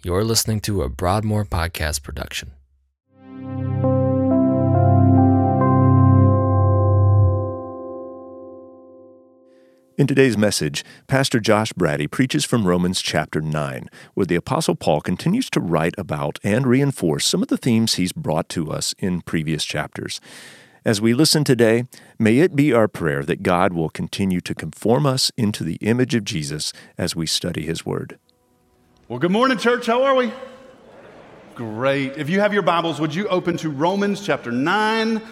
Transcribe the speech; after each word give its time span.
You're 0.00 0.22
listening 0.22 0.60
to 0.60 0.82
a 0.82 0.88
Broadmoor 0.88 1.44
podcast 1.44 2.04
production. 2.04 2.52
In 9.96 10.06
today's 10.06 10.38
message, 10.38 10.84
Pastor 11.08 11.40
Josh 11.40 11.72
Brady 11.72 12.06
preaches 12.06 12.44
from 12.44 12.64
Romans 12.64 13.02
chapter 13.02 13.40
9, 13.40 13.90
where 14.14 14.24
the 14.24 14.36
Apostle 14.36 14.76
Paul 14.76 15.00
continues 15.00 15.50
to 15.50 15.60
write 15.60 15.96
about 15.98 16.38
and 16.44 16.64
reinforce 16.64 17.26
some 17.26 17.42
of 17.42 17.48
the 17.48 17.56
themes 17.56 17.94
he's 17.94 18.12
brought 18.12 18.48
to 18.50 18.70
us 18.70 18.94
in 19.00 19.22
previous 19.22 19.64
chapters. 19.64 20.20
As 20.84 21.00
we 21.00 21.12
listen 21.12 21.42
today, 21.42 21.86
may 22.20 22.38
it 22.38 22.54
be 22.54 22.72
our 22.72 22.86
prayer 22.86 23.24
that 23.24 23.42
God 23.42 23.72
will 23.72 23.90
continue 23.90 24.40
to 24.42 24.54
conform 24.54 25.06
us 25.06 25.32
into 25.36 25.64
the 25.64 25.78
image 25.80 26.14
of 26.14 26.22
Jesus 26.22 26.72
as 26.96 27.16
we 27.16 27.26
study 27.26 27.62
his 27.62 27.84
word. 27.84 28.16
Well, 29.08 29.18
good 29.18 29.30
morning, 29.30 29.56
church. 29.56 29.86
How 29.86 30.02
are 30.02 30.14
we? 30.14 30.30
Great. 31.54 32.18
If 32.18 32.28
you 32.28 32.40
have 32.40 32.52
your 32.52 32.60
Bibles, 32.60 33.00
would 33.00 33.14
you 33.14 33.26
open 33.28 33.56
to 33.56 33.70
Romans 33.70 34.20
chapter 34.20 34.52
9? 34.52 35.22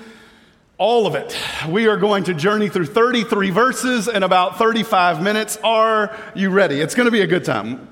All 0.78 1.06
of 1.06 1.14
it. 1.14 1.36
We 1.68 1.86
are 1.86 1.98
going 1.98 2.24
to 2.24 2.32
journey 2.32 2.70
through 2.70 2.86
33 2.86 3.50
verses 3.50 4.08
in 4.08 4.22
about 4.22 4.56
35 4.56 5.22
minutes. 5.22 5.58
Are 5.62 6.16
you 6.34 6.48
ready? 6.48 6.80
It's 6.80 6.94
going 6.94 7.04
to 7.04 7.10
be 7.10 7.20
a 7.20 7.26
good 7.26 7.44
time. 7.44 7.86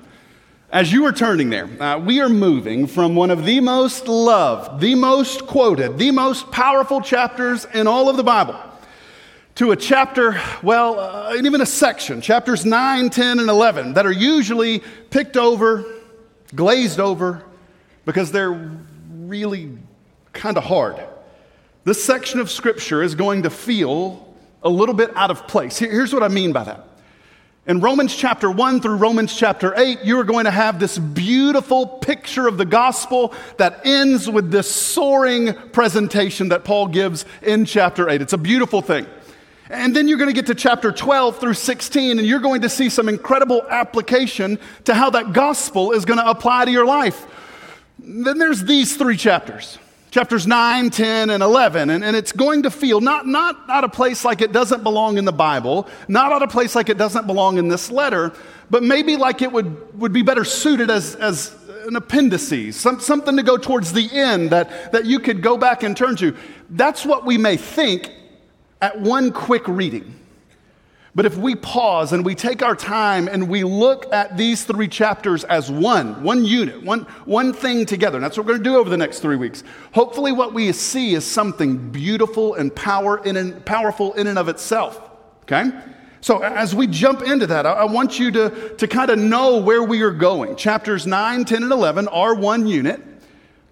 As 0.71 0.91
you 0.91 1.05
are 1.05 1.11
turning 1.11 1.51
there, 1.51 1.65
uh, 1.79 1.99
we 1.99 2.19
are 2.19 2.29
moving 2.29 2.87
from 2.87 3.15
one 3.15 3.29
of 3.29 3.45
the 3.45 3.59
most 3.59 4.07
loved, 4.07 4.81
the 4.81 4.95
most 4.95 5.45
quoted, 5.45 5.99
the 5.99 6.09
most 6.09 6.49
powerful 6.49 6.99
chapters 6.99 7.67
in 7.75 7.85
all 7.85 8.09
of 8.09 8.17
the 8.17 8.23
Bible 8.23 8.59
to 9.55 9.71
a 9.71 9.75
chapter, 9.77 10.39
well, 10.61 10.99
uh, 10.99 11.33
even 11.35 11.61
a 11.61 11.65
section, 11.65 12.19
chapters 12.19 12.65
9, 12.65 13.09
10, 13.09 13.39
and 13.39 13.49
11, 13.49 13.93
that 13.93 14.05
are 14.05 14.11
usually 14.11 14.83
picked 15.09 15.37
over, 15.37 15.85
glazed 16.53 16.99
over, 16.99 17.41
because 18.03 18.33
they're 18.33 18.69
really 19.17 19.71
kind 20.33 20.57
of 20.57 20.65
hard. 20.65 21.01
This 21.85 22.03
section 22.03 22.41
of 22.41 22.51
Scripture 22.51 23.01
is 23.01 23.15
going 23.15 23.43
to 23.43 23.49
feel 23.49 24.27
a 24.61 24.69
little 24.69 24.95
bit 24.95 25.15
out 25.15 25.31
of 25.31 25.47
place. 25.47 25.77
Here's 25.77 26.11
what 26.11 26.21
I 26.21 26.27
mean 26.27 26.51
by 26.51 26.65
that. 26.65 26.89
In 27.65 27.79
Romans 27.79 28.13
chapter 28.13 28.51
1 28.51 28.81
through 28.81 28.97
Romans 28.97 29.35
chapter 29.35 29.73
8, 29.75 29.99
you 30.03 30.19
are 30.19 30.25
going 30.25 30.45
to 30.45 30.51
have 30.51 30.79
this 30.79 30.97
beautiful 30.97 31.87
picture 31.87 32.47
of 32.47 32.57
the 32.57 32.65
gospel 32.65 33.33
that 33.57 33.85
ends 33.85 34.29
with 34.29 34.51
this 34.51 34.69
soaring 34.69 35.53
presentation 35.71 36.49
that 36.49 36.65
Paul 36.65 36.87
gives 36.87 37.25
in 37.41 37.63
chapter 37.63 38.09
8. 38.09 38.21
It's 38.21 38.33
a 38.33 38.37
beautiful 38.37 38.81
thing. 38.81 39.07
And 39.69 39.95
then 39.95 40.07
you're 40.07 40.17
going 40.17 40.29
to 40.29 40.33
get 40.33 40.45
to 40.47 40.55
chapter 40.55 40.91
12 40.91 41.39
through 41.39 41.55
16, 41.55 42.19
and 42.19 42.27
you're 42.27 42.39
going 42.39 42.61
to 42.61 42.69
see 42.69 42.89
some 42.89 43.09
incredible 43.09 43.63
application 43.69 44.59
to 44.83 44.93
how 44.93 45.09
that 45.11 45.33
gospel 45.33 45.91
is 45.91 46.05
going 46.05 46.19
to 46.19 46.29
apply 46.29 46.65
to 46.65 46.71
your 46.71 46.85
life. 46.85 47.25
Then 47.97 48.37
there's 48.37 48.63
these 48.63 48.95
three 48.95 49.17
chapters 49.17 49.79
chapters 50.15 50.47
9, 50.47 50.91
10, 50.91 51.29
and 51.29 51.43
11. 51.43 51.89
And, 51.89 52.01
and 52.01 52.15
it's 52.15 52.31
going 52.31 52.63
to 52.63 52.71
feel 52.71 53.01
not, 53.01 53.27
not 53.27 53.69
out 53.69 53.83
of 53.83 53.91
place 53.91 54.23
like 54.23 54.39
it 54.39 54.53
doesn't 54.53 54.81
belong 54.81 55.17
in 55.17 55.25
the 55.25 55.33
Bible, 55.33 55.89
not 56.07 56.31
out 56.31 56.41
of 56.41 56.49
place 56.49 56.73
like 56.73 56.87
it 56.87 56.97
doesn't 56.97 57.27
belong 57.27 57.57
in 57.57 57.67
this 57.67 57.91
letter, 57.91 58.31
but 58.69 58.81
maybe 58.81 59.17
like 59.17 59.41
it 59.41 59.51
would, 59.51 59.99
would 59.99 60.13
be 60.13 60.21
better 60.21 60.45
suited 60.45 60.89
as, 60.89 61.15
as 61.15 61.53
an 61.85 61.97
appendices, 61.97 62.77
some, 62.77 63.01
something 63.01 63.35
to 63.35 63.43
go 63.43 63.57
towards 63.57 63.91
the 63.91 64.09
end 64.09 64.51
that, 64.51 64.93
that 64.93 65.03
you 65.03 65.19
could 65.19 65.41
go 65.41 65.57
back 65.57 65.83
and 65.83 65.97
turn 65.97 66.15
to. 66.15 66.33
That's 66.69 67.05
what 67.05 67.25
we 67.25 67.37
may 67.37 67.57
think 67.57 68.09
at 68.85 69.01
one 69.01 69.31
quick 69.31 69.67
reading. 69.67 70.13
But 71.15 71.25
if 71.25 71.37
we 71.37 71.55
pause 71.55 72.13
and 72.13 72.23
we 72.23 72.35
take 72.35 72.61
our 72.61 72.75
time 72.75 73.27
and 73.27 73.49
we 73.49 73.63
look 73.63 74.05
at 74.13 74.37
these 74.37 74.63
three 74.63 74.87
chapters 74.87 75.43
as 75.45 75.71
one, 75.71 76.21
one 76.21 76.45
unit, 76.45 76.83
one, 76.83 77.01
one 77.25 77.51
thing 77.51 77.87
together, 77.87 78.19
that's 78.19 78.37
what 78.37 78.45
we're 78.45 78.53
going 78.53 78.63
to 78.63 78.69
do 78.69 78.77
over 78.77 78.91
the 78.91 78.97
next 78.97 79.21
three 79.21 79.37
weeks. 79.37 79.63
Hopefully, 79.95 80.31
what 80.31 80.53
we 80.53 80.71
see 80.71 81.15
is 81.15 81.25
something 81.25 81.89
beautiful 81.89 82.53
and 82.53 82.75
power 82.75 83.23
in 83.25 83.37
and, 83.37 83.65
powerful 83.65 84.13
in 84.13 84.27
and 84.27 84.37
of 84.37 84.49
itself. 84.49 85.01
Okay? 85.43 85.71
So, 86.21 86.43
as 86.43 86.75
we 86.75 86.85
jump 86.85 87.23
into 87.23 87.47
that, 87.47 87.65
I, 87.65 87.71
I 87.71 87.85
want 87.85 88.19
you 88.19 88.29
to, 88.33 88.75
to 88.75 88.87
kind 88.87 89.09
of 89.09 89.17
know 89.17 89.57
where 89.57 89.81
we 89.81 90.03
are 90.03 90.11
going. 90.11 90.55
Chapters 90.57 91.07
9, 91.07 91.43
10, 91.43 91.63
and 91.63 91.71
11 91.71 92.07
are 92.09 92.35
one 92.35 92.67
unit 92.67 93.01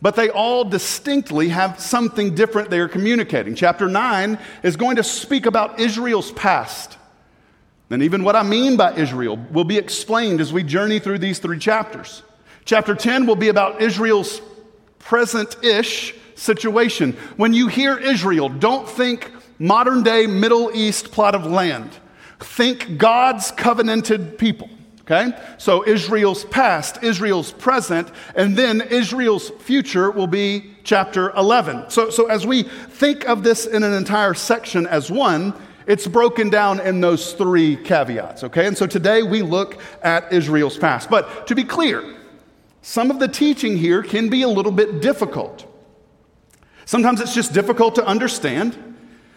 but 0.04 0.18
they 0.18 0.30
all 0.30 0.66
distinctly 0.66 1.48
have 1.48 1.80
something 1.80 2.36
different 2.36 2.70
they 2.70 2.80
are 2.80 2.90
communicating. 2.90 3.56
Chapter 3.56 3.88
9 3.88 4.38
is 4.62 4.76
going 4.76 4.98
to 4.98 5.04
speak 5.04 5.46
about 5.46 5.80
Israel's 5.80 6.30
past. 6.34 6.98
And 7.90 8.04
even 8.04 8.26
what 8.26 8.36
I 8.36 8.44
mean 8.44 8.76
by 8.76 8.94
Israel 8.96 9.38
will 9.50 9.64
be 9.64 9.78
explained 9.78 10.42
as 10.42 10.52
we 10.52 10.62
journey 10.62 11.00
through 11.00 11.20
these 11.20 11.40
three 11.40 11.58
chapters. 11.58 12.22
Chapter 12.66 12.96
10 12.96 13.26
will 13.26 13.38
be 13.38 13.48
about 13.48 13.82
Israel's 13.82 14.42
present 15.00 15.56
ish 15.64 16.14
situation. 16.36 17.14
When 17.38 17.54
you 17.54 17.70
hear 17.70 17.98
Israel, 17.98 18.50
don't 18.50 18.90
think 18.90 19.32
modern 19.58 20.04
day 20.04 20.28
Middle 20.28 20.70
East 20.74 21.14
plot 21.14 21.34
of 21.34 21.46
land, 21.46 21.92
think 22.40 22.98
God's 22.98 23.52
covenanted 23.52 24.38
people. 24.38 24.70
Okay? 25.06 25.38
So 25.58 25.86
Israel's 25.86 26.46
past, 26.46 27.04
Israel's 27.04 27.52
present, 27.52 28.10
and 28.36 28.58
then 28.58 28.82
Israel's 28.82 29.50
future 29.50 30.10
will 30.10 30.28
be 30.28 30.76
chapter 30.84 31.32
11. 31.32 31.90
So, 31.90 32.10
so 32.10 32.28
as 32.28 32.48
we 32.48 32.64
think 32.64 33.28
of 33.28 33.44
this 33.44 33.66
in 33.66 33.84
an 33.84 33.94
entire 33.94 34.34
section 34.34 34.88
as 34.88 35.12
one, 35.12 35.54
it's 35.88 36.08
broken 36.08 36.50
down 36.50 36.80
in 36.80 37.02
those 37.02 37.34
three 37.34 37.76
caveats, 37.76 38.46
okay? 38.46 38.66
And 38.68 38.78
so 38.78 38.88
today 38.88 39.24
we 39.24 39.42
look 39.42 39.78
at 40.02 40.32
Israel's 40.32 40.78
past. 40.78 41.10
But 41.10 41.48
to 41.48 41.56
be 41.56 41.66
clear, 41.66 42.16
some 42.82 43.12
of 43.12 43.20
the 43.20 43.28
teaching 43.28 43.78
here 43.78 44.04
can 44.04 44.30
be 44.30 44.44
a 44.44 44.48
little 44.48 44.72
bit 44.72 45.02
difficult. 45.02 45.66
Sometimes 46.86 47.20
it's 47.20 47.36
just 47.36 47.54
difficult 47.54 47.96
to 47.96 48.06
understand. 48.06 48.93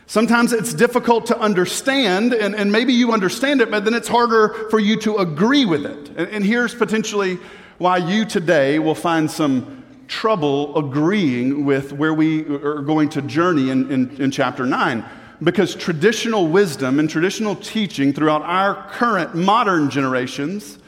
Sometimes 0.06 0.52
it's 0.52 0.72
difficult 0.72 1.26
to 1.26 1.38
understand, 1.38 2.32
and, 2.32 2.54
and 2.54 2.70
maybe 2.70 2.92
you 2.92 3.12
understand 3.12 3.60
it, 3.60 3.70
but 3.70 3.84
then 3.84 3.92
it's 3.92 4.06
harder 4.06 4.68
for 4.70 4.78
you 4.78 4.96
to 5.00 5.16
agree 5.16 5.64
with 5.64 5.84
it. 5.84 6.08
And, 6.16 6.28
and 6.28 6.44
here's 6.44 6.74
potentially 6.74 7.38
why 7.78 7.98
you 7.98 8.24
today 8.24 8.78
will 8.78 8.94
find 8.94 9.30
some 9.30 9.84
trouble 10.06 10.76
agreeing 10.78 11.64
with 11.64 11.92
where 11.92 12.14
we 12.14 12.46
are 12.46 12.82
going 12.82 13.08
to 13.10 13.22
journey 13.22 13.70
in, 13.70 13.90
in, 13.90 14.22
in 14.22 14.30
chapter 14.30 14.64
9 14.64 15.04
because 15.42 15.74
traditional 15.74 16.46
wisdom 16.46 16.98
and 16.98 17.10
traditional 17.10 17.56
teaching 17.56 18.12
throughout 18.12 18.42
our 18.42 18.88
current 18.90 19.34
modern 19.34 19.90
generations 19.90 20.78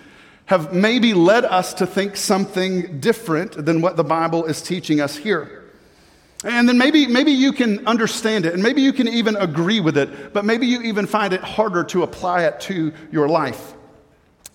have 0.46 0.72
maybe 0.72 1.12
led 1.12 1.44
us 1.44 1.74
to 1.74 1.86
think 1.86 2.16
something 2.16 3.00
different 3.00 3.66
than 3.66 3.82
what 3.82 3.96
the 3.96 4.04
Bible 4.04 4.46
is 4.46 4.62
teaching 4.62 5.00
us 5.00 5.16
here. 5.16 5.67
And 6.44 6.69
then 6.69 6.78
maybe, 6.78 7.06
maybe 7.06 7.32
you 7.32 7.53
can 7.53 7.84
understand 7.87 8.47
it, 8.47 8.54
and 8.54 8.62
maybe 8.62 8.81
you 8.81 8.93
can 8.93 9.09
even 9.09 9.34
agree 9.37 9.81
with 9.81 9.99
it, 9.99 10.32
but 10.32 10.44
maybe 10.44 10.66
you 10.66 10.82
even 10.82 11.06
find 11.06 11.32
it 11.32 11.41
harder 11.41 11.82
to 11.84 12.04
apply 12.04 12.44
it 12.44 12.60
to 12.60 12.93
your 13.10 13.28
life. 13.28 13.75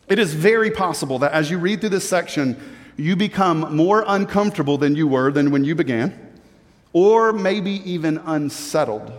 It 0.08 0.18
is 0.18 0.34
very 0.34 0.72
possible 0.72 1.20
that 1.20 1.34
as 1.34 1.52
you 1.52 1.58
read 1.58 1.82
through 1.82 1.90
this 1.90 2.08
section, 2.08 2.58
you 2.96 3.16
become 3.16 3.76
more 3.76 4.06
uncomfortable 4.08 4.78
than 4.78 4.96
you 4.96 5.08
were 5.08 5.32
than 5.32 5.52
when 5.52 5.66
you 5.66 5.76
began, 5.76 6.18
or 6.94 7.34
maybe 7.34 7.82
even 7.90 8.18
unsettled. 8.20 9.12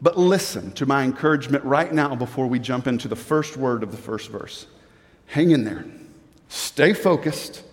But 0.00 0.16
listen 0.16 0.70
to 0.72 0.86
my 0.86 1.02
encouragement 1.02 1.64
right 1.64 1.92
now 1.92 2.14
before 2.14 2.46
we 2.46 2.60
jump 2.60 2.86
into 2.86 3.08
the 3.08 3.16
first 3.16 3.56
word 3.56 3.82
of 3.82 3.90
the 3.90 3.96
first 3.96 4.30
verse. 4.30 4.66
Hang 5.26 5.50
in 5.50 5.64
there, 5.64 5.86
stay 6.48 6.92
focused. 6.92 7.64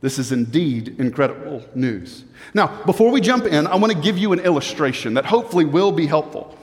This 0.00 0.18
is 0.18 0.30
indeed 0.30 0.96
incredible 0.98 1.64
news. 1.74 2.24
Now, 2.52 2.84
before 2.84 3.10
we 3.10 3.20
jump 3.20 3.44
in, 3.46 3.66
I 3.66 3.76
want 3.76 3.92
to 3.92 3.98
give 3.98 4.18
you 4.18 4.32
an 4.32 4.40
illustration 4.40 5.14
that 5.14 5.24
hopefully 5.24 5.64
will 5.64 5.92
be 5.92 6.06
helpful. 6.06 6.56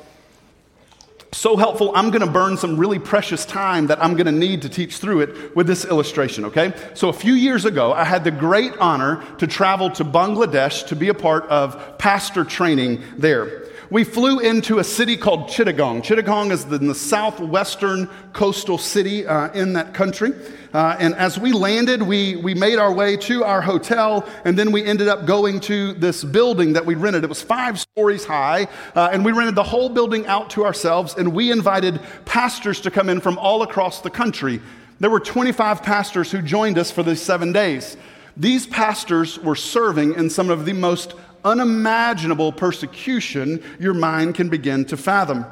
So 1.31 1.57
helpful, 1.57 1.91
I'm 1.95 2.11
going 2.11 2.21
to 2.21 2.31
burn 2.31 2.57
some 2.57 2.77
really 2.77 2.99
precious 2.99 3.43
time 3.43 3.87
that 3.87 4.01
I'm 4.03 4.13
going 4.13 4.27
to 4.27 4.31
need 4.31 4.61
to 4.61 4.69
teach 4.69 4.97
through 4.97 5.21
it 5.21 5.55
with 5.55 5.65
this 5.65 5.83
illustration, 5.83 6.45
okay? 6.45 6.73
So, 6.93 7.09
a 7.09 7.13
few 7.13 7.33
years 7.33 7.65
ago, 7.65 7.91
I 7.91 8.03
had 8.03 8.23
the 8.23 8.29
great 8.29 8.77
honor 8.77 9.23
to 9.39 9.47
travel 9.47 9.89
to 9.91 10.05
Bangladesh 10.05 10.85
to 10.87 10.95
be 10.95 11.09
a 11.09 11.13
part 11.15 11.45
of 11.45 11.97
pastor 11.97 12.43
training 12.43 13.01
there 13.17 13.63
we 13.93 14.03
flew 14.03 14.39
into 14.39 14.79
a 14.79 14.83
city 14.83 15.15
called 15.15 15.47
Chittagong. 15.47 16.01
Chittagong 16.01 16.49
is 16.49 16.63
in 16.63 16.87
the 16.87 16.95
southwestern 16.95 18.09
coastal 18.33 18.79
city 18.79 19.23
uh, 19.27 19.51
in 19.51 19.73
that 19.73 19.93
country. 19.93 20.31
Uh, 20.73 20.95
and 20.97 21.13
as 21.13 21.37
we 21.37 21.53
landed, 21.53 22.01
we, 22.01 22.35
we 22.37 22.55
made 22.55 22.79
our 22.79 22.91
way 22.91 23.15
to 23.15 23.43
our 23.43 23.61
hotel, 23.61 24.27
and 24.45 24.57
then 24.57 24.71
we 24.71 24.83
ended 24.83 25.07
up 25.07 25.27
going 25.27 25.59
to 25.59 25.93
this 25.93 26.23
building 26.23 26.73
that 26.73 26.83
we 26.83 26.95
rented. 26.95 27.23
It 27.23 27.29
was 27.29 27.43
five 27.43 27.79
stories 27.79 28.25
high, 28.25 28.67
uh, 28.95 29.09
and 29.13 29.23
we 29.23 29.31
rented 29.31 29.53
the 29.53 29.61
whole 29.61 29.89
building 29.89 30.25
out 30.25 30.49
to 30.51 30.65
ourselves, 30.65 31.13
and 31.13 31.31
we 31.31 31.51
invited 31.51 31.99
pastors 32.25 32.81
to 32.81 32.89
come 32.89 33.09
in 33.09 33.21
from 33.21 33.37
all 33.37 33.61
across 33.61 34.01
the 34.01 34.09
country. 34.09 34.59
There 35.01 35.11
were 35.11 35.19
25 35.19 35.83
pastors 35.83 36.31
who 36.31 36.41
joined 36.41 36.79
us 36.79 36.89
for 36.89 37.03
these 37.03 37.21
seven 37.21 37.53
days. 37.53 37.95
These 38.35 38.65
pastors 38.65 39.37
were 39.37 39.55
serving 39.55 40.15
in 40.15 40.31
some 40.31 40.49
of 40.49 40.65
the 40.65 40.73
most 40.73 41.13
unimaginable 41.43 42.51
persecution 42.51 43.63
your 43.79 43.93
mind 43.93 44.35
can 44.35 44.49
begin 44.49 44.85
to 44.85 44.97
fathom. 44.97 45.45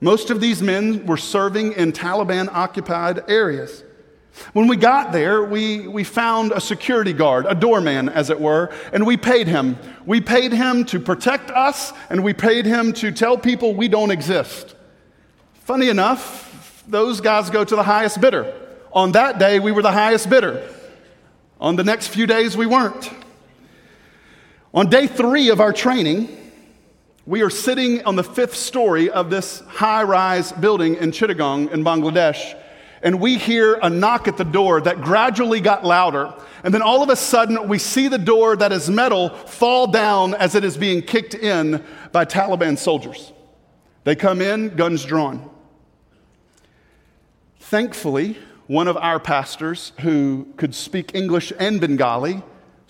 Most 0.00 0.30
of 0.30 0.40
these 0.40 0.62
men 0.62 1.06
were 1.06 1.16
serving 1.16 1.72
in 1.72 1.92
Taliban 1.92 2.48
occupied 2.48 3.22
areas. 3.28 3.84
When 4.52 4.66
we 4.66 4.76
got 4.76 5.12
there, 5.12 5.44
we, 5.44 5.86
we 5.86 6.04
found 6.04 6.52
a 6.52 6.60
security 6.60 7.12
guard, 7.12 7.46
a 7.46 7.54
doorman, 7.54 8.08
as 8.08 8.30
it 8.30 8.40
were, 8.40 8.74
and 8.92 9.06
we 9.06 9.16
paid 9.16 9.46
him. 9.46 9.78
We 10.06 10.20
paid 10.20 10.52
him 10.52 10.84
to 10.86 10.98
protect 10.98 11.50
us, 11.50 11.92
and 12.10 12.24
we 12.24 12.32
paid 12.32 12.64
him 12.64 12.92
to 12.94 13.12
tell 13.12 13.36
people 13.36 13.74
we 13.74 13.88
don't 13.88 14.10
exist. 14.10 14.74
Funny 15.64 15.88
enough, 15.88 16.82
those 16.88 17.20
guys 17.20 17.50
go 17.50 17.62
to 17.62 17.76
the 17.76 17.82
highest 17.82 18.20
bidder. 18.20 18.52
On 18.92 19.12
that 19.12 19.38
day, 19.38 19.60
we 19.60 19.70
were 19.70 19.82
the 19.82 19.92
highest 19.92 20.28
bidder. 20.28 20.68
On 21.60 21.76
the 21.76 21.84
next 21.84 22.08
few 22.08 22.26
days, 22.26 22.56
we 22.56 22.66
weren't. 22.66 23.10
On 24.74 24.88
day 24.88 25.06
three 25.06 25.50
of 25.50 25.60
our 25.60 25.72
training, 25.72 26.28
we 27.26 27.42
are 27.42 27.50
sitting 27.50 28.04
on 28.04 28.16
the 28.16 28.24
fifth 28.24 28.56
story 28.56 29.10
of 29.10 29.30
this 29.30 29.60
high 29.68 30.02
rise 30.02 30.52
building 30.52 30.96
in 30.96 31.10
Chittagong 31.10 31.70
in 31.72 31.84
Bangladesh 31.84 32.56
and 33.02 33.20
we 33.20 33.36
hear 33.36 33.74
a 33.82 33.90
knock 33.90 34.28
at 34.28 34.36
the 34.36 34.44
door 34.44 34.80
that 34.80 35.02
gradually 35.02 35.60
got 35.60 35.84
louder. 35.84 36.32
And 36.62 36.72
then 36.72 36.82
all 36.82 37.02
of 37.02 37.08
a 37.08 37.16
sudden, 37.16 37.68
we 37.68 37.78
see 37.78 38.08
the 38.08 38.18
door 38.18 38.56
that 38.56 38.72
is 38.72 38.88
metal 38.88 39.30
fall 39.30 39.88
down 39.88 40.34
as 40.34 40.54
it 40.54 40.64
is 40.64 40.76
being 40.76 41.02
kicked 41.02 41.34
in 41.34 41.84
by 42.12 42.24
Taliban 42.24 42.78
soldiers. 42.78 43.32
They 44.04 44.14
come 44.14 44.40
in, 44.40 44.76
guns 44.76 45.04
drawn. 45.04 45.50
Thankfully, 47.58 48.38
one 48.68 48.86
of 48.86 48.96
our 48.96 49.18
pastors 49.18 49.92
who 50.00 50.46
could 50.56 50.74
speak 50.74 51.14
English 51.14 51.52
and 51.58 51.80
Bengali 51.80 52.42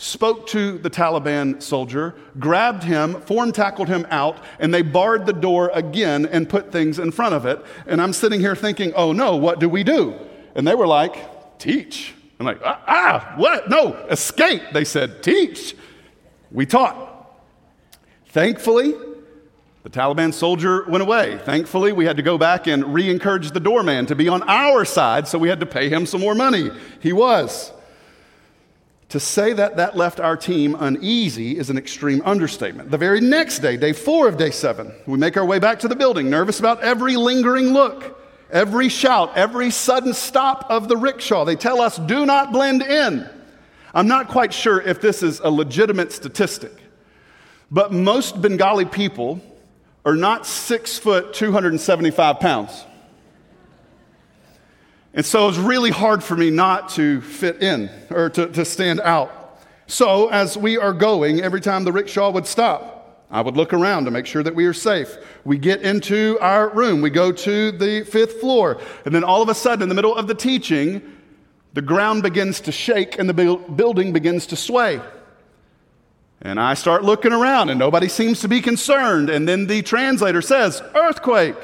spoke 0.02 0.49
to 0.49 0.78
the 0.78 0.90
Taliban 0.90 1.62
soldier, 1.62 2.12
grabbed 2.40 2.82
him, 2.82 3.20
form 3.20 3.52
tackled 3.52 3.87
him 3.87 4.04
out, 4.10 4.37
and 4.58 4.75
they 4.75 4.82
barred 4.82 5.26
the 5.26 5.32
door 5.32 5.70
again 5.72 6.26
and 6.26 6.49
put 6.49 6.72
things 6.72 6.99
in 6.99 7.12
front 7.12 7.37
of 7.37 7.46
it. 7.46 7.64
And 7.87 8.02
I'm 8.02 8.12
sitting 8.12 8.40
here 8.40 8.56
thinking, 8.56 8.93
oh 8.94 9.12
no, 9.12 9.37
what 9.37 9.60
do 9.60 9.69
we 9.69 9.84
do? 9.84 10.19
And 10.56 10.66
they 10.66 10.75
were 10.75 10.88
like, 10.88 11.58
teach. 11.60 12.14
I'm 12.40 12.46
like, 12.46 12.60
ah, 12.64 12.82
ah 12.88 13.34
what? 13.37 13.70
No, 13.70 13.94
escape. 14.10 14.62
They 14.72 14.84
said, 14.84 15.22
teach. 15.22 15.76
We 16.50 16.66
taught. 16.66 17.31
Thankfully, 18.26 18.94
the 19.84 19.90
Taliban 19.90 20.34
soldier 20.34 20.84
went 20.88 21.02
away. 21.02 21.38
Thankfully, 21.44 21.93
we 21.93 22.06
had 22.06 22.16
to 22.16 22.25
go 22.25 22.37
back 22.37 22.66
and 22.66 22.93
re 22.93 23.08
encourage 23.08 23.52
the 23.52 23.60
doorman 23.60 24.06
to 24.06 24.16
be 24.16 24.28
on 24.28 24.43
our 24.48 24.84
side, 24.84 25.28
so 25.28 25.38
we 25.38 25.48
had 25.48 25.60
to 25.60 25.66
pay 25.66 25.88
him 25.88 26.06
some 26.06 26.20
more 26.20 26.34
money. 26.34 26.70
He 27.00 27.12
was. 27.12 27.72
To 29.12 29.20
say 29.20 29.52
that 29.52 29.76
that 29.76 29.94
left 29.94 30.20
our 30.20 30.38
team 30.38 30.74
uneasy 30.74 31.58
is 31.58 31.68
an 31.68 31.76
extreme 31.76 32.22
understatement. 32.24 32.90
The 32.90 32.96
very 32.96 33.20
next 33.20 33.58
day, 33.58 33.76
day 33.76 33.92
four 33.92 34.26
of 34.26 34.38
day 34.38 34.50
seven, 34.50 34.90
we 35.06 35.18
make 35.18 35.36
our 35.36 35.44
way 35.44 35.58
back 35.58 35.80
to 35.80 35.88
the 35.88 35.94
building, 35.94 36.30
nervous 36.30 36.58
about 36.60 36.80
every 36.80 37.16
lingering 37.16 37.74
look, 37.74 38.18
every 38.50 38.88
shout, 38.88 39.36
every 39.36 39.68
sudden 39.70 40.14
stop 40.14 40.64
of 40.70 40.88
the 40.88 40.96
rickshaw. 40.96 41.44
They 41.44 41.56
tell 41.56 41.82
us, 41.82 41.98
do 41.98 42.24
not 42.24 42.52
blend 42.52 42.80
in. 42.80 43.28
I'm 43.92 44.08
not 44.08 44.28
quite 44.28 44.54
sure 44.54 44.80
if 44.80 45.02
this 45.02 45.22
is 45.22 45.40
a 45.40 45.50
legitimate 45.50 46.10
statistic, 46.12 46.72
but 47.70 47.92
most 47.92 48.40
Bengali 48.40 48.86
people 48.86 49.42
are 50.06 50.16
not 50.16 50.46
six 50.46 50.98
foot, 50.98 51.34
275 51.34 52.40
pounds. 52.40 52.86
And 55.14 55.24
so 55.24 55.44
it 55.44 55.46
was 55.48 55.58
really 55.58 55.90
hard 55.90 56.24
for 56.24 56.36
me 56.36 56.50
not 56.50 56.88
to 56.90 57.20
fit 57.20 57.62
in 57.62 57.90
or 58.10 58.30
to, 58.30 58.46
to 58.48 58.64
stand 58.64 59.00
out. 59.00 59.60
So 59.86 60.28
as 60.28 60.56
we 60.56 60.78
are 60.78 60.94
going, 60.94 61.40
every 61.40 61.60
time 61.60 61.84
the 61.84 61.92
rickshaw 61.92 62.30
would 62.30 62.46
stop, 62.46 63.26
I 63.30 63.40
would 63.40 63.56
look 63.56 63.72
around 63.72 64.06
to 64.06 64.10
make 64.10 64.26
sure 64.26 64.42
that 64.42 64.54
we 64.54 64.64
are 64.66 64.72
safe. 64.72 65.16
We 65.44 65.58
get 65.58 65.82
into 65.82 66.38
our 66.40 66.68
room, 66.70 67.00
we 67.00 67.10
go 67.10 67.32
to 67.32 67.72
the 67.72 68.04
fifth 68.04 68.40
floor, 68.40 68.80
and 69.04 69.14
then 69.14 69.24
all 69.24 69.42
of 69.42 69.48
a 69.48 69.54
sudden, 69.54 69.82
in 69.82 69.88
the 69.88 69.94
middle 69.94 70.14
of 70.14 70.26
the 70.26 70.34
teaching, 70.34 71.02
the 71.74 71.82
ground 71.82 72.22
begins 72.22 72.60
to 72.60 72.72
shake 72.72 73.18
and 73.18 73.28
the 73.28 73.56
building 73.74 74.12
begins 74.12 74.46
to 74.46 74.56
sway. 74.56 75.00
And 76.42 76.58
I 76.60 76.74
start 76.74 77.04
looking 77.04 77.32
around, 77.32 77.70
and 77.70 77.78
nobody 77.78 78.08
seems 78.08 78.40
to 78.40 78.48
be 78.48 78.60
concerned. 78.60 79.30
And 79.30 79.48
then 79.48 79.66
the 79.66 79.80
translator 79.82 80.42
says, 80.42 80.82
Earthquake. 80.94 81.56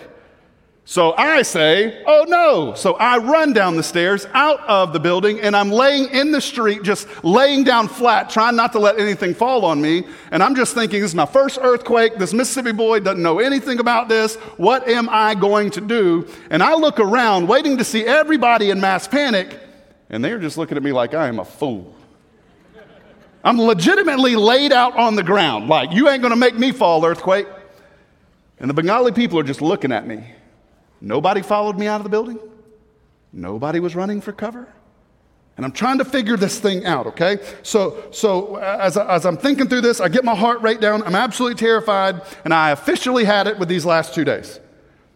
So 0.91 1.13
I 1.19 1.43
say, 1.43 2.03
oh 2.07 2.25
no. 2.27 2.73
So 2.73 2.95
I 2.95 3.19
run 3.19 3.53
down 3.53 3.77
the 3.77 3.83
stairs 3.83 4.27
out 4.33 4.61
of 4.61 4.95
the 4.95 4.99
building 4.99 5.39
and 5.39 5.55
I'm 5.55 5.71
laying 5.71 6.09
in 6.09 6.33
the 6.33 6.41
street, 6.41 6.83
just 6.83 7.07
laying 7.23 7.63
down 7.63 7.89
flat, 7.89 8.31
trying 8.31 8.57
not 8.57 8.73
to 8.73 8.79
let 8.79 8.99
anything 8.99 9.35
fall 9.35 9.67
on 9.67 9.83
me. 9.83 10.05
And 10.31 10.43
I'm 10.43 10.55
just 10.55 10.73
thinking, 10.73 11.03
this 11.03 11.11
is 11.11 11.15
my 11.15 11.27
first 11.27 11.59
earthquake. 11.61 12.17
This 12.17 12.33
Mississippi 12.33 12.73
boy 12.73 13.01
doesn't 13.01 13.23
know 13.23 13.39
anything 13.39 13.81
about 13.81 14.09
this. 14.09 14.37
What 14.57 14.89
am 14.89 15.11
I 15.11 15.35
going 15.35 15.73
to 15.73 15.83
do? 15.83 16.27
And 16.49 16.63
I 16.63 16.73
look 16.73 16.99
around, 16.99 17.49
waiting 17.49 17.77
to 17.77 17.85
see 17.85 18.07
everybody 18.07 18.71
in 18.71 18.81
mass 18.81 19.07
panic, 19.07 19.61
and 20.09 20.25
they're 20.25 20.39
just 20.39 20.57
looking 20.57 20.79
at 20.79 20.83
me 20.83 20.93
like 20.93 21.13
I 21.13 21.29
am 21.29 21.39
a 21.39 21.45
fool. 21.45 21.95
I'm 23.45 23.61
legitimately 23.61 24.37
laid 24.37 24.73
out 24.73 24.97
on 24.97 25.17
the 25.17 25.23
ground, 25.23 25.69
like, 25.69 25.93
you 25.93 26.09
ain't 26.09 26.23
gonna 26.23 26.35
make 26.35 26.59
me 26.59 26.73
fall, 26.73 27.05
earthquake. 27.05 27.47
And 28.59 28.71
the 28.71 28.75
Bengali 28.75 29.13
people 29.13 29.39
are 29.39 29.45
just 29.45 29.61
looking 29.61 29.93
at 29.93 30.07
me. 30.07 30.25
Nobody 31.01 31.43
followed 31.43 31.79
me 31.79 31.87
out 31.87 32.01
of 32.01 32.05
the 32.05 32.11
building. 32.11 32.39
Nobody 33.33 33.81
was 33.81 33.95
running 33.95 34.21
for 34.21 34.33
cover. 34.33 34.69
And 35.57 35.65
I'm 35.65 35.73
trying 35.73 35.99
to 35.99 36.05
figure 36.05 36.37
this 36.37 36.61
thing 36.61 36.87
out, 36.87 37.09
okay? 37.09 37.39
So, 37.65 38.11
so 38.13 38.57
uh, 38.57 38.79
as, 38.81 38.97
I, 38.97 39.13
as 39.13 39.27
I'm 39.27 39.37
thinking 39.37 39.69
through 39.69 39.81
this, 39.81 40.01
I 40.01 40.09
get 40.09 40.25
my 40.25 40.35
heart 40.35 40.63
rate 40.63 40.81
down. 40.81 41.03
I'm 41.03 41.17
absolutely 41.17 41.57
terrified, 41.57 42.23
and 42.45 42.55
I 42.55 42.71
officially 42.71 43.25
had 43.25 43.49
it 43.49 43.59
with 43.59 43.69
these 43.69 43.85
last 43.85 44.15
two 44.15 44.25
days. 44.25 44.61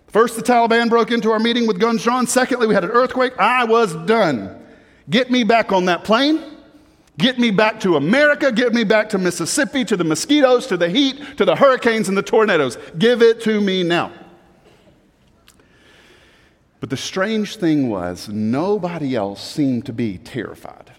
First, 0.08 0.34
the 0.34 0.43
Taliban 0.43 0.88
broke 0.88 1.12
into 1.12 1.31
our 1.31 1.38
meeting 1.38 1.67
with 1.69 1.79
guns 1.79 2.02
drawn. 2.02 2.26
Secondly, 2.26 2.67
we 2.67 2.75
had 2.75 2.82
an 2.82 2.90
earthquake. 2.90 3.38
I 3.38 3.64
was 3.64 3.94
done. 3.94 4.61
Get 5.08 5.31
me 5.31 5.44
back 5.44 5.70
on 5.70 5.84
that 5.84 6.02
plane. 6.02 6.43
Get 7.19 7.38
me 7.38 7.52
back 7.52 7.79
to 7.81 7.96
America. 7.96 8.50
Get 8.50 8.75
me 8.75 8.82
back 8.82 9.11
to 9.11 9.19
Mississippi, 9.19 9.84
to 9.84 9.96
the 9.96 10.05
mosquitoes, 10.05 10.67
to 10.67 10.76
the 10.76 10.88
heat, 10.88 11.37
to 11.37 11.44
the 11.44 11.55
hurricanes 11.55 12.08
and 12.08 12.19
the 12.19 12.23
tornadoes. 12.23 12.79
Give 12.99 13.23
it 13.23 13.40
to 13.43 13.61
me 13.61 13.84
now. 13.84 14.12
But 16.82 16.90
the 16.90 16.96
strange 16.96 17.58
thing 17.58 17.88
was, 17.88 18.29
nobody 18.29 19.14
else 19.14 19.40
seemed 19.40 19.87
to 19.87 19.93
be 19.93 20.19
terrified. 20.19 20.90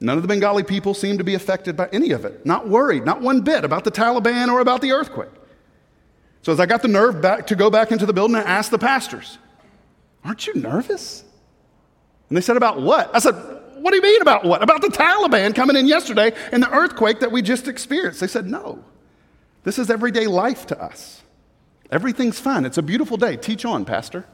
None 0.00 0.16
of 0.16 0.22
the 0.22 0.28
Bengali 0.28 0.62
people 0.62 0.94
seemed 0.94 1.18
to 1.18 1.24
be 1.24 1.34
affected 1.34 1.76
by 1.76 1.90
any 1.92 2.12
of 2.12 2.24
it, 2.24 2.46
not 2.46 2.66
worried, 2.66 3.04
not 3.04 3.20
one 3.20 3.42
bit 3.42 3.66
about 3.66 3.84
the 3.84 3.90
Taliban 3.90 4.48
or 4.48 4.60
about 4.60 4.80
the 4.80 4.92
earthquake. 4.92 5.28
So, 6.40 6.52
as 6.52 6.58
I 6.58 6.64
got 6.64 6.80
the 6.80 6.88
nerve 6.88 7.20
back 7.20 7.48
to 7.48 7.54
go 7.54 7.68
back 7.68 7.92
into 7.92 8.06
the 8.06 8.14
building, 8.14 8.34
I 8.34 8.44
asked 8.44 8.70
the 8.70 8.78
pastors, 8.78 9.36
Aren't 10.24 10.46
you 10.46 10.54
nervous? 10.54 11.22
And 12.30 12.36
they 12.38 12.40
said, 12.40 12.56
About 12.56 12.80
what? 12.80 13.14
I 13.14 13.18
said, 13.18 13.34
What 13.34 13.90
do 13.90 13.96
you 13.96 14.02
mean 14.02 14.22
about 14.22 14.46
what? 14.46 14.62
About 14.62 14.80
the 14.80 14.88
Taliban 14.88 15.54
coming 15.54 15.76
in 15.76 15.86
yesterday 15.86 16.32
and 16.50 16.62
the 16.62 16.70
earthquake 16.70 17.20
that 17.20 17.30
we 17.30 17.42
just 17.42 17.68
experienced. 17.68 18.20
They 18.20 18.26
said, 18.26 18.46
No. 18.46 18.82
This 19.64 19.78
is 19.78 19.90
everyday 19.90 20.26
life 20.26 20.64
to 20.68 20.82
us. 20.82 21.22
Everything's 21.90 22.40
fine. 22.40 22.64
It's 22.64 22.78
a 22.78 22.82
beautiful 22.82 23.18
day. 23.18 23.36
Teach 23.36 23.66
on, 23.66 23.84
Pastor. 23.84 24.24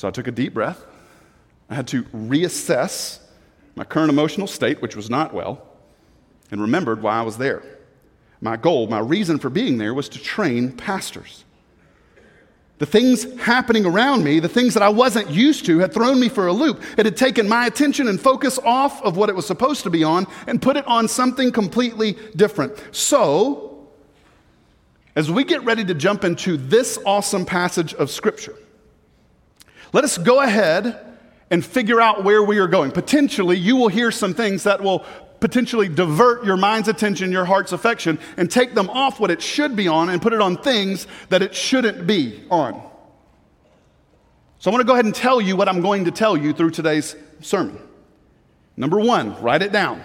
So 0.00 0.08
I 0.08 0.12
took 0.12 0.28
a 0.28 0.32
deep 0.32 0.54
breath. 0.54 0.82
I 1.68 1.74
had 1.74 1.86
to 1.88 2.04
reassess 2.04 3.18
my 3.74 3.84
current 3.84 4.08
emotional 4.08 4.46
state, 4.46 4.80
which 4.80 4.96
was 4.96 5.10
not 5.10 5.34
well, 5.34 5.60
and 6.50 6.58
remembered 6.58 7.02
why 7.02 7.18
I 7.18 7.22
was 7.22 7.36
there. 7.36 7.62
My 8.40 8.56
goal, 8.56 8.86
my 8.86 9.00
reason 9.00 9.38
for 9.38 9.50
being 9.50 9.76
there 9.76 9.92
was 9.92 10.08
to 10.08 10.18
train 10.18 10.72
pastors. 10.72 11.44
The 12.78 12.86
things 12.86 13.30
happening 13.40 13.84
around 13.84 14.24
me, 14.24 14.40
the 14.40 14.48
things 14.48 14.72
that 14.72 14.82
I 14.82 14.88
wasn't 14.88 15.28
used 15.28 15.66
to, 15.66 15.80
had 15.80 15.92
thrown 15.92 16.18
me 16.18 16.30
for 16.30 16.46
a 16.46 16.52
loop. 16.54 16.82
It 16.96 17.04
had 17.04 17.18
taken 17.18 17.46
my 17.46 17.66
attention 17.66 18.08
and 18.08 18.18
focus 18.18 18.58
off 18.64 19.02
of 19.02 19.18
what 19.18 19.28
it 19.28 19.36
was 19.36 19.46
supposed 19.46 19.82
to 19.82 19.90
be 19.90 20.02
on 20.02 20.26
and 20.46 20.62
put 20.62 20.78
it 20.78 20.86
on 20.86 21.08
something 21.08 21.52
completely 21.52 22.16
different. 22.36 22.82
So, 22.90 23.86
as 25.14 25.30
we 25.30 25.44
get 25.44 25.62
ready 25.64 25.84
to 25.84 25.92
jump 25.92 26.24
into 26.24 26.56
this 26.56 26.98
awesome 27.04 27.44
passage 27.44 27.92
of 27.92 28.10
Scripture, 28.10 28.56
let 29.92 30.04
us 30.04 30.18
go 30.18 30.40
ahead 30.40 30.98
and 31.50 31.64
figure 31.64 32.00
out 32.00 32.24
where 32.24 32.42
we 32.42 32.58
are 32.58 32.68
going. 32.68 32.92
Potentially, 32.92 33.56
you 33.56 33.76
will 33.76 33.88
hear 33.88 34.10
some 34.10 34.34
things 34.34 34.64
that 34.64 34.82
will 34.82 35.04
potentially 35.40 35.88
divert 35.88 36.44
your 36.44 36.56
mind's 36.56 36.88
attention, 36.88 37.32
your 37.32 37.44
heart's 37.44 37.72
affection, 37.72 38.18
and 38.36 38.50
take 38.50 38.74
them 38.74 38.88
off 38.90 39.18
what 39.18 39.30
it 39.30 39.42
should 39.42 39.74
be 39.74 39.88
on 39.88 40.08
and 40.10 40.22
put 40.22 40.32
it 40.32 40.40
on 40.40 40.56
things 40.56 41.06
that 41.30 41.42
it 41.42 41.54
shouldn't 41.54 42.06
be 42.06 42.44
on. 42.50 42.80
So 44.58 44.70
I 44.70 44.74
want 44.74 44.82
to 44.82 44.86
go 44.86 44.92
ahead 44.92 45.06
and 45.06 45.14
tell 45.14 45.40
you 45.40 45.56
what 45.56 45.68
I'm 45.68 45.80
going 45.80 46.04
to 46.04 46.10
tell 46.10 46.36
you 46.36 46.52
through 46.52 46.70
today's 46.70 47.16
sermon. 47.40 47.80
Number 48.76 49.00
one, 49.00 49.40
write 49.42 49.62
it 49.62 49.72
down. 49.72 50.04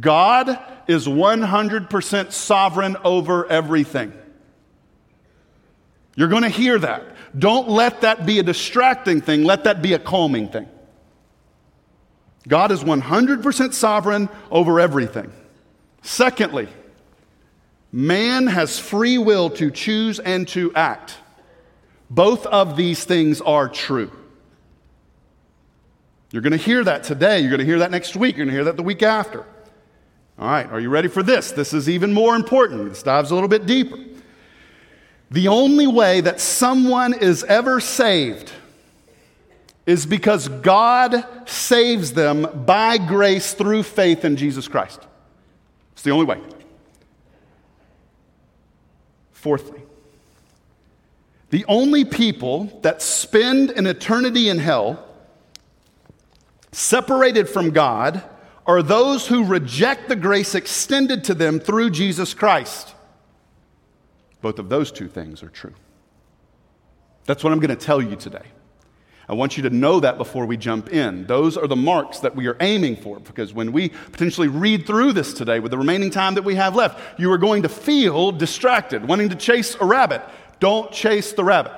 God 0.00 0.58
is 0.88 1.06
100% 1.06 2.32
sovereign 2.32 2.96
over 3.04 3.46
everything. 3.46 4.12
You're 6.16 6.28
going 6.28 6.42
to 6.42 6.48
hear 6.48 6.78
that. 6.78 7.02
Don't 7.38 7.68
let 7.68 8.02
that 8.02 8.26
be 8.26 8.38
a 8.38 8.42
distracting 8.42 9.20
thing, 9.20 9.44
let 9.44 9.64
that 9.64 9.80
be 9.82 9.94
a 9.94 9.98
calming 9.98 10.48
thing. 10.48 10.68
God 12.46 12.72
is 12.72 12.82
100% 12.82 13.72
sovereign 13.72 14.28
over 14.50 14.80
everything. 14.80 15.32
Secondly, 16.02 16.68
man 17.92 18.48
has 18.48 18.78
free 18.78 19.16
will 19.16 19.48
to 19.50 19.70
choose 19.70 20.18
and 20.18 20.46
to 20.48 20.74
act. 20.74 21.16
Both 22.10 22.44
of 22.46 22.76
these 22.76 23.04
things 23.04 23.40
are 23.40 23.68
true. 23.68 24.10
You're 26.32 26.42
going 26.42 26.52
to 26.52 26.56
hear 26.56 26.82
that 26.82 27.04
today. 27.04 27.40
You're 27.40 27.50
going 27.50 27.60
to 27.60 27.66
hear 27.66 27.78
that 27.80 27.90
next 27.90 28.16
week. 28.16 28.36
You're 28.36 28.46
going 28.46 28.54
to 28.54 28.56
hear 28.56 28.64
that 28.64 28.76
the 28.76 28.82
week 28.82 29.02
after. 29.02 29.46
All 30.38 30.48
right, 30.48 30.66
are 30.66 30.80
you 30.80 30.88
ready 30.88 31.08
for 31.08 31.22
this? 31.22 31.52
This 31.52 31.72
is 31.72 31.88
even 31.88 32.12
more 32.12 32.34
important. 32.34 32.88
This 32.88 33.02
dives 33.02 33.30
a 33.30 33.34
little 33.34 33.48
bit 33.48 33.66
deeper. 33.66 33.96
The 35.32 35.48
only 35.48 35.86
way 35.86 36.20
that 36.20 36.40
someone 36.40 37.14
is 37.14 37.42
ever 37.44 37.80
saved 37.80 38.52
is 39.86 40.04
because 40.04 40.48
God 40.48 41.24
saves 41.48 42.12
them 42.12 42.64
by 42.66 42.98
grace 42.98 43.54
through 43.54 43.84
faith 43.84 44.26
in 44.26 44.36
Jesus 44.36 44.68
Christ. 44.68 45.06
It's 45.92 46.02
the 46.02 46.10
only 46.10 46.26
way. 46.26 46.38
Fourthly, 49.32 49.80
the 51.48 51.64
only 51.66 52.04
people 52.04 52.78
that 52.82 53.00
spend 53.00 53.70
an 53.70 53.86
eternity 53.86 54.50
in 54.50 54.58
hell 54.58 55.02
separated 56.72 57.48
from 57.48 57.70
God 57.70 58.22
are 58.66 58.82
those 58.82 59.26
who 59.26 59.44
reject 59.44 60.10
the 60.10 60.16
grace 60.16 60.54
extended 60.54 61.24
to 61.24 61.34
them 61.34 61.58
through 61.58 61.90
Jesus 61.90 62.34
Christ. 62.34 62.94
Both 64.42 64.58
of 64.58 64.68
those 64.68 64.92
two 64.92 65.08
things 65.08 65.42
are 65.42 65.48
true. 65.48 65.74
That's 67.24 67.42
what 67.42 67.52
I'm 67.52 67.60
going 67.60 67.76
to 67.76 67.76
tell 67.76 68.02
you 68.02 68.16
today. 68.16 68.44
I 69.28 69.34
want 69.34 69.56
you 69.56 69.62
to 69.62 69.70
know 69.70 70.00
that 70.00 70.18
before 70.18 70.44
we 70.46 70.56
jump 70.56 70.92
in. 70.92 71.26
Those 71.26 71.56
are 71.56 71.68
the 71.68 71.76
marks 71.76 72.18
that 72.18 72.34
we 72.34 72.48
are 72.48 72.56
aiming 72.60 72.96
for 72.96 73.20
because 73.20 73.54
when 73.54 73.70
we 73.72 73.88
potentially 73.88 74.48
read 74.48 74.84
through 74.84 75.12
this 75.12 75.32
today 75.32 75.60
with 75.60 75.70
the 75.70 75.78
remaining 75.78 76.10
time 76.10 76.34
that 76.34 76.42
we 76.42 76.56
have 76.56 76.74
left, 76.74 77.20
you 77.20 77.30
are 77.30 77.38
going 77.38 77.62
to 77.62 77.68
feel 77.68 78.32
distracted, 78.32 79.06
wanting 79.06 79.28
to 79.28 79.36
chase 79.36 79.76
a 79.80 79.84
rabbit. 79.84 80.22
Don't 80.58 80.90
chase 80.90 81.32
the 81.32 81.44
rabbit. 81.44 81.72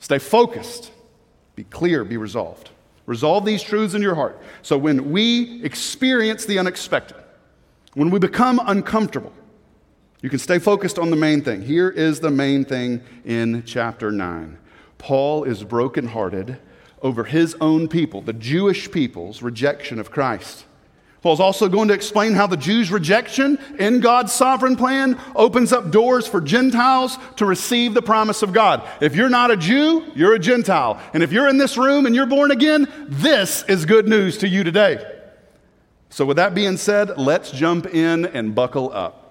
Stay 0.00 0.18
focused, 0.18 0.90
be 1.54 1.62
clear, 1.64 2.04
be 2.04 2.16
resolved. 2.16 2.70
Resolve 3.06 3.44
these 3.44 3.62
truths 3.62 3.94
in 3.94 4.02
your 4.02 4.14
heart. 4.16 4.40
So 4.62 4.76
when 4.76 5.12
we 5.12 5.62
experience 5.64 6.44
the 6.44 6.58
unexpected, 6.58 7.16
when 7.94 8.10
we 8.10 8.18
become 8.18 8.60
uncomfortable, 8.64 9.32
you 10.22 10.30
can 10.30 10.38
stay 10.38 10.60
focused 10.60 10.98
on 10.98 11.10
the 11.10 11.16
main 11.16 11.42
thing. 11.42 11.62
Here 11.62 11.90
is 11.90 12.20
the 12.20 12.30
main 12.30 12.64
thing 12.64 13.02
in 13.24 13.64
chapter 13.66 14.12
9. 14.12 14.56
Paul 14.96 15.42
is 15.42 15.64
brokenhearted 15.64 16.58
over 17.02 17.24
his 17.24 17.56
own 17.60 17.88
people, 17.88 18.20
the 18.22 18.32
Jewish 18.32 18.90
people's 18.90 19.42
rejection 19.42 19.98
of 19.98 20.12
Christ. 20.12 20.64
Paul's 21.22 21.40
also 21.40 21.68
going 21.68 21.88
to 21.88 21.94
explain 21.94 22.34
how 22.34 22.46
the 22.46 22.56
Jews' 22.56 22.90
rejection 22.90 23.58
in 23.78 24.00
God's 24.00 24.32
sovereign 24.32 24.74
plan 24.76 25.18
opens 25.36 25.72
up 25.72 25.90
doors 25.90 26.26
for 26.26 26.40
Gentiles 26.40 27.16
to 27.36 27.46
receive 27.46 27.94
the 27.94 28.02
promise 28.02 28.42
of 28.42 28.52
God. 28.52 28.88
If 29.00 29.14
you're 29.14 29.28
not 29.28 29.52
a 29.52 29.56
Jew, 29.56 30.04
you're 30.16 30.34
a 30.34 30.38
Gentile. 30.38 31.00
And 31.14 31.22
if 31.22 31.32
you're 31.32 31.48
in 31.48 31.58
this 31.58 31.76
room 31.76 32.06
and 32.06 32.14
you're 32.14 32.26
born 32.26 32.50
again, 32.50 32.88
this 33.08 33.64
is 33.64 33.86
good 33.86 34.08
news 34.08 34.38
to 34.38 34.48
you 34.48 34.64
today. 34.64 35.04
So, 36.10 36.26
with 36.26 36.36
that 36.36 36.54
being 36.54 36.76
said, 36.76 37.16
let's 37.16 37.52
jump 37.52 37.86
in 37.86 38.26
and 38.26 38.54
buckle 38.54 38.92
up. 38.92 39.21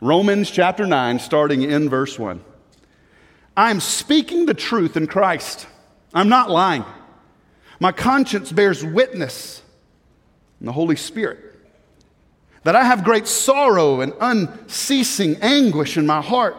Romans 0.00 0.50
chapter 0.50 0.86
9, 0.86 1.18
starting 1.18 1.62
in 1.62 1.90
verse 1.90 2.18
1. 2.18 2.42
I'm 3.56 3.80
speaking 3.80 4.46
the 4.46 4.54
truth 4.54 4.96
in 4.96 5.06
Christ. 5.06 5.66
I'm 6.14 6.30
not 6.30 6.50
lying. 6.50 6.84
My 7.78 7.92
conscience 7.92 8.50
bears 8.50 8.84
witness 8.84 9.62
in 10.58 10.66
the 10.66 10.72
Holy 10.72 10.96
Spirit 10.96 11.38
that 12.64 12.76
I 12.76 12.84
have 12.84 13.04
great 13.04 13.26
sorrow 13.26 14.00
and 14.00 14.14
unceasing 14.20 15.36
anguish 15.36 15.96
in 15.96 16.06
my 16.06 16.22
heart. 16.22 16.56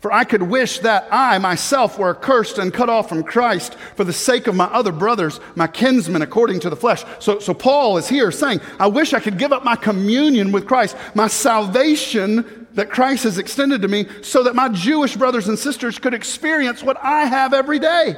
For 0.00 0.10
I 0.10 0.24
could 0.24 0.42
wish 0.42 0.78
that 0.78 1.08
I 1.10 1.36
myself 1.38 1.98
were 1.98 2.16
accursed 2.16 2.56
and 2.56 2.72
cut 2.72 2.88
off 2.88 3.10
from 3.10 3.22
Christ 3.22 3.74
for 3.96 4.04
the 4.04 4.14
sake 4.14 4.46
of 4.46 4.56
my 4.56 4.64
other 4.64 4.92
brothers, 4.92 5.40
my 5.56 5.66
kinsmen 5.66 6.22
according 6.22 6.60
to 6.60 6.70
the 6.70 6.76
flesh. 6.76 7.04
So, 7.18 7.38
so 7.38 7.52
Paul 7.52 7.98
is 7.98 8.08
here 8.08 8.30
saying, 8.30 8.62
I 8.78 8.86
wish 8.86 9.12
I 9.12 9.20
could 9.20 9.38
give 9.38 9.52
up 9.52 9.62
my 9.62 9.76
communion 9.76 10.52
with 10.52 10.66
Christ, 10.66 10.96
my 11.14 11.26
salvation 11.26 12.66
that 12.72 12.88
Christ 12.88 13.24
has 13.24 13.36
extended 13.36 13.82
to 13.82 13.88
me, 13.88 14.06
so 14.22 14.42
that 14.44 14.54
my 14.54 14.70
Jewish 14.70 15.16
brothers 15.16 15.48
and 15.48 15.58
sisters 15.58 15.98
could 15.98 16.14
experience 16.14 16.82
what 16.82 16.96
I 17.02 17.26
have 17.26 17.52
every 17.52 17.78
day. 17.78 18.14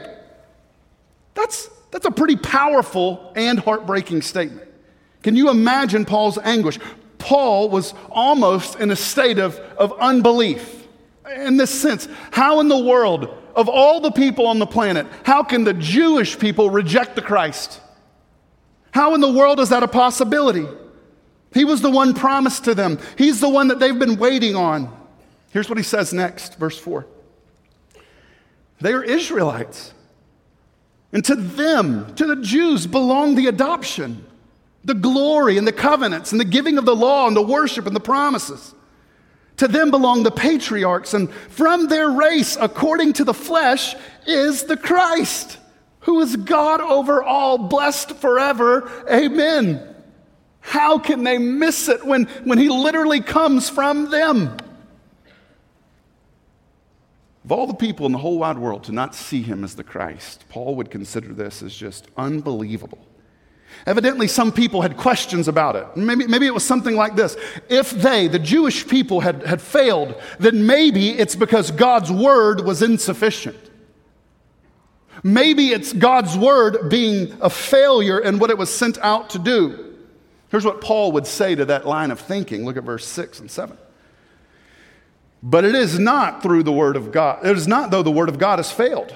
That's, 1.35 1.69
that's 1.91 2.07
a 2.07 2.13
pretty 2.13 2.37
powerful 2.37 3.33
and 3.35 3.59
heartbreaking 3.59 4.23
statement. 4.23 4.69
Can 5.25 5.35
you 5.35 5.51
imagine 5.51 6.05
Paul's 6.05 6.39
anguish? 6.39 6.79
Paul 7.19 7.71
was 7.71 7.93
almost 8.09 8.79
in 8.79 8.93
a 8.93 8.97
state 8.97 9.39
of, 9.39 9.57
of 9.79 9.93
unbelief 9.99 10.82
in 11.31 11.57
this 11.57 11.71
sense. 11.71 12.09
How 12.31 12.61
in 12.61 12.69
the 12.69 12.79
world, 12.79 13.37
of 13.55 13.69
all 13.69 14.01
the 14.01 14.11
people 14.11 14.47
on 14.47 14.59
the 14.59 14.67
planet, 14.67 15.07
how 15.25 15.43
can 15.43 15.65
the 15.65 15.75
Jewish 15.75 16.39
people 16.39 16.71
reject 16.71 17.17
the 17.17 17.23
Christ? 17.23 17.81
How 18.93 19.15
in 19.15 19.21
the 19.21 19.33
world 19.33 19.61
is 19.61 19.71
that 19.71 19.83
a 19.83 19.89
possibility? 19.89 20.67
He 21.55 21.65
was 21.65 21.83
the 21.83 21.91
one 21.91 22.15
promised 22.15 22.65
to 22.65 22.75
them, 22.75 22.99
He's 23.17 23.41
the 23.41 23.49
one 23.49 23.69
that 23.69 23.79
they've 23.79 23.99
been 23.99 24.17
waiting 24.17 24.57
on. 24.57 24.95
Here's 25.51 25.69
what 25.69 25.77
he 25.77 25.85
says 25.85 26.13
next, 26.13 26.59
verse 26.59 26.79
4. 26.79 27.07
They 28.81 28.93
are 28.93 29.03
Israelites. 29.03 29.93
And 31.13 31.23
to 31.27 31.35
them, 31.35 32.15
to 32.15 32.27
the 32.27 32.37
Jews, 32.37 32.87
belong 32.87 33.35
the 33.35 33.47
adoption, 33.47 34.25
the 34.83 34.95
glory, 34.95 35.59
and 35.59 35.67
the 35.67 35.73
covenants, 35.73 36.33
and 36.33 36.41
the 36.41 36.45
giving 36.47 36.79
of 36.79 36.87
the 36.87 36.97
law, 36.97 37.27
and 37.27 37.37
the 37.37 37.43
worship, 37.43 37.87
and 37.87 37.95
the 37.95 38.01
promises. 38.01 38.75
To 39.63 39.69
them 39.69 39.93
belong 39.93 40.25
the 40.25 40.33
patriarchs, 40.33 41.15
and 41.15 41.31
from 41.33 41.87
their 41.87 42.11
race, 42.11 42.57
according 42.61 43.13
to 43.13 43.25
the 43.25 43.33
flesh, 43.33 43.95
is 44.27 44.65
the 44.65 44.77
Christ, 44.77 45.57
who 46.01 46.21
is 46.21 46.35
God 46.35 46.81
over 46.81 47.23
all, 47.23 47.59
blessed 47.59 48.17
forever. 48.17 48.91
Amen. 49.09 49.95
How 50.63 50.99
can 50.99 51.23
they 51.23 51.39
miss 51.39 51.89
it 51.89 52.05
when, 52.05 52.25
when 52.43 52.59
he 52.59 52.71
literally 52.71 53.21
comes 53.21 53.71
from 53.71 54.11
them? 54.11 54.57
Of 57.45 57.53
all 57.53 57.69
the 57.69 57.75
people 57.75 58.07
in 58.07 58.11
the 58.11 58.19
whole 58.19 58.41
wide 58.41 58.59
world 58.59 58.83
to 58.85 58.93
not 58.93 59.15
see 59.15 59.43
him 59.43 59.63
as 59.63 59.77
the 59.77 59.85
Christ, 59.85 60.45
Paul 60.49 60.75
would 60.75 60.91
consider 60.91 61.33
this 61.33 61.63
as 61.63 61.73
just 61.73 62.09
unbelievable. 62.17 63.07
Evidently, 63.87 64.29
some 64.29 64.53
people 64.53 64.83
had 64.83 64.97
questions 64.97 65.49
about 65.49 65.75
it. 65.77 65.87
Maybe, 65.97 66.27
maybe 66.27 66.47
it 66.47 66.55
was 66.55 66.65
something 66.65 66.95
like 66.95 67.17
this. 67.17 67.37
If 67.69 67.91
they, 67.91 68.29
the 68.29 68.39
Jewish 68.39 68.87
people, 68.87 69.21
had, 69.21 69.45
had 69.45 69.61
failed, 69.61 70.21
then 70.39 70.67
maybe 70.67 71.11
it's 71.11 71.35
because 71.35 71.71
God's 71.71 72.11
word 72.11 72.65
was 72.65 72.83
insufficient. 72.83 73.71
Maybe 75.25 75.69
it's 75.69 75.93
God's 75.93 76.37
word 76.37 76.91
being 76.91 77.37
a 77.41 77.51
failure 77.51 78.19
in 78.19 78.39
what 78.39 78.51
it 78.51 78.59
was 78.59 78.73
sent 78.73 78.99
out 78.99 79.31
to 79.31 79.39
do. 79.39 79.97
Here's 80.51 80.65
what 80.65 80.81
Paul 80.81 81.13
would 81.13 81.27
say 81.27 81.55
to 81.55 81.65
that 81.67 81.87
line 81.87 82.11
of 82.11 82.21
thinking. 82.21 82.65
Look 82.65 82.77
at 82.77 82.85
verse 82.85 83.07
6 83.07 83.41
and 83.41 83.51
7. 83.51 83.77
But 85.43 85.65
it 85.65 85.75
is 85.75 85.99
not 85.99 86.43
through 86.43 86.63
the 86.63 86.73
word 86.73 86.95
of 86.95 87.11
God, 87.11 87.45
it 87.45 87.57
is 87.57 87.67
not 87.67 87.91
though 87.91 88.03
the 88.03 88.13
word 88.13 88.29
of 88.29 88.39
God 88.39 88.59
has 88.59 88.71
failed. 88.71 89.15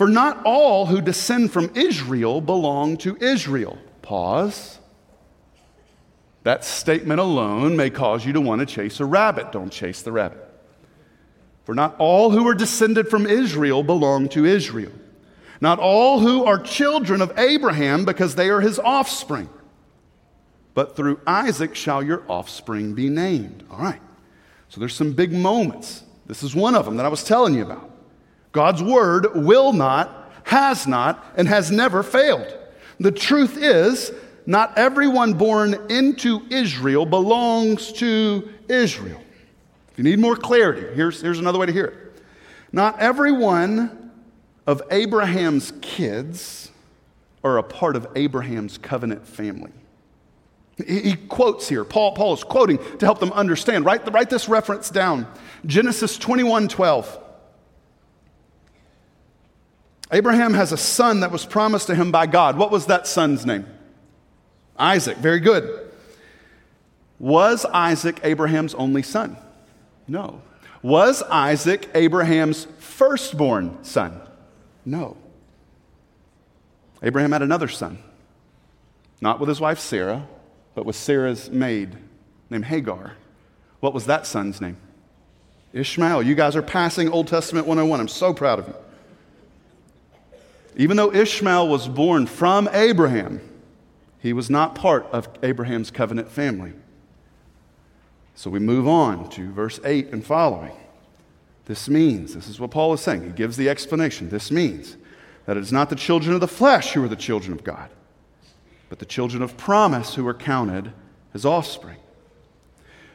For 0.00 0.08
not 0.08 0.40
all 0.46 0.86
who 0.86 1.02
descend 1.02 1.52
from 1.52 1.72
Israel 1.74 2.40
belong 2.40 2.96
to 3.04 3.18
Israel. 3.18 3.76
Pause. 4.00 4.78
That 6.42 6.64
statement 6.64 7.20
alone 7.20 7.76
may 7.76 7.90
cause 7.90 8.24
you 8.24 8.32
to 8.32 8.40
want 8.40 8.60
to 8.60 8.66
chase 8.66 8.98
a 9.00 9.04
rabbit. 9.04 9.52
Don't 9.52 9.70
chase 9.70 10.00
the 10.00 10.10
rabbit. 10.10 10.38
For 11.64 11.74
not 11.74 11.96
all 11.98 12.30
who 12.30 12.48
are 12.48 12.54
descended 12.54 13.08
from 13.08 13.26
Israel 13.26 13.82
belong 13.82 14.30
to 14.30 14.46
Israel. 14.46 14.92
Not 15.60 15.78
all 15.78 16.20
who 16.20 16.46
are 16.46 16.58
children 16.58 17.20
of 17.20 17.38
Abraham 17.38 18.06
because 18.06 18.36
they 18.36 18.48
are 18.48 18.62
his 18.62 18.78
offspring. 18.78 19.50
But 20.72 20.96
through 20.96 21.20
Isaac 21.26 21.74
shall 21.74 22.02
your 22.02 22.22
offspring 22.26 22.94
be 22.94 23.10
named. 23.10 23.64
All 23.70 23.80
right. 23.80 24.00
So 24.70 24.80
there's 24.80 24.94
some 24.94 25.12
big 25.12 25.30
moments. 25.30 26.04
This 26.24 26.42
is 26.42 26.54
one 26.54 26.74
of 26.74 26.86
them 26.86 26.96
that 26.96 27.04
I 27.04 27.10
was 27.10 27.22
telling 27.22 27.52
you 27.52 27.66
about. 27.66 27.89
God's 28.52 28.82
word 28.82 29.34
will 29.34 29.72
not, 29.72 30.32
has 30.44 30.86
not, 30.86 31.24
and 31.36 31.46
has 31.48 31.70
never 31.70 32.02
failed. 32.02 32.56
The 32.98 33.12
truth 33.12 33.56
is, 33.56 34.12
not 34.46 34.76
everyone 34.76 35.34
born 35.34 35.74
into 35.90 36.42
Israel 36.50 37.06
belongs 37.06 37.92
to 37.94 38.48
Israel. 38.68 39.22
If 39.92 39.98
you 39.98 40.04
need 40.04 40.18
more 40.18 40.36
clarity, 40.36 40.94
here's, 40.94 41.20
here's 41.20 41.38
another 41.38 41.58
way 41.58 41.66
to 41.66 41.72
hear 41.72 41.84
it. 41.86 42.22
Not 42.72 42.98
everyone 42.98 44.10
of 44.66 44.82
Abraham's 44.90 45.72
kids 45.80 46.70
are 47.42 47.58
a 47.58 47.62
part 47.62 47.96
of 47.96 48.06
Abraham's 48.14 48.78
covenant 48.78 49.26
family. 49.26 49.72
He, 50.86 51.14
quotes 51.14 51.68
here. 51.68 51.84
Paul, 51.84 52.12
Paul 52.12 52.32
is 52.34 52.44
quoting 52.44 52.78
to 52.98 53.06
help 53.06 53.18
them 53.20 53.32
understand. 53.32 53.84
Write, 53.84 54.10
write 54.12 54.30
this 54.30 54.48
reference 54.48 54.88
down 54.88 55.26
Genesis 55.66 56.16
21 56.16 56.68
12. 56.68 57.18
Abraham 60.12 60.54
has 60.54 60.72
a 60.72 60.76
son 60.76 61.20
that 61.20 61.30
was 61.30 61.46
promised 61.46 61.86
to 61.86 61.94
him 61.94 62.10
by 62.10 62.26
God. 62.26 62.56
What 62.56 62.70
was 62.70 62.86
that 62.86 63.06
son's 63.06 63.46
name? 63.46 63.66
Isaac. 64.78 65.18
Very 65.18 65.40
good. 65.40 65.90
Was 67.18 67.64
Isaac 67.66 68.18
Abraham's 68.24 68.74
only 68.74 69.02
son? 69.02 69.36
No. 70.08 70.42
Was 70.82 71.22
Isaac 71.22 71.88
Abraham's 71.94 72.66
firstborn 72.78 73.84
son? 73.84 74.20
No. 74.84 75.16
Abraham 77.02 77.32
had 77.32 77.42
another 77.42 77.68
son, 77.68 77.98
not 79.20 79.38
with 79.38 79.48
his 79.48 79.60
wife 79.60 79.78
Sarah, 79.78 80.26
but 80.74 80.84
with 80.84 80.96
Sarah's 80.96 81.50
maid 81.50 81.96
named 82.48 82.64
Hagar. 82.64 83.12
What 83.80 83.94
was 83.94 84.06
that 84.06 84.26
son's 84.26 84.60
name? 84.60 84.76
Ishmael. 85.72 86.22
You 86.22 86.34
guys 86.34 86.56
are 86.56 86.62
passing 86.62 87.10
Old 87.10 87.28
Testament 87.28 87.66
101. 87.66 88.00
I'm 88.00 88.08
so 88.08 88.34
proud 88.34 88.58
of 88.58 88.68
you. 88.68 88.74
Even 90.76 90.96
though 90.96 91.12
Ishmael 91.12 91.68
was 91.68 91.88
born 91.88 92.26
from 92.26 92.68
Abraham, 92.72 93.40
he 94.20 94.32
was 94.32 94.50
not 94.50 94.74
part 94.74 95.06
of 95.12 95.28
Abraham's 95.42 95.90
covenant 95.90 96.30
family. 96.30 96.72
So 98.34 98.50
we 98.50 98.58
move 98.58 98.86
on 98.86 99.28
to 99.30 99.52
verse 99.52 99.80
8 99.84 100.08
and 100.12 100.24
following. 100.24 100.72
This 101.66 101.88
means, 101.88 102.34
this 102.34 102.48
is 102.48 102.58
what 102.58 102.70
Paul 102.70 102.92
is 102.92 103.00
saying. 103.00 103.24
He 103.24 103.30
gives 103.30 103.56
the 103.56 103.68
explanation. 103.68 104.28
This 104.28 104.50
means 104.50 104.96
that 105.46 105.56
it 105.56 105.60
is 105.60 105.72
not 105.72 105.90
the 105.90 105.96
children 105.96 106.34
of 106.34 106.40
the 106.40 106.48
flesh 106.48 106.92
who 106.92 107.04
are 107.04 107.08
the 107.08 107.16
children 107.16 107.52
of 107.52 107.64
God, 107.64 107.90
but 108.88 108.98
the 108.98 109.04
children 109.04 109.42
of 109.42 109.56
promise 109.56 110.14
who 110.14 110.26
are 110.26 110.34
counted 110.34 110.92
as 111.34 111.44
offspring. 111.44 111.98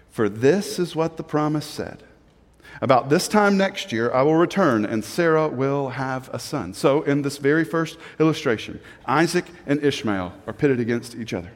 For 0.10 0.30
this 0.30 0.80
is 0.80 0.96
what 0.96 1.18
the 1.18 1.24
promise 1.24 1.66
said 1.66 2.04
About 2.82 3.10
this 3.10 3.28
time 3.28 3.58
next 3.58 3.92
year, 3.92 4.12
I 4.12 4.22
will 4.24 4.36
return, 4.36 4.86
and 4.86 5.04
Sarah 5.04 5.48
will 5.48 5.90
have 5.90 6.30
a 6.34 6.40
son. 6.40 6.74
So, 6.74 7.04
in 7.04 7.22
this 7.22 7.38
very 7.38 7.64
first 7.64 7.98
illustration, 8.20 8.82
Isaac 9.06 9.46
and 9.66 9.82
Ishmael 9.84 10.34
are 10.46 10.54
pitted 10.54 10.80
against 10.80 11.16
each 11.16 11.34
other. 11.34 11.52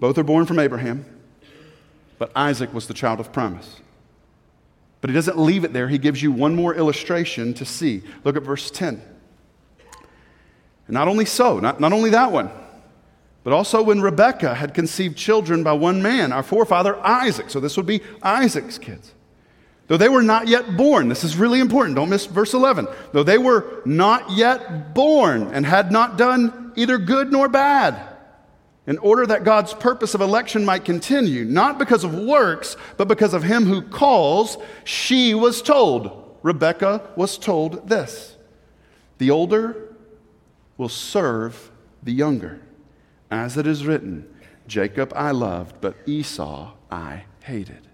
Both 0.00 0.16
are 0.16 0.24
born 0.24 0.46
from 0.46 0.58
Abraham, 0.58 1.04
but 2.18 2.32
Isaac 2.34 2.72
was 2.72 2.86
the 2.86 2.94
child 2.94 3.20
of 3.20 3.32
promise. 3.32 3.80
But 5.00 5.10
he 5.10 5.14
doesn't 5.14 5.38
leave 5.38 5.64
it 5.64 5.72
there. 5.72 5.88
He 5.88 5.98
gives 5.98 6.22
you 6.22 6.32
one 6.32 6.54
more 6.54 6.74
illustration 6.74 7.54
to 7.54 7.64
see. 7.64 8.02
Look 8.24 8.36
at 8.36 8.42
verse 8.42 8.70
10. 8.70 9.02
And 10.86 10.94
not 10.94 11.06
only 11.06 11.26
so, 11.26 11.60
not, 11.60 11.80
not 11.80 11.92
only 11.92 12.10
that 12.10 12.32
one, 12.32 12.50
but 13.44 13.52
also 13.52 13.82
when 13.82 14.00
Rebekah 14.00 14.54
had 14.54 14.74
conceived 14.74 15.16
children 15.16 15.62
by 15.62 15.72
one 15.72 16.02
man, 16.02 16.32
our 16.32 16.42
forefather 16.42 16.98
Isaac. 17.04 17.50
So 17.50 17.60
this 17.60 17.76
would 17.76 17.86
be 17.86 18.00
Isaac's 18.22 18.78
kids. 18.78 19.14
Though 19.88 19.96
they 19.96 20.10
were 20.10 20.22
not 20.22 20.48
yet 20.48 20.76
born, 20.76 21.08
this 21.08 21.24
is 21.24 21.36
really 21.36 21.60
important, 21.60 21.96
don't 21.96 22.10
miss 22.10 22.26
verse 22.26 22.52
11. 22.52 22.86
Though 23.12 23.22
they 23.22 23.38
were 23.38 23.82
not 23.86 24.30
yet 24.30 24.94
born 24.94 25.50
and 25.54 25.64
had 25.64 25.90
not 25.90 26.18
done 26.18 26.72
either 26.76 26.98
good 26.98 27.32
nor 27.32 27.48
bad, 27.48 27.98
in 28.86 28.98
order 28.98 29.26
that 29.26 29.44
God's 29.44 29.74
purpose 29.74 30.14
of 30.14 30.20
election 30.20 30.64
might 30.64 30.84
continue, 30.84 31.44
not 31.44 31.78
because 31.78 32.04
of 32.04 32.14
works, 32.14 32.76
but 32.98 33.08
because 33.08 33.34
of 33.34 33.42
him 33.42 33.64
who 33.64 33.82
calls, 33.82 34.58
she 34.84 35.34
was 35.34 35.60
told. 35.62 36.38
Rebecca 36.42 37.10
was 37.16 37.36
told 37.36 37.88
this 37.88 38.36
The 39.16 39.30
older 39.30 39.94
will 40.76 40.88
serve 40.88 41.70
the 42.02 42.12
younger. 42.12 42.60
As 43.30 43.56
it 43.56 43.66
is 43.66 43.86
written, 43.86 44.26
Jacob 44.66 45.12
I 45.16 45.32
loved, 45.32 45.80
but 45.80 45.96
Esau 46.06 46.72
I 46.90 47.24
hated. 47.40 47.87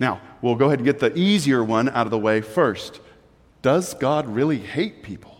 Now, 0.00 0.20
we'll 0.40 0.56
go 0.56 0.66
ahead 0.66 0.78
and 0.78 0.86
get 0.86 0.98
the 0.98 1.16
easier 1.16 1.62
one 1.62 1.90
out 1.90 2.06
of 2.06 2.10
the 2.10 2.18
way 2.18 2.40
first. 2.40 3.00
Does 3.62 3.94
God 3.94 4.26
really 4.26 4.58
hate 4.58 5.02
people? 5.02 5.39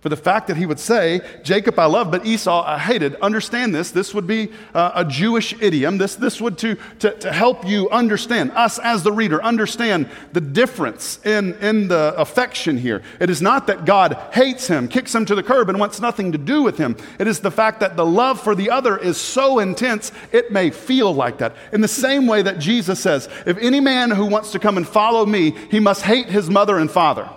For 0.00 0.08
the 0.08 0.16
fact 0.16 0.48
that 0.48 0.56
he 0.56 0.64
would 0.64 0.80
say, 0.80 1.20
Jacob 1.42 1.78
I 1.78 1.84
love, 1.84 2.10
but 2.10 2.24
Esau 2.24 2.64
I 2.64 2.78
hated. 2.78 3.16
Understand 3.16 3.74
this. 3.74 3.90
This 3.90 4.14
would 4.14 4.26
be 4.26 4.50
uh, 4.72 4.92
a 4.94 5.04
Jewish 5.04 5.52
idiom. 5.60 5.98
This, 5.98 6.14
this 6.14 6.40
would 6.40 6.56
to, 6.58 6.76
to, 7.00 7.10
to 7.18 7.30
help 7.30 7.66
you 7.66 7.90
understand, 7.90 8.52
us 8.52 8.78
as 8.78 9.02
the 9.02 9.12
reader, 9.12 9.42
understand 9.44 10.08
the 10.32 10.40
difference 10.40 11.24
in, 11.26 11.52
in 11.56 11.88
the 11.88 12.14
affection 12.16 12.78
here. 12.78 13.02
It 13.20 13.28
is 13.28 13.42
not 13.42 13.66
that 13.66 13.84
God 13.84 14.16
hates 14.32 14.66
him, 14.66 14.88
kicks 14.88 15.14
him 15.14 15.26
to 15.26 15.34
the 15.34 15.42
curb, 15.42 15.68
and 15.68 15.78
wants 15.78 16.00
nothing 16.00 16.32
to 16.32 16.38
do 16.38 16.62
with 16.62 16.78
him. 16.78 16.96
It 17.18 17.26
is 17.26 17.40
the 17.40 17.50
fact 17.50 17.80
that 17.80 17.98
the 17.98 18.06
love 18.06 18.40
for 18.40 18.54
the 18.54 18.70
other 18.70 18.96
is 18.96 19.18
so 19.18 19.58
intense, 19.58 20.12
it 20.32 20.50
may 20.50 20.70
feel 20.70 21.14
like 21.14 21.36
that. 21.38 21.54
In 21.72 21.82
the 21.82 21.88
same 21.88 22.26
way 22.26 22.40
that 22.40 22.58
Jesus 22.58 23.00
says, 23.00 23.28
if 23.44 23.58
any 23.58 23.80
man 23.80 24.10
who 24.10 24.24
wants 24.24 24.52
to 24.52 24.58
come 24.58 24.78
and 24.78 24.88
follow 24.88 25.26
me, 25.26 25.50
he 25.70 25.78
must 25.78 26.02
hate 26.02 26.30
his 26.30 26.48
mother 26.48 26.78
and 26.78 26.90
father. 26.90 27.28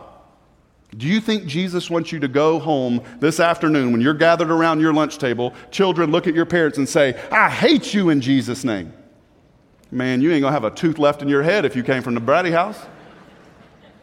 Do 0.98 1.08
you 1.08 1.20
think 1.20 1.46
Jesus 1.46 1.90
wants 1.90 2.12
you 2.12 2.20
to 2.20 2.28
go 2.28 2.60
home 2.60 3.02
this 3.20 3.40
afternoon 3.40 3.92
when 3.92 4.02
you're 4.02 4.14
gathered 4.14 4.52
around 4.52 4.80
your 4.80 4.94
lunch 4.94 5.18
table, 5.18 5.54
children 5.72 6.12
look 6.12 6.28
at 6.28 6.36
your 6.36 6.46
parents 6.46 6.78
and 6.78 6.88
say, 6.88 7.20
I 7.32 7.50
hate 7.50 7.94
you 7.94 8.10
in 8.10 8.22
Jesus' 8.22 8.64
name? 8.64 8.94
Man, 9.90 10.22
you 10.22 10.32
ain't 10.32 10.42
gonna 10.42 10.54
have 10.54 10.64
a 10.64 10.72
tooth 10.72 11.00
left 11.00 11.22
in 11.22 11.28
your 11.28 11.44
head 11.44 11.66
if 11.66 11.76
you 11.76 11.84
came 11.84 12.04
from 12.04 12.14
the 12.14 12.20
Brady 12.20 12.52
house. 12.52 12.80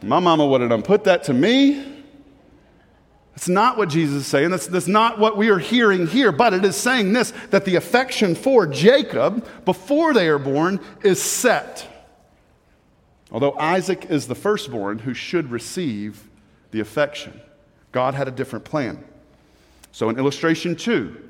My 0.01 0.19
mama 0.19 0.45
would 0.45 0.61
have 0.61 0.69
done 0.69 0.81
put 0.81 1.03
that 1.05 1.23
to 1.25 1.33
me. 1.33 1.85
That's 3.31 3.47
not 3.47 3.77
what 3.77 3.89
Jesus 3.89 4.23
is 4.23 4.27
saying. 4.27 4.51
That's, 4.51 4.67
that's 4.67 4.87
not 4.87 5.17
what 5.17 5.37
we 5.37 5.49
are 5.49 5.59
hearing 5.59 6.07
here. 6.07 6.31
But 6.31 6.53
it 6.53 6.65
is 6.65 6.75
saying 6.75 7.13
this 7.13 7.31
that 7.51 7.65
the 7.65 7.75
affection 7.75 8.35
for 8.35 8.67
Jacob 8.67 9.47
before 9.63 10.13
they 10.13 10.27
are 10.27 10.39
born 10.39 10.79
is 11.03 11.21
set. 11.21 11.87
Although 13.31 13.53
Isaac 13.53 14.07
is 14.09 14.27
the 14.27 14.35
firstborn 14.35 14.99
who 14.99 15.13
should 15.13 15.51
receive 15.51 16.29
the 16.71 16.79
affection. 16.79 17.39
God 17.91 18.13
had 18.13 18.27
a 18.27 18.31
different 18.31 18.65
plan. 18.65 19.03
So 19.91 20.09
in 20.09 20.17
illustration 20.17 20.75
two, 20.75 21.29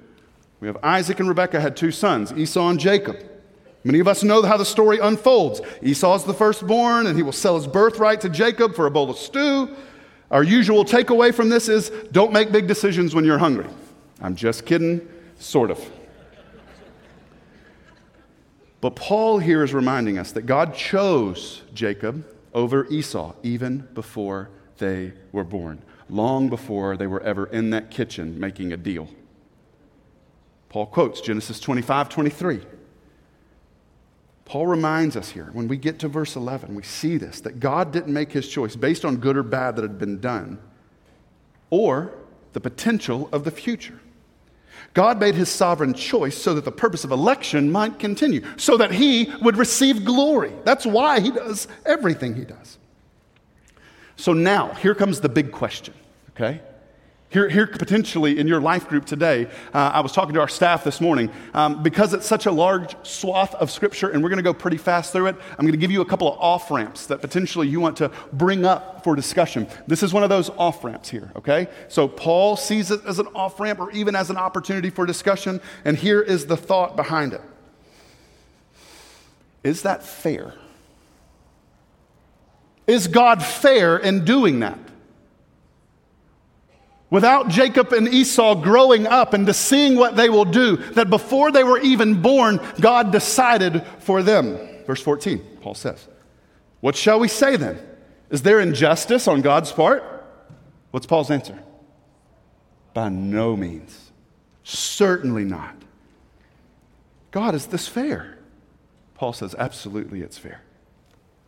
we 0.59 0.67
have 0.67 0.77
Isaac 0.83 1.19
and 1.19 1.27
Rebekah 1.27 1.59
had 1.59 1.75
two 1.75 1.91
sons, 1.91 2.31
Esau 2.31 2.69
and 2.69 2.79
Jacob. 2.79 3.17
Many 3.83 3.99
of 3.99 4.07
us 4.07 4.23
know 4.23 4.43
how 4.43 4.57
the 4.57 4.65
story 4.65 4.99
unfolds. 4.99 5.59
Esau 5.81 6.15
is 6.15 6.23
the 6.23 6.35
firstborn, 6.35 7.07
and 7.07 7.17
he 7.17 7.23
will 7.23 7.31
sell 7.31 7.55
his 7.55 7.65
birthright 7.65 8.21
to 8.21 8.29
Jacob 8.29 8.75
for 8.75 8.85
a 8.85 8.91
bowl 8.91 9.09
of 9.09 9.17
stew. 9.17 9.75
Our 10.29 10.43
usual 10.43 10.85
takeaway 10.85 11.33
from 11.33 11.49
this 11.49 11.67
is 11.67 11.89
don't 12.11 12.31
make 12.31 12.51
big 12.51 12.67
decisions 12.67 13.15
when 13.15 13.25
you're 13.25 13.39
hungry. 13.39 13.65
I'm 14.21 14.35
just 14.35 14.67
kidding, 14.67 15.07
sort 15.39 15.71
of. 15.71 15.83
But 18.81 18.95
Paul 18.95 19.39
here 19.39 19.63
is 19.63 19.73
reminding 19.73 20.19
us 20.19 20.31
that 20.33 20.43
God 20.43 20.75
chose 20.75 21.63
Jacob 21.73 22.25
over 22.53 22.85
Esau 22.87 23.33
even 23.41 23.87
before 23.93 24.49
they 24.81 25.13
were 25.31 25.45
born, 25.45 25.81
long 26.09 26.49
before 26.49 26.97
they 26.97 27.07
were 27.07 27.21
ever 27.21 27.45
in 27.45 27.69
that 27.69 27.89
kitchen 27.89 28.37
making 28.37 28.73
a 28.73 28.77
deal. 28.77 29.07
Paul 30.67 30.87
quotes 30.87 31.21
Genesis 31.21 31.61
25 31.61 32.09
23. 32.09 32.59
Paul 34.43 34.67
reminds 34.67 35.15
us 35.15 35.29
here, 35.29 35.49
when 35.53 35.69
we 35.69 35.77
get 35.77 35.99
to 35.99 36.09
verse 36.09 36.35
11, 36.35 36.75
we 36.75 36.83
see 36.83 37.15
this 37.15 37.39
that 37.41 37.61
God 37.61 37.93
didn't 37.93 38.13
make 38.13 38.33
his 38.33 38.49
choice 38.49 38.75
based 38.75 39.05
on 39.05 39.15
good 39.17 39.37
or 39.37 39.43
bad 39.43 39.77
that 39.77 39.83
had 39.83 39.97
been 39.97 40.19
done 40.19 40.59
or 41.69 42.11
the 42.51 42.59
potential 42.59 43.29
of 43.31 43.45
the 43.45 43.51
future. 43.51 43.99
God 44.93 45.19
made 45.19 45.35
his 45.35 45.49
sovereign 45.49 45.93
choice 45.93 46.37
so 46.37 46.53
that 46.53 46.65
the 46.65 46.71
purpose 46.71 47.05
of 47.05 47.11
election 47.11 47.71
might 47.71 47.97
continue, 47.97 48.43
so 48.57 48.75
that 48.77 48.91
he 48.91 49.31
would 49.41 49.55
receive 49.55 50.03
glory. 50.03 50.51
That's 50.65 50.85
why 50.85 51.21
he 51.21 51.31
does 51.31 51.67
everything 51.85 52.35
he 52.35 52.43
does. 52.43 52.77
So 54.21 54.33
now, 54.33 54.75
here 54.75 54.93
comes 54.93 55.19
the 55.19 55.29
big 55.29 55.51
question, 55.51 55.95
okay? 56.35 56.61
Here, 57.29 57.49
here 57.49 57.65
potentially 57.65 58.37
in 58.37 58.47
your 58.47 58.61
life 58.61 58.87
group 58.87 59.03
today, 59.03 59.47
uh, 59.73 59.89
I 59.95 60.01
was 60.01 60.11
talking 60.11 60.35
to 60.35 60.39
our 60.39 60.47
staff 60.47 60.83
this 60.83 61.01
morning. 61.01 61.31
Um, 61.55 61.81
because 61.81 62.13
it's 62.13 62.27
such 62.27 62.45
a 62.45 62.51
large 62.51 62.95
swath 63.01 63.55
of 63.55 63.71
scripture 63.71 64.09
and 64.09 64.21
we're 64.21 64.29
going 64.29 64.37
to 64.37 64.43
go 64.43 64.53
pretty 64.53 64.77
fast 64.77 65.11
through 65.11 65.25
it, 65.25 65.37
I'm 65.57 65.65
going 65.65 65.71
to 65.71 65.77
give 65.79 65.89
you 65.89 66.01
a 66.01 66.05
couple 66.05 66.31
of 66.31 66.37
off 66.39 66.69
ramps 66.69 67.07
that 67.07 67.19
potentially 67.19 67.67
you 67.67 67.79
want 67.79 67.97
to 67.97 68.11
bring 68.31 68.63
up 68.63 69.03
for 69.03 69.15
discussion. 69.15 69.67
This 69.87 70.03
is 70.03 70.13
one 70.13 70.21
of 70.21 70.29
those 70.29 70.51
off 70.51 70.83
ramps 70.83 71.09
here, 71.09 71.31
okay? 71.35 71.67
So 71.87 72.07
Paul 72.07 72.57
sees 72.57 72.91
it 72.91 73.03
as 73.07 73.17
an 73.17 73.25
off 73.33 73.59
ramp 73.59 73.79
or 73.79 73.89
even 73.89 74.15
as 74.15 74.29
an 74.29 74.37
opportunity 74.37 74.91
for 74.91 75.07
discussion, 75.07 75.59
and 75.83 75.97
here 75.97 76.21
is 76.21 76.45
the 76.45 76.57
thought 76.57 76.95
behind 76.95 77.33
it 77.33 77.41
Is 79.63 79.81
that 79.81 80.03
fair? 80.03 80.53
Is 82.87 83.07
God 83.07 83.43
fair 83.43 83.97
in 83.97 84.25
doing 84.25 84.59
that? 84.61 84.79
Without 87.09 87.49
Jacob 87.49 87.91
and 87.91 88.07
Esau 88.07 88.55
growing 88.55 89.05
up 89.05 89.33
and 89.33 89.45
to 89.45 89.53
seeing 89.53 89.97
what 89.97 90.15
they 90.15 90.29
will 90.29 90.45
do, 90.45 90.77
that 90.77 91.09
before 91.09 91.51
they 91.51 91.63
were 91.63 91.79
even 91.79 92.21
born, 92.21 92.59
God 92.79 93.11
decided 93.11 93.85
for 93.99 94.23
them. 94.23 94.57
Verse 94.87 95.01
14, 95.01 95.39
Paul 95.59 95.75
says, 95.75 96.07
What 96.79 96.95
shall 96.95 97.19
we 97.19 97.27
say 97.27 97.57
then? 97.57 97.79
Is 98.29 98.43
there 98.43 98.61
injustice 98.61 99.27
on 99.27 99.41
God's 99.41 99.73
part? 99.73 100.03
What's 100.91 101.05
Paul's 101.05 101.29
answer? 101.29 101.59
By 102.93 103.09
no 103.09 103.57
means. 103.57 104.11
Certainly 104.63 105.43
not. 105.43 105.75
God, 107.31 107.55
is 107.55 107.67
this 107.67 107.89
fair? 107.89 108.37
Paul 109.15 109.33
says, 109.33 109.53
Absolutely, 109.57 110.21
it's 110.21 110.37
fair. 110.37 110.61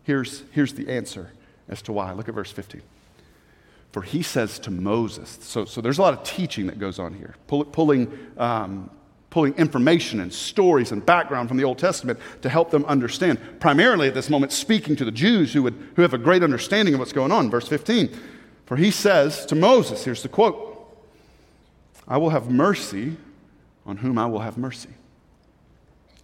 Here's, 0.03 0.43
here's 0.51 0.73
the 0.73 0.89
answer 0.89 1.31
as 1.69 1.81
to 1.83 1.93
why. 1.93 2.11
Look 2.11 2.27
at 2.27 2.35
verse 2.35 2.51
15. 2.51 2.81
For 3.91 4.01
he 4.01 4.23
says 4.23 4.59
to 4.59 4.71
Moses, 4.71 5.37
so, 5.41 5.65
so 5.65 5.79
there's 5.79 5.99
a 5.99 6.01
lot 6.01 6.13
of 6.13 6.23
teaching 6.23 6.67
that 6.67 6.79
goes 6.79 6.97
on 6.97 7.13
here, 7.13 7.35
pull, 7.47 7.63
pulling, 7.63 8.11
um, 8.37 8.89
pulling 9.29 9.53
information 9.55 10.19
and 10.19 10.33
stories 10.33 10.91
and 10.91 11.05
background 11.05 11.47
from 11.47 11.57
the 11.57 11.63
Old 11.63 11.77
Testament 11.77 12.19
to 12.41 12.49
help 12.49 12.71
them 12.71 12.83
understand. 12.85 13.39
Primarily 13.59 14.07
at 14.07 14.15
this 14.15 14.29
moment, 14.31 14.51
speaking 14.51 14.95
to 14.95 15.05
the 15.05 15.11
Jews 15.11 15.53
who, 15.53 15.63
would, 15.63 15.75
who 15.95 16.01
have 16.01 16.13
a 16.13 16.17
great 16.17 16.43
understanding 16.43 16.95
of 16.95 16.99
what's 16.99 17.13
going 17.13 17.31
on. 17.31 17.51
Verse 17.51 17.67
15. 17.67 18.09
For 18.65 18.77
he 18.77 18.91
says 18.91 19.45
to 19.47 19.55
Moses, 19.55 20.03
here's 20.03 20.23
the 20.23 20.29
quote 20.29 20.71
I 22.07 22.17
will 22.17 22.31
have 22.31 22.49
mercy 22.49 23.15
on 23.85 23.97
whom 23.97 24.17
I 24.17 24.25
will 24.25 24.39
have 24.39 24.57
mercy, 24.57 24.89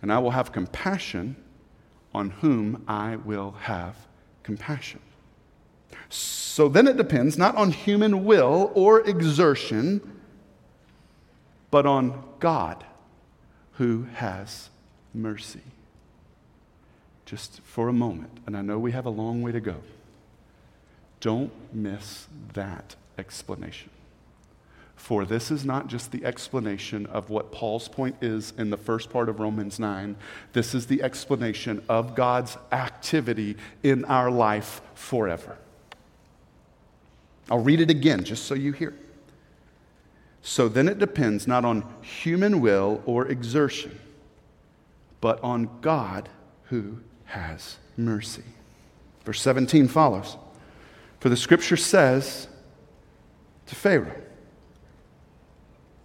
and 0.01 0.11
I 0.11 0.19
will 0.19 0.31
have 0.31 0.51
compassion 0.51 1.35
on 2.13 2.31
whom 2.31 2.83
I 2.87 3.17
will 3.17 3.51
have 3.61 3.95
compassion. 4.43 4.99
So 6.09 6.67
then 6.67 6.87
it 6.87 6.97
depends 6.97 7.37
not 7.37 7.55
on 7.55 7.71
human 7.71 8.25
will 8.25 8.71
or 8.73 9.01
exertion, 9.01 10.19
but 11.71 11.85
on 11.85 12.23
God 12.39 12.83
who 13.73 14.07
has 14.15 14.69
mercy. 15.13 15.61
Just 17.25 17.61
for 17.61 17.87
a 17.87 17.93
moment, 17.93 18.39
and 18.47 18.57
I 18.57 18.61
know 18.61 18.79
we 18.79 18.91
have 18.91 19.05
a 19.05 19.11
long 19.11 19.41
way 19.41 19.51
to 19.51 19.59
go, 19.59 19.75
don't 21.21 21.51
miss 21.73 22.27
that 22.53 22.95
explanation. 23.17 23.89
For 24.99 25.23
this 25.23 25.49
is 25.49 25.63
not 25.63 25.87
just 25.87 26.11
the 26.11 26.25
explanation 26.25 27.05
of 27.05 27.29
what 27.29 27.53
Paul's 27.53 27.87
point 27.87 28.17
is 28.21 28.51
in 28.57 28.69
the 28.69 28.77
first 28.77 29.09
part 29.09 29.29
of 29.29 29.39
Romans 29.39 29.79
9. 29.79 30.17
This 30.51 30.75
is 30.75 30.87
the 30.87 31.01
explanation 31.01 31.81
of 31.87 32.15
God's 32.15 32.57
activity 32.73 33.55
in 33.81 34.03
our 34.05 34.29
life 34.29 34.81
forever. 34.95 35.57
I'll 37.49 37.63
read 37.63 37.79
it 37.79 37.89
again 37.89 38.25
just 38.25 38.43
so 38.43 38.53
you 38.53 38.73
hear. 38.73 38.93
So 40.41 40.67
then 40.67 40.89
it 40.89 40.99
depends 40.99 41.47
not 41.47 41.63
on 41.63 41.85
human 42.01 42.59
will 42.59 43.01
or 43.05 43.25
exertion, 43.25 43.97
but 45.21 45.41
on 45.41 45.69
God 45.79 46.27
who 46.65 46.99
has 47.23 47.77
mercy. 47.95 48.43
Verse 49.23 49.41
17 49.41 49.87
follows. 49.87 50.35
For 51.21 51.29
the 51.29 51.37
scripture 51.37 51.77
says 51.77 52.49
to 53.67 53.75
Pharaoh, 53.75 54.21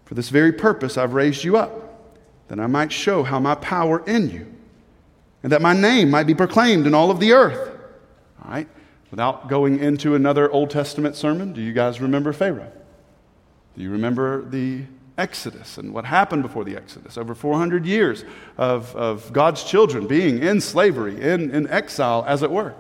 for 0.04 0.14
this 0.14 0.28
very 0.28 0.52
purpose, 0.52 0.98
I've 0.98 1.14
raised 1.14 1.44
you 1.44 1.56
up, 1.56 2.12
that 2.48 2.60
I 2.60 2.66
might 2.66 2.92
show 2.92 3.22
how 3.22 3.38
my 3.38 3.54
power 3.54 4.04
in 4.06 4.30
you, 4.30 4.46
and 5.42 5.52
that 5.52 5.62
my 5.62 5.72
name 5.72 6.10
might 6.10 6.26
be 6.26 6.34
proclaimed 6.34 6.86
in 6.86 6.94
all 6.94 7.10
of 7.10 7.20
the 7.20 7.32
earth. 7.32 7.78
All 8.44 8.50
right? 8.50 8.68
Without 9.10 9.48
going 9.48 9.78
into 9.78 10.14
another 10.14 10.50
Old 10.50 10.70
Testament 10.70 11.16
sermon, 11.16 11.52
do 11.52 11.60
you 11.60 11.72
guys 11.72 12.00
remember 12.00 12.32
Pharaoh? 12.32 12.72
Do 13.76 13.82
you 13.82 13.90
remember 13.90 14.44
the 14.44 14.84
Exodus 15.16 15.78
and 15.78 15.94
what 15.94 16.04
happened 16.04 16.42
before 16.42 16.64
the 16.64 16.76
Exodus? 16.76 17.16
Over 17.16 17.34
400 17.34 17.86
years 17.86 18.24
of, 18.58 18.94
of 18.96 19.32
God's 19.32 19.62
children 19.64 20.06
being 20.06 20.42
in 20.42 20.60
slavery, 20.60 21.20
in, 21.20 21.50
in 21.50 21.68
exile, 21.68 22.24
as 22.26 22.42
it 22.42 22.50
were. 22.50 22.74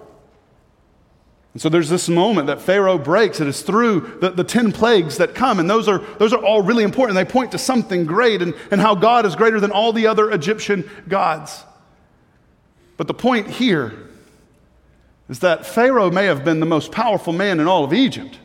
And 1.54 1.62
so 1.62 1.68
there's 1.68 1.88
this 1.88 2.08
moment 2.08 2.48
that 2.48 2.60
Pharaoh 2.60 2.98
breaks. 2.98 3.40
It 3.40 3.46
is 3.46 3.62
through 3.62 4.18
the, 4.20 4.30
the 4.30 4.42
10 4.42 4.72
plagues 4.72 5.18
that 5.18 5.36
come, 5.36 5.60
and 5.60 5.70
those 5.70 5.88
are, 5.88 5.98
those 6.18 6.32
are 6.32 6.44
all 6.44 6.62
really 6.62 6.82
important. 6.82 7.14
They 7.14 7.24
point 7.24 7.52
to 7.52 7.58
something 7.58 8.04
great 8.04 8.42
and, 8.42 8.54
and 8.72 8.80
how 8.80 8.96
God 8.96 9.24
is 9.24 9.36
greater 9.36 9.60
than 9.60 9.70
all 9.70 9.92
the 9.92 10.08
other 10.08 10.30
Egyptian 10.32 10.90
gods. 11.08 11.64
But 12.96 13.06
the 13.06 13.14
point 13.14 13.48
here 13.48 13.94
is 15.28 15.38
that 15.38 15.64
Pharaoh 15.64 16.10
may 16.10 16.26
have 16.26 16.44
been 16.44 16.58
the 16.58 16.66
most 16.66 16.90
powerful 16.90 17.32
man 17.32 17.60
in 17.60 17.68
all 17.68 17.84
of 17.84 17.92
Egypt, 17.92 18.38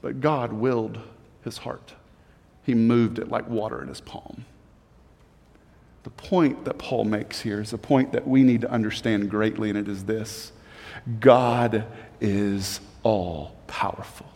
but 0.00 0.20
God 0.20 0.52
willed 0.54 0.98
his 1.44 1.58
heart. 1.58 1.92
He 2.64 2.74
moved 2.74 3.18
it 3.18 3.28
like 3.28 3.48
water 3.48 3.82
in 3.82 3.88
his 3.88 4.00
palm. 4.00 4.46
The 6.04 6.10
point 6.10 6.64
that 6.64 6.78
Paul 6.78 7.04
makes 7.04 7.42
here 7.42 7.60
is 7.60 7.74
a 7.74 7.78
point 7.78 8.12
that 8.12 8.26
we 8.26 8.42
need 8.42 8.62
to 8.62 8.70
understand 8.70 9.30
greatly, 9.30 9.68
and 9.68 9.78
it 9.78 9.88
is 9.88 10.04
this 10.04 10.52
God 11.20 11.84
is 12.20 12.80
all 13.02 13.56
powerful. 13.66 14.26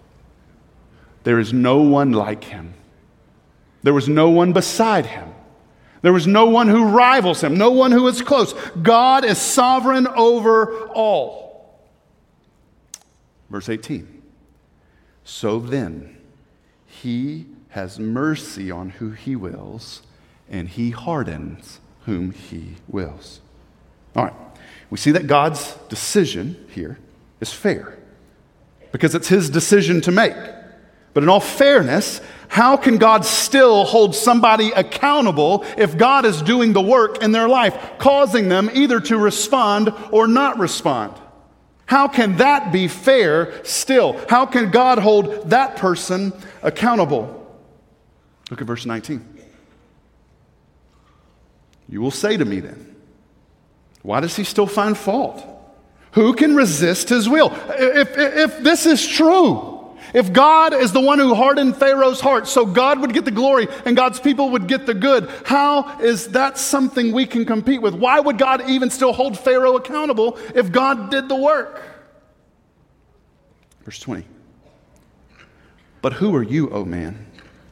There 1.25 1.39
is 1.39 1.53
no 1.53 1.83
one 1.83 2.13
like 2.13 2.45
him. 2.45 2.75
There 3.83 3.95
was 3.95 4.09
no 4.09 4.31
one 4.31 4.53
beside 4.53 5.07
him. 5.07 5.29
There 6.03 6.13
was 6.13 6.27
no 6.27 6.47
one 6.47 6.69
who 6.69 6.85
rivals 6.85 7.43
him, 7.43 7.57
no 7.57 7.71
one 7.71 7.93
who 7.93 8.09
is 8.09 8.23
close. 8.23 8.53
God 8.83 9.25
is 9.25 9.39
sovereign 9.39 10.09
over 10.09 10.89
all. 10.89 11.81
Verse 13.49 13.69
18. 13.69 14.23
So 15.25 15.61
then, 15.61 16.17
he 16.87 17.47
has 17.69 17.99
mercy 17.99 18.71
on 18.71 18.91
who 18.91 19.11
he 19.11 19.37
wills, 19.37 20.03
and 20.51 20.69
he 20.69 20.91
hardens 20.91 21.79
whom 22.05 22.33
he 22.33 22.77
wills. 22.89 23.41
All 24.17 24.25
right. 24.25 24.35
We 24.93 24.99
see 24.99 25.13
that 25.13 25.27
God's 25.27 25.75
decision 25.89 26.67
here 26.69 26.99
is 27.41 27.51
fair 27.51 27.97
because 28.93 29.15
it's 29.15 29.27
his 29.27 29.49
decision 29.49 30.03
to 30.03 30.13
make. 30.13 30.35
But 31.15 31.23
in 31.23 31.31
all 31.31 31.41
fairness, 31.41 32.21
how 32.49 32.77
can 32.77 32.99
God 32.99 33.25
still 33.25 33.85
hold 33.85 34.15
somebody 34.15 34.71
accountable 34.73 35.65
if 35.79 35.97
God 35.97 36.27
is 36.27 36.43
doing 36.43 36.75
the 36.75 36.83
work 36.83 37.23
in 37.23 37.33
their 37.33 37.49
life, 37.49 37.75
causing 37.97 38.51
them 38.51 38.69
either 38.75 39.01
to 39.01 39.17
respond 39.17 39.95
or 40.11 40.29
not 40.29 40.59
respond? 40.59 41.15
How 41.87 42.07
can 42.07 42.37
that 42.37 42.71
be 42.71 42.87
fair 42.87 43.65
still? 43.65 44.21
How 44.29 44.45
can 44.45 44.71
God 44.71 44.99
hold 44.99 45.49
that 45.49 45.77
person 45.77 46.35
accountable? 46.63 47.59
Look 48.51 48.61
at 48.61 48.67
verse 48.67 48.85
19. 48.85 49.27
You 51.89 52.03
will 52.03 52.11
say 52.11 52.37
to 52.37 52.45
me 52.45 52.61
then, 52.61 52.92
why 54.03 54.21
does 54.21 54.37
he 54.37 54.45
still 54.45 54.67
find 54.67 54.97
fault? 54.97 55.47
Who 56.13 56.35
can 56.35 56.55
resist 56.55 57.09
his 57.09 57.29
will? 57.29 57.53
If, 57.71 58.17
if 58.17 58.59
this 58.59 58.85
is 58.85 59.07
true, 59.07 59.73
if 60.13 60.33
God 60.33 60.75
is 60.75 60.93
the 60.93 61.01
one 61.01 61.19
who 61.19 61.35
hardened 61.35 61.77
Pharaoh's 61.77 62.21
heart 62.21 62.47
so 62.47 62.67
God 62.67 63.01
would 63.01 63.15
get 63.15 63.25
the 63.25 63.31
glory 63.31 63.69
and 63.87 63.97
God's 63.97 64.21
people 64.21 64.51
would 64.51 64.67
get 64.67 64.85
the 64.85 64.95
good, 64.95 65.31
how 65.45 66.01
is 66.01 66.29
that 66.29 66.59
something 66.59 67.13
we 67.13 67.25
can 67.25 67.47
compete 67.47 67.81
with? 67.81 67.95
Why 67.95 68.21
would 68.21 68.37
God 68.37 68.69
even 68.69 68.91
still 68.91 69.13
hold 69.13 69.39
Pharaoh 69.39 69.77
accountable 69.77 70.39
if 70.55 70.71
God 70.71 71.11
did 71.11 71.29
the 71.29 71.37
work? 71.37 71.83
Verse 73.85 73.99
20. 74.01 74.27
But 76.03 76.15
who 76.15 76.35
are 76.35 76.43
you, 76.43 76.69
O 76.71 76.81
oh 76.81 76.85
man, 76.85 77.27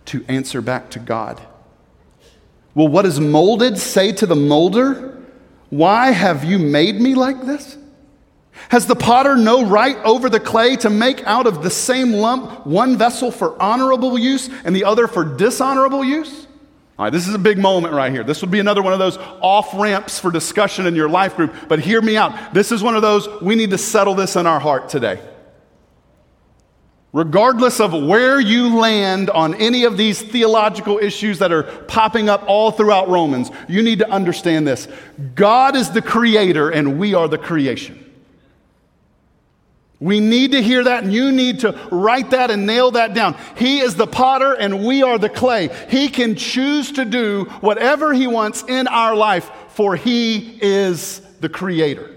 to 0.06 0.24
answer 0.28 0.62
back 0.62 0.88
to 0.90 0.98
God? 0.98 1.40
Will 2.74 2.88
what 2.88 3.04
is 3.04 3.20
molded 3.20 3.76
say 3.76 4.12
to 4.12 4.26
the 4.26 4.36
molder? 4.36 5.09
Why 5.70 6.10
have 6.10 6.44
you 6.44 6.58
made 6.58 7.00
me 7.00 7.14
like 7.14 7.42
this? 7.42 7.78
Has 8.68 8.86
the 8.86 8.96
potter 8.96 9.36
no 9.36 9.64
right 9.66 9.96
over 10.04 10.28
the 10.28 10.40
clay 10.40 10.76
to 10.76 10.90
make 10.90 11.24
out 11.24 11.46
of 11.46 11.62
the 11.62 11.70
same 11.70 12.12
lump 12.12 12.66
one 12.66 12.96
vessel 12.98 13.30
for 13.30 13.60
honorable 13.60 14.18
use 14.18 14.50
and 14.64 14.76
the 14.76 14.84
other 14.84 15.06
for 15.06 15.24
dishonorable 15.24 16.04
use? 16.04 16.46
All 16.98 17.06
right, 17.06 17.12
this 17.12 17.26
is 17.26 17.34
a 17.34 17.38
big 17.38 17.56
moment 17.56 17.94
right 17.94 18.12
here. 18.12 18.22
This 18.22 18.42
would 18.42 18.50
be 18.50 18.58
another 18.58 18.82
one 18.82 18.92
of 18.92 18.98
those 18.98 19.16
off 19.40 19.72
ramps 19.72 20.18
for 20.18 20.30
discussion 20.30 20.86
in 20.86 20.94
your 20.94 21.08
life 21.08 21.34
group, 21.34 21.54
but 21.66 21.78
hear 21.78 22.02
me 22.02 22.16
out. 22.16 22.52
This 22.52 22.72
is 22.72 22.82
one 22.82 22.94
of 22.94 23.02
those, 23.02 23.26
we 23.40 23.54
need 23.54 23.70
to 23.70 23.78
settle 23.78 24.14
this 24.14 24.36
in 24.36 24.46
our 24.46 24.60
heart 24.60 24.90
today. 24.90 25.20
Regardless 27.12 27.80
of 27.80 27.92
where 27.92 28.38
you 28.38 28.78
land 28.78 29.30
on 29.30 29.54
any 29.54 29.82
of 29.82 29.96
these 29.96 30.22
theological 30.22 30.98
issues 30.98 31.40
that 31.40 31.50
are 31.50 31.64
popping 31.64 32.28
up 32.28 32.44
all 32.46 32.70
throughout 32.70 33.08
Romans, 33.08 33.50
you 33.68 33.82
need 33.82 33.98
to 33.98 34.08
understand 34.08 34.66
this 34.66 34.86
God 35.34 35.74
is 35.74 35.90
the 35.90 36.02
creator 36.02 36.70
and 36.70 37.00
we 37.00 37.14
are 37.14 37.26
the 37.26 37.38
creation. 37.38 38.06
We 39.98 40.18
need 40.18 40.52
to 40.52 40.62
hear 40.62 40.82
that, 40.84 41.04
and 41.04 41.12
you 41.12 41.30
need 41.30 41.60
to 41.60 41.78
write 41.92 42.30
that 42.30 42.50
and 42.50 42.66
nail 42.66 42.92
that 42.92 43.12
down. 43.12 43.36
He 43.56 43.80
is 43.80 43.96
the 43.96 44.06
potter, 44.06 44.54
and 44.54 44.82
we 44.82 45.02
are 45.02 45.18
the 45.18 45.28
clay. 45.28 45.68
He 45.90 46.08
can 46.08 46.36
choose 46.36 46.92
to 46.92 47.04
do 47.04 47.44
whatever 47.60 48.14
He 48.14 48.26
wants 48.26 48.64
in 48.66 48.88
our 48.88 49.14
life, 49.14 49.50
for 49.68 49.96
He 49.96 50.58
is 50.62 51.20
the 51.40 51.50
creator. 51.50 52.16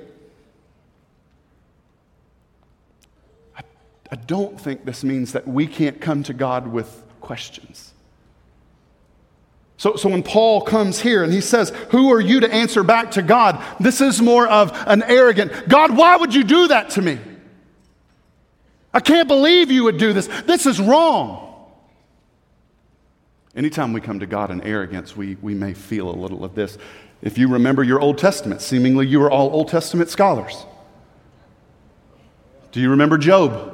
I 4.13 4.15
don't 4.15 4.61
think 4.61 4.85
this 4.85 5.03
means 5.03 5.31
that 5.31 5.47
we 5.47 5.65
can't 5.65 5.99
come 5.99 6.21
to 6.25 6.33
God 6.33 6.67
with 6.67 7.01
questions. 7.19 7.93
So, 9.77 9.95
so 9.95 10.07
when 10.07 10.21
Paul 10.21 10.61
comes 10.61 10.99
here 10.99 11.23
and 11.23 11.33
he 11.33 11.41
says, 11.41 11.71
Who 11.89 12.13
are 12.13 12.21
you 12.21 12.39
to 12.41 12.53
answer 12.53 12.83
back 12.83 13.09
to 13.11 13.23
God? 13.23 13.59
This 13.79 14.01
is 14.01 14.21
more 14.21 14.47
of 14.47 14.71
an 14.85 15.01
arrogant, 15.01 15.67
God, 15.67 15.97
why 15.97 16.15
would 16.15 16.31
you 16.31 16.43
do 16.43 16.67
that 16.67 16.91
to 16.91 17.01
me? 17.01 17.17
I 18.93 18.99
can't 18.99 19.27
believe 19.27 19.71
you 19.71 19.85
would 19.85 19.97
do 19.97 20.13
this. 20.13 20.27
This 20.43 20.67
is 20.67 20.79
wrong. 20.79 21.71
Anytime 23.55 23.93
we 23.93 24.01
come 24.01 24.19
to 24.19 24.27
God 24.27 24.51
in 24.51 24.61
arrogance, 24.61 25.17
we, 25.17 25.37
we 25.41 25.55
may 25.55 25.73
feel 25.73 26.07
a 26.07 26.13
little 26.15 26.45
of 26.45 26.53
this. 26.53 26.77
If 27.23 27.39
you 27.39 27.47
remember 27.47 27.83
your 27.83 27.99
Old 27.99 28.19
Testament, 28.19 28.61
seemingly 28.61 29.07
you 29.07 29.23
are 29.23 29.31
all 29.31 29.49
Old 29.49 29.69
Testament 29.69 30.11
scholars. 30.11 30.67
Do 32.71 32.79
you 32.79 32.91
remember 32.91 33.17
Job? 33.17 33.72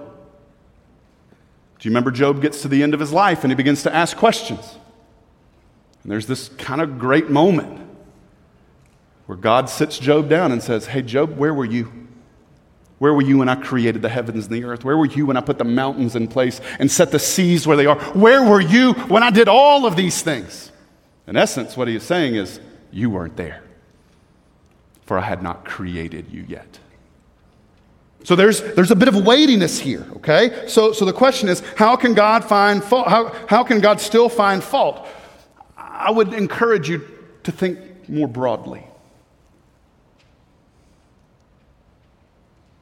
Do 1.80 1.88
you 1.88 1.92
remember 1.92 2.12
Job 2.12 2.42
gets 2.42 2.62
to 2.64 2.68
the 2.68 2.84
end 2.84 2.94
of 2.94 3.00
his 3.00 3.14
life 3.14 3.44
and 3.44 3.52
he 3.52 3.56
begins 3.56 3.84
to 3.84 3.96
ask 3.96 4.18
questions? 4.18 4.78
And 6.04 6.12
there's 6.12 6.28
this 6.28 6.50
kind 6.50 6.82
of 6.82 7.00
great 7.00 7.30
moment 7.30 7.88
where 9.26 9.38
God 9.38 9.70
sits 9.70 9.98
Job 9.98 10.30
down 10.30 10.52
and 10.52 10.62
says, 10.62 10.88
Hey, 10.88 11.02
Job, 11.02 11.38
where 11.38 11.54
were 11.54 11.66
you? 11.66 11.92
Where 12.98 13.14
were 13.14 13.22
you 13.22 13.38
when 13.38 13.48
I 13.48 13.56
created 13.56 14.02
the 14.02 14.10
heavens 14.10 14.48
and 14.48 14.56
the 14.56 14.66
earth? 14.66 14.84
Where 14.84 14.98
were 14.98 15.06
you 15.06 15.26
when 15.26 15.38
I 15.38 15.42
put 15.42 15.58
the 15.58 15.64
mountains 15.64 16.18
in 16.18 16.28
place 16.28 16.60
and 16.80 16.92
set 16.92 17.12
the 17.12 17.20
seas 17.20 17.66
where 17.66 17.78
they 17.78 17.86
are? 17.86 17.98
Where 18.14 18.44
were 18.44 18.60
you 18.60 18.94
when 18.94 19.24
I 19.24 19.30
did 19.30 19.48
all 19.48 19.86
of 19.86 19.96
these 19.96 20.22
things? 20.22 20.72
In 21.26 21.38
essence, 21.38 21.78
what 21.78 21.88
he 21.88 21.96
is 21.96 22.04
saying 22.04 22.36
is, 22.36 22.60
You 22.92 23.10
weren't 23.10 23.38
there, 23.38 23.64
for 25.06 25.18
I 25.18 25.22
had 25.22 25.42
not 25.42 25.64
created 25.64 26.30
you 26.30 26.44
yet. 26.48 26.80
So 28.24 28.36
there's, 28.36 28.62
there's 28.62 28.92
a 28.92 28.96
bit 28.96 29.08
of 29.08 29.26
weightiness 29.26 29.80
here, 29.80 30.06
okay? 30.18 30.68
So, 30.68 30.92
so 30.92 31.06
the 31.06 31.14
question 31.14 31.48
is, 31.48 31.62
how 31.78 31.96
can 31.96 32.14
God 32.14 32.44
find 32.44 32.84
fault? 32.84 33.08
How, 33.08 33.34
how 33.48 33.64
can 33.64 33.80
God 33.80 34.02
still 34.02 34.30
find 34.30 34.64
fault? 34.64 35.08
I 35.78 36.12
would 36.12 36.34
encourage 36.34 36.90
you 36.90 37.06
to 37.44 37.52
think 37.52 38.10
more 38.10 38.28
broadly. 38.28 38.86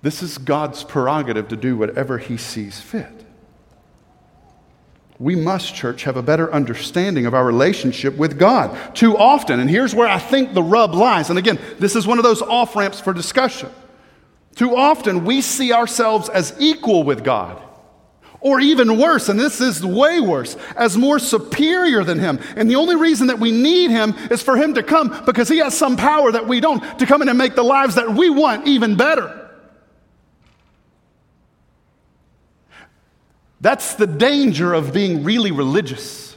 This 0.02 0.23
is 0.23 0.38
God's 0.38 0.84
prerogative 0.84 1.47
to 1.50 1.56
do 1.56 1.78
whatever 1.78 2.17
he 2.17 2.38
sees 2.38 2.80
fit. 2.80 3.26
We 5.19 5.36
must, 5.36 5.73
church, 5.73 6.04
have 6.04 6.15
a 6.15 6.21
better 6.21 6.52
understanding 6.54 7.26
of 7.26 7.34
our 7.34 7.43
relationship 7.43 8.15
with 8.17 8.38
God. 8.38 8.95
Too 8.95 9.17
often, 9.17 9.60
and 9.60 9.69
here's 9.69 9.95
where 9.95 10.08
I 10.08 10.19
think 10.19 10.54
the 10.54 10.62
rub 10.62 10.93
lies, 10.93 11.30
and 11.30 11.39
again, 11.39 11.60
this 11.80 11.95
is 11.95 12.06
one 12.06 12.19
of 12.19 12.23
those 12.23 12.41
off 12.41 12.76
ramps 12.76 13.00
for 13.00 13.13
discussion. 13.13 13.69
Too 14.58 14.76
often, 14.76 15.24
we 15.24 15.41
see 15.41 15.72
ourselves 15.72 16.30
as 16.30 16.52
equal 16.58 17.04
with 17.04 17.24
God, 17.24 17.62
or 18.39 18.60
even 18.60 18.98
worse, 18.98 19.30
and 19.30 19.39
this 19.39 19.62
is 19.62 19.86
way 19.86 20.20
worse, 20.20 20.58
as 20.76 20.98
more 20.98 21.20
superior 21.20 22.04
than 22.04 22.17
Him. 22.17 22.39
And 22.56 22.67
the 22.67 22.76
only 22.76 22.96
reason 22.96 23.28
that 23.28 23.38
we 23.38 23.52
need 23.52 23.91
Him 23.91 24.15
is 24.32 24.41
for 24.41 24.58
Him 24.58 24.74
to 24.74 24.82
come 24.82 25.24
because 25.28 25.48
He 25.48 25.60
has 25.60 25.78
some 25.78 25.96
power 25.96 26.32
that 26.32 26.48
we 26.48 26.60
don't, 26.60 26.82
to 26.98 27.06
come 27.06 27.22
in 27.22 27.30
and 27.30 27.38
make 27.38 27.54
the 27.54 27.62
lives 27.62 27.93
that 27.96 28.15
we 28.15 28.32
want 28.32 28.65
even 28.65 28.96
better. 28.96 29.48
That's 33.62 33.93
the 33.93 34.08
danger 34.08 34.74
of 34.74 34.91
being 34.91 35.24
really 35.24 35.52
religious 35.52 36.36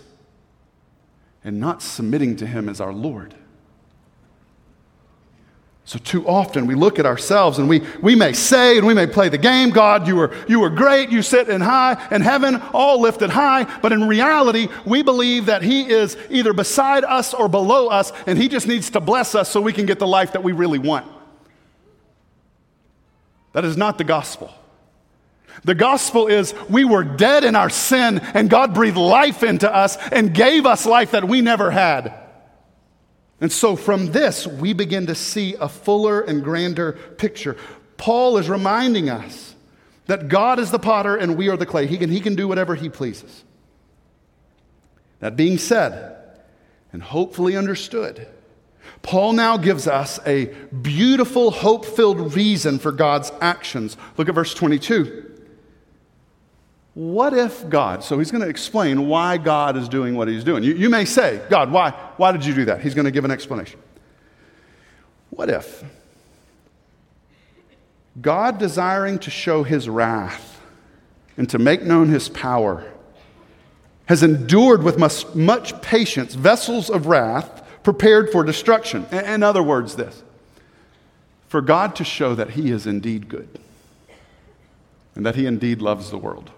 and 1.42 1.58
not 1.58 1.80
submitting 1.80 2.36
to 2.36 2.46
Him 2.46 2.68
as 2.68 2.82
our 2.82 2.92
Lord. 2.92 3.34
So, 5.90 5.98
too 5.98 6.24
often 6.24 6.68
we 6.68 6.76
look 6.76 7.00
at 7.00 7.04
ourselves 7.04 7.58
and 7.58 7.68
we, 7.68 7.82
we 8.00 8.14
may 8.14 8.32
say 8.32 8.78
and 8.78 8.86
we 8.86 8.94
may 8.94 9.08
play 9.08 9.28
the 9.28 9.36
game 9.36 9.70
God, 9.70 10.06
you 10.06 10.14
were, 10.14 10.32
you 10.46 10.60
were 10.60 10.70
great, 10.70 11.10
you 11.10 11.20
sit 11.20 11.48
in 11.48 11.60
high, 11.60 12.00
in 12.12 12.22
heaven, 12.22 12.62
all 12.72 13.00
lifted 13.00 13.28
high. 13.28 13.64
But 13.80 13.90
in 13.90 14.06
reality, 14.06 14.68
we 14.86 15.02
believe 15.02 15.46
that 15.46 15.62
He 15.62 15.90
is 15.90 16.16
either 16.30 16.52
beside 16.52 17.02
us 17.02 17.34
or 17.34 17.48
below 17.48 17.88
us, 17.88 18.12
and 18.28 18.38
He 18.38 18.46
just 18.46 18.68
needs 18.68 18.90
to 18.90 19.00
bless 19.00 19.34
us 19.34 19.48
so 19.48 19.60
we 19.60 19.72
can 19.72 19.84
get 19.84 19.98
the 19.98 20.06
life 20.06 20.34
that 20.34 20.44
we 20.44 20.52
really 20.52 20.78
want. 20.78 21.10
That 23.52 23.64
is 23.64 23.76
not 23.76 23.98
the 23.98 24.04
gospel. 24.04 24.54
The 25.64 25.74
gospel 25.74 26.28
is 26.28 26.54
we 26.68 26.84
were 26.84 27.02
dead 27.02 27.42
in 27.42 27.56
our 27.56 27.68
sin, 27.68 28.20
and 28.20 28.48
God 28.48 28.74
breathed 28.74 28.96
life 28.96 29.42
into 29.42 29.68
us 29.68 29.96
and 30.12 30.32
gave 30.32 30.66
us 30.66 30.86
life 30.86 31.10
that 31.10 31.26
we 31.26 31.40
never 31.40 31.72
had. 31.72 32.19
And 33.40 33.50
so 33.50 33.74
from 33.74 34.12
this, 34.12 34.46
we 34.46 34.72
begin 34.72 35.06
to 35.06 35.14
see 35.14 35.54
a 35.54 35.68
fuller 35.68 36.20
and 36.20 36.44
grander 36.44 36.92
picture. 36.92 37.56
Paul 37.96 38.36
is 38.38 38.48
reminding 38.48 39.08
us 39.08 39.54
that 40.06 40.28
God 40.28 40.58
is 40.58 40.70
the 40.70 40.78
potter 40.78 41.16
and 41.16 41.36
we 41.36 41.48
are 41.48 41.56
the 41.56 41.66
clay. 41.66 41.86
He 41.86 41.96
can, 41.96 42.10
he 42.10 42.20
can 42.20 42.34
do 42.34 42.48
whatever 42.48 42.74
he 42.74 42.88
pleases. 42.88 43.44
That 45.20 45.36
being 45.36 45.58
said, 45.58 46.16
and 46.92 47.02
hopefully 47.02 47.56
understood, 47.56 48.26
Paul 49.02 49.34
now 49.34 49.56
gives 49.56 49.86
us 49.86 50.18
a 50.26 50.46
beautiful, 50.82 51.50
hope 51.50 51.84
filled 51.84 52.34
reason 52.34 52.78
for 52.78 52.92
God's 52.92 53.32
actions. 53.40 53.96
Look 54.16 54.28
at 54.28 54.34
verse 54.34 54.52
22. 54.52 55.29
What 56.94 57.34
if 57.34 57.68
God, 57.68 58.02
so 58.02 58.18
he's 58.18 58.30
going 58.30 58.42
to 58.42 58.48
explain 58.48 59.06
why 59.06 59.38
God 59.38 59.76
is 59.76 59.88
doing 59.88 60.16
what 60.16 60.26
he's 60.28 60.42
doing. 60.42 60.64
You, 60.64 60.74
you 60.74 60.90
may 60.90 61.04
say, 61.04 61.40
God, 61.48 61.70
why, 61.70 61.90
why 62.16 62.32
did 62.32 62.44
you 62.44 62.54
do 62.54 62.64
that? 62.66 62.80
He's 62.80 62.94
going 62.94 63.04
to 63.04 63.10
give 63.10 63.24
an 63.24 63.30
explanation. 63.30 63.78
What 65.30 65.48
if 65.48 65.84
God, 68.20 68.58
desiring 68.58 69.20
to 69.20 69.30
show 69.30 69.62
his 69.62 69.88
wrath 69.88 70.60
and 71.36 71.48
to 71.50 71.58
make 71.58 71.82
known 71.82 72.08
his 72.08 72.28
power, 72.28 72.90
has 74.06 74.24
endured 74.24 74.82
with 74.82 74.98
much, 74.98 75.32
much 75.34 75.80
patience 75.80 76.34
vessels 76.34 76.90
of 76.90 77.06
wrath 77.06 77.64
prepared 77.84 78.30
for 78.30 78.42
destruction? 78.42 79.06
In 79.12 79.44
other 79.44 79.62
words, 79.62 79.94
this 79.94 80.24
for 81.46 81.60
God 81.60 81.96
to 81.96 82.04
show 82.04 82.34
that 82.34 82.50
he 82.50 82.70
is 82.70 82.86
indeed 82.86 83.28
good 83.28 83.58
and 85.14 85.24
that 85.26 85.34
he 85.34 85.46
indeed 85.46 85.80
loves 85.80 86.10
the 86.10 86.18
world. 86.18 86.50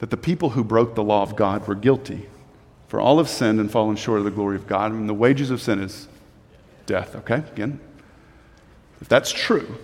That 0.00 0.10
the 0.10 0.16
people 0.16 0.50
who 0.50 0.64
broke 0.64 0.94
the 0.94 1.04
law 1.04 1.22
of 1.22 1.36
God 1.36 1.68
were 1.68 1.74
guilty. 1.74 2.26
For 2.88 3.00
all 3.00 3.18
have 3.18 3.28
sinned 3.28 3.60
and 3.60 3.70
fallen 3.70 3.96
short 3.96 4.18
of 4.18 4.24
the 4.24 4.30
glory 4.30 4.56
of 4.56 4.66
God, 4.66 4.90
and 4.90 5.08
the 5.08 5.14
wages 5.14 5.50
of 5.50 5.62
sin 5.62 5.80
is 5.80 6.08
death. 6.86 7.14
Okay, 7.14 7.44
again. 7.52 7.78
If 9.00 9.08
that's 9.08 9.30
true, 9.30 9.76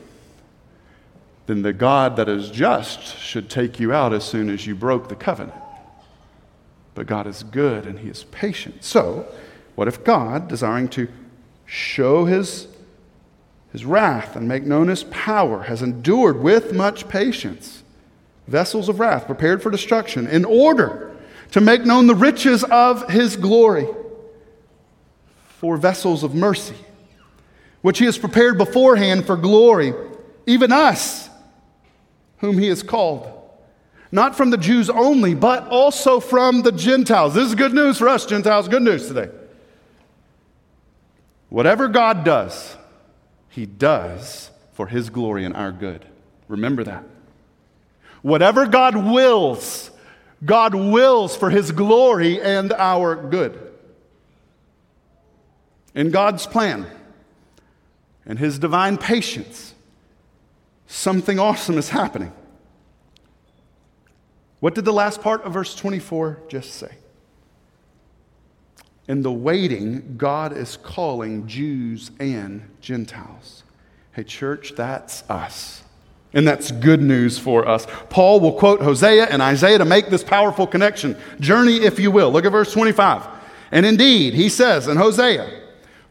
then 1.47 1.63
the 1.63 1.73
God 1.73 2.17
that 2.17 2.29
is 2.29 2.51
just 2.51 3.19
should 3.19 3.49
take 3.49 3.79
you 3.79 3.93
out 3.93 4.13
as 4.13 4.25
soon 4.25 4.51
as 4.51 4.67
you 4.67 4.75
broke 4.75 5.09
the 5.09 5.15
covenant. 5.15 5.57
But 6.95 7.07
God 7.07 7.27
is 7.27 7.43
good 7.43 7.87
and 7.87 7.99
He 7.99 8.09
is 8.09 8.25
patient. 8.25 8.83
So, 8.83 9.27
what 9.75 9.87
if 9.87 10.03
God, 10.03 10.49
desiring 10.49 10.89
to 10.89 11.09
show 11.67 12.25
His, 12.25 12.69
his 13.71 13.85
wrath 13.85 14.35
and 14.35 14.49
make 14.49 14.65
known 14.65 14.89
His 14.89 15.05
power, 15.05 15.65
has 15.65 15.83
endured 15.83 16.43
with 16.43 16.73
much 16.73 17.07
patience? 17.09 17.83
Vessels 18.47 18.89
of 18.89 19.01
wrath 19.01 19.27
prepared 19.27 19.63
for 19.63 19.71
destruction, 19.71 20.27
in 20.27 20.45
order 20.45 21.17
to 21.53 21.61
make 21.61 21.85
known 21.85 22.07
the 22.07 22.15
riches 22.15 22.65
of 22.65 23.09
his 23.11 23.37
glory 23.37 23.87
for 25.47 25.77
vessels 25.77 26.23
of 26.23 26.35
mercy, 26.35 26.77
which 27.83 27.99
he 27.99 28.05
has 28.05 28.19
prepared 28.19 28.59
beforehand 28.59 29.27
for 29.27 29.37
glory, 29.37 29.93
even 30.47 30.73
us, 30.73 31.29
whom 32.39 32.59
he 32.59 32.69
has 32.69 32.83
called. 32.83 33.33
Not 34.13 34.37
from 34.37 34.51
the 34.51 34.57
Jews 34.57 34.89
only, 34.89 35.35
but 35.35 35.67
also 35.69 36.21
from 36.21 36.63
the 36.63 36.73
Gentiles. 36.73 37.35
This 37.35 37.49
is 37.49 37.55
good 37.55 37.75
news 37.75 37.99
for 37.99 38.09
us, 38.09 38.25
Gentiles. 38.25 38.69
Good 38.69 38.83
news 38.83 39.09
today. 39.09 39.31
Whatever 41.49 41.89
God 41.89 42.25
does, 42.25 42.77
he 43.49 43.67
does 43.67 44.51
for 44.73 44.87
his 44.87 45.11
glory 45.11 45.45
and 45.45 45.57
our 45.57 45.73
good. 45.73 46.05
Remember 46.49 46.85
that. 46.85 47.05
Whatever 48.23 48.67
God 48.67 48.97
wills, 48.97 49.91
God 50.45 50.75
wills 50.75 51.37
for 51.37 51.51
his 51.51 51.73
glory 51.73 52.41
and 52.41 52.73
our 52.73 53.17
good. 53.17 53.73
In 55.95 56.11
God's 56.11 56.47
plan 56.47 56.87
and 58.27 58.39
his 58.39 58.59
divine 58.59 58.99
patience, 58.99 59.75
something 60.87 61.39
awesome 61.39 61.79
is 61.79 61.89
happening. 61.89 62.33
What 64.61 64.75
did 64.75 64.85
the 64.85 64.93
last 64.93 65.21
part 65.21 65.43
of 65.45 65.53
verse 65.53 65.75
24 65.75 66.41
just 66.49 66.75
say? 66.75 66.95
In 69.09 69.23
the 69.23 69.33
waiting, 69.33 70.17
God 70.17 70.57
is 70.57 70.77
calling 70.77 71.47
Jews 71.47 72.11
and 72.19 72.69
Gentiles. 72.81 73.63
Hey, 74.13 74.25
church, 74.25 74.73
that's 74.77 75.23
us. 75.31 75.85
And 76.33 76.47
that's 76.47 76.71
good 76.71 77.01
news 77.01 77.39
for 77.39 77.67
us. 77.67 77.87
Paul 78.11 78.41
will 78.41 78.53
quote 78.53 78.83
Hosea 78.83 79.27
and 79.27 79.41
Isaiah 79.41 79.79
to 79.79 79.85
make 79.85 80.09
this 80.09 80.25
powerful 80.25 80.67
connection. 80.67 81.17
Journey, 81.41 81.77
if 81.77 81.99
you 81.99 82.11
will. 82.11 82.31
Look 82.31 82.45
at 82.45 82.53
verse 82.53 82.73
25. 82.73 83.27
And 83.73 83.87
indeed, 83.87 84.35
he 84.35 84.49
says 84.49 84.89
in 84.89 84.97
Hosea, 84.97 85.63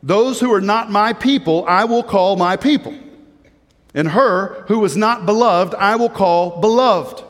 Those 0.01 0.39
who 0.39 0.53
are 0.53 0.61
not 0.61 0.89
my 0.89 1.13
people, 1.13 1.65
I 1.67 1.85
will 1.85 2.03
call 2.03 2.35
my 2.35 2.57
people. 2.57 2.93
And 3.93 4.09
her 4.09 4.65
who 4.67 4.79
was 4.79 4.97
not 4.97 5.25
beloved, 5.25 5.73
I 5.75 5.95
will 5.95 6.09
call 6.09 6.59
beloved. 6.59 7.23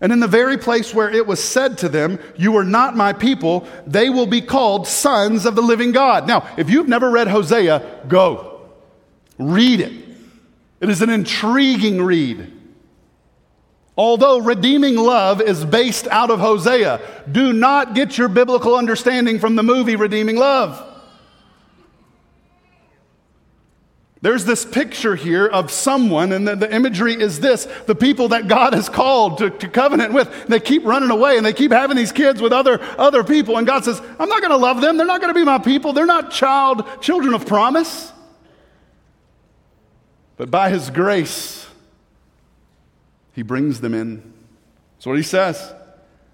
And 0.00 0.12
in 0.12 0.20
the 0.20 0.28
very 0.28 0.58
place 0.58 0.92
where 0.92 1.10
it 1.10 1.26
was 1.26 1.42
said 1.42 1.78
to 1.78 1.88
them, 1.88 2.18
You 2.36 2.56
are 2.58 2.64
not 2.64 2.94
my 2.96 3.12
people, 3.14 3.66
they 3.86 4.10
will 4.10 4.26
be 4.26 4.42
called 4.42 4.86
sons 4.86 5.46
of 5.46 5.54
the 5.54 5.62
living 5.62 5.92
God. 5.92 6.26
Now, 6.26 6.46
if 6.58 6.68
you've 6.68 6.88
never 6.88 7.10
read 7.10 7.28
Hosea, 7.28 8.02
go. 8.06 8.60
Read 9.38 9.80
it. 9.80 9.92
It 10.84 10.90
is 10.90 11.00
an 11.00 11.08
intriguing 11.08 12.02
read. 12.02 12.52
Although 13.96 14.40
redeeming 14.40 14.96
love 14.96 15.40
is 15.40 15.64
based 15.64 16.06
out 16.08 16.30
of 16.30 16.40
Hosea, 16.40 17.00
do 17.32 17.54
not 17.54 17.94
get 17.94 18.18
your 18.18 18.28
biblical 18.28 18.76
understanding 18.76 19.38
from 19.38 19.56
the 19.56 19.62
movie 19.62 19.96
Redeeming 19.96 20.36
Love. 20.36 20.86
There's 24.20 24.44
this 24.44 24.66
picture 24.66 25.16
here 25.16 25.46
of 25.46 25.70
someone, 25.70 26.32
and 26.32 26.46
the, 26.46 26.54
the, 26.54 26.74
imagery 26.74 27.14
is 27.14 27.40
this 27.40 27.64
the 27.86 27.94
people 27.94 28.28
that 28.28 28.46
God 28.46 28.74
has 28.74 28.90
called 28.90 29.38
to, 29.38 29.48
to 29.48 29.68
covenant 29.68 30.12
with. 30.12 30.48
They 30.48 30.60
keep 30.60 30.84
running 30.84 31.10
away 31.10 31.38
and 31.38 31.46
they 31.46 31.54
keep 31.54 31.72
having 31.72 31.96
these 31.96 32.12
kids 32.12 32.42
with 32.42 32.52
other, 32.52 32.78
other 32.98 33.24
people. 33.24 33.56
And 33.56 33.66
God 33.66 33.86
says, 33.86 34.02
I'm 34.18 34.28
not 34.28 34.42
going 34.42 34.50
to 34.50 34.58
love 34.58 34.82
them. 34.82 34.98
They're 34.98 35.06
not 35.06 35.22
going 35.22 35.32
to 35.32 35.40
be 35.40 35.46
my 35.46 35.58
people. 35.58 35.94
They're 35.94 36.04
not 36.04 36.30
child, 36.30 36.84
children 37.00 37.32
of 37.32 37.46
promise. 37.46 38.12
But 40.36 40.50
by 40.50 40.70
his 40.70 40.90
grace, 40.90 41.66
he 43.32 43.42
brings 43.42 43.80
them 43.80 43.94
in. 43.94 44.32
That's 44.96 45.06
what 45.06 45.16
he 45.16 45.22
says. 45.22 45.72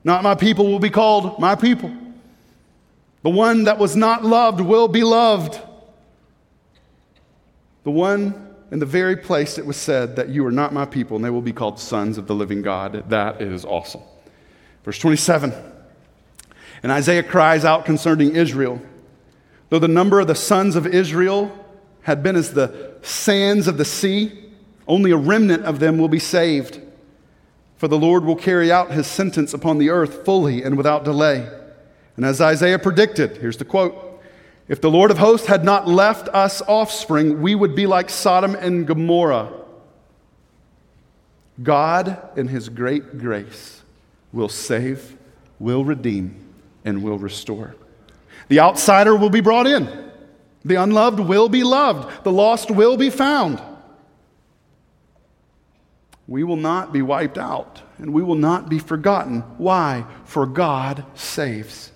Not 0.04 0.22
my 0.22 0.34
people 0.34 0.66
will 0.66 0.78
be 0.78 0.90
called 0.90 1.38
my 1.38 1.54
people. 1.54 1.94
The 3.22 3.30
one 3.30 3.64
that 3.64 3.78
was 3.78 3.96
not 3.96 4.24
loved 4.24 4.60
will 4.60 4.88
be 4.88 5.02
loved. 5.02 5.60
The 7.84 7.90
one 7.90 8.54
in 8.70 8.78
the 8.78 8.86
very 8.86 9.16
place 9.16 9.58
it 9.58 9.66
was 9.66 9.76
said 9.76 10.16
that 10.16 10.28
you 10.28 10.46
are 10.46 10.52
not 10.52 10.72
my 10.72 10.86
people 10.86 11.16
and 11.16 11.24
they 11.24 11.30
will 11.30 11.42
be 11.42 11.52
called 11.52 11.78
sons 11.78 12.18
of 12.18 12.26
the 12.26 12.34
living 12.34 12.62
God. 12.62 13.10
That 13.10 13.42
is 13.42 13.64
awesome. 13.64 14.02
Verse 14.84 14.98
27 14.98 15.52
And 16.82 16.92
Isaiah 16.92 17.22
cries 17.22 17.64
out 17.64 17.84
concerning 17.84 18.36
Israel. 18.36 18.80
Though 19.68 19.78
the 19.78 19.88
number 19.88 20.20
of 20.20 20.26
the 20.26 20.34
sons 20.34 20.76
of 20.76 20.86
Israel 20.86 21.56
had 22.02 22.22
been 22.22 22.36
as 22.36 22.54
the 22.54 22.89
sands 23.02 23.66
of 23.66 23.78
the 23.78 23.84
sea, 23.84 24.32
only 24.86 25.10
a 25.10 25.16
remnant 25.16 25.64
of 25.64 25.78
them 25.78 25.98
will 25.98 26.08
be 26.08 26.18
saved. 26.18 26.80
For 27.76 27.88
the 27.88 27.98
Lord 27.98 28.24
will 28.24 28.36
carry 28.36 28.70
out 28.70 28.90
his 28.90 29.06
sentence 29.06 29.54
upon 29.54 29.78
the 29.78 29.90
earth 29.90 30.24
fully 30.24 30.62
and 30.62 30.76
without 30.76 31.04
delay. 31.04 31.48
And 32.16 32.24
as 32.24 32.40
Isaiah 32.40 32.78
predicted, 32.78 33.38
here's 33.38 33.56
the 33.56 33.64
quote 33.64 34.10
if 34.68 34.80
the 34.80 34.90
Lord 34.90 35.10
of 35.10 35.18
hosts 35.18 35.48
had 35.48 35.64
not 35.64 35.88
left 35.88 36.28
us 36.28 36.62
offspring, 36.62 37.42
we 37.42 37.56
would 37.56 37.74
be 37.74 37.86
like 37.86 38.08
Sodom 38.08 38.54
and 38.54 38.86
Gomorrah. 38.86 39.52
God, 41.60 42.16
in 42.36 42.46
His 42.46 42.68
great 42.68 43.18
grace, 43.18 43.82
will 44.32 44.48
save, 44.48 45.16
will 45.58 45.84
redeem, 45.84 46.36
and 46.84 47.02
will 47.02 47.18
restore. 47.18 47.74
The 48.48 48.60
outsider 48.60 49.16
will 49.16 49.30
be 49.30 49.40
brought 49.40 49.66
in. 49.66 50.09
The 50.64 50.76
unloved 50.76 51.20
will 51.20 51.48
be 51.48 51.64
loved. 51.64 52.24
The 52.24 52.32
lost 52.32 52.70
will 52.70 52.96
be 52.96 53.10
found. 53.10 53.60
We 56.28 56.44
will 56.44 56.56
not 56.56 56.92
be 56.92 57.02
wiped 57.02 57.38
out, 57.38 57.82
and 57.98 58.12
we 58.12 58.22
will 58.22 58.36
not 58.36 58.68
be 58.68 58.78
forgotten. 58.78 59.40
Why? 59.58 60.04
For 60.24 60.46
God 60.46 61.04
saves. 61.14 61.90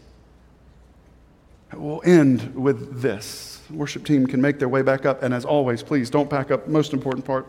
We'll 1.73 2.03
end 2.05 2.55
with 2.55 3.01
this. 3.01 3.61
Worship 3.71 4.05
team 4.05 4.27
can 4.27 4.41
make 4.41 4.59
their 4.59 4.69
way 4.69 4.83
back 4.83 5.07
up, 5.07 5.23
and 5.23 5.33
as 5.33 5.45
always, 5.45 5.83
please 5.83 6.11
don't 6.11 6.29
pack 6.29 6.51
up. 6.51 6.67
Most 6.69 6.93
important 6.93 7.25
part. 7.25 7.47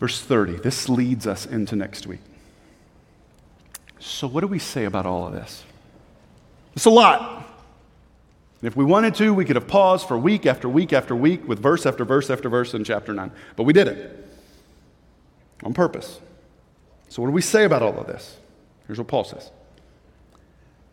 Verse 0.00 0.20
30. 0.20 0.56
This 0.56 0.88
leads 0.88 1.26
us 1.26 1.44
into 1.44 1.76
next 1.76 2.06
week. 2.06 2.20
So, 3.98 4.26
what 4.26 4.40
do 4.40 4.46
we 4.46 4.58
say 4.58 4.84
about 4.84 5.06
all 5.06 5.26
of 5.26 5.32
this? 5.32 5.64
It's 6.74 6.84
a 6.84 6.90
lot. 6.90 7.37
If 8.62 8.76
we 8.76 8.84
wanted 8.84 9.14
to, 9.16 9.32
we 9.32 9.44
could 9.44 9.56
have 9.56 9.68
paused 9.68 10.08
for 10.08 10.18
week 10.18 10.44
after 10.44 10.68
week 10.68 10.92
after 10.92 11.14
week 11.14 11.46
with 11.46 11.60
verse 11.60 11.86
after 11.86 12.04
verse 12.04 12.28
after 12.28 12.48
verse 12.48 12.74
in 12.74 12.82
chapter 12.82 13.12
9. 13.12 13.30
But 13.56 13.62
we 13.62 13.72
did 13.72 13.86
it 13.88 14.28
on 15.62 15.74
purpose. 15.74 16.20
So, 17.08 17.22
what 17.22 17.28
do 17.28 17.32
we 17.32 17.40
say 17.40 17.64
about 17.64 17.82
all 17.82 17.98
of 17.98 18.06
this? 18.06 18.36
Here's 18.86 18.98
what 18.98 19.08
Paul 19.08 19.24
says 19.24 19.50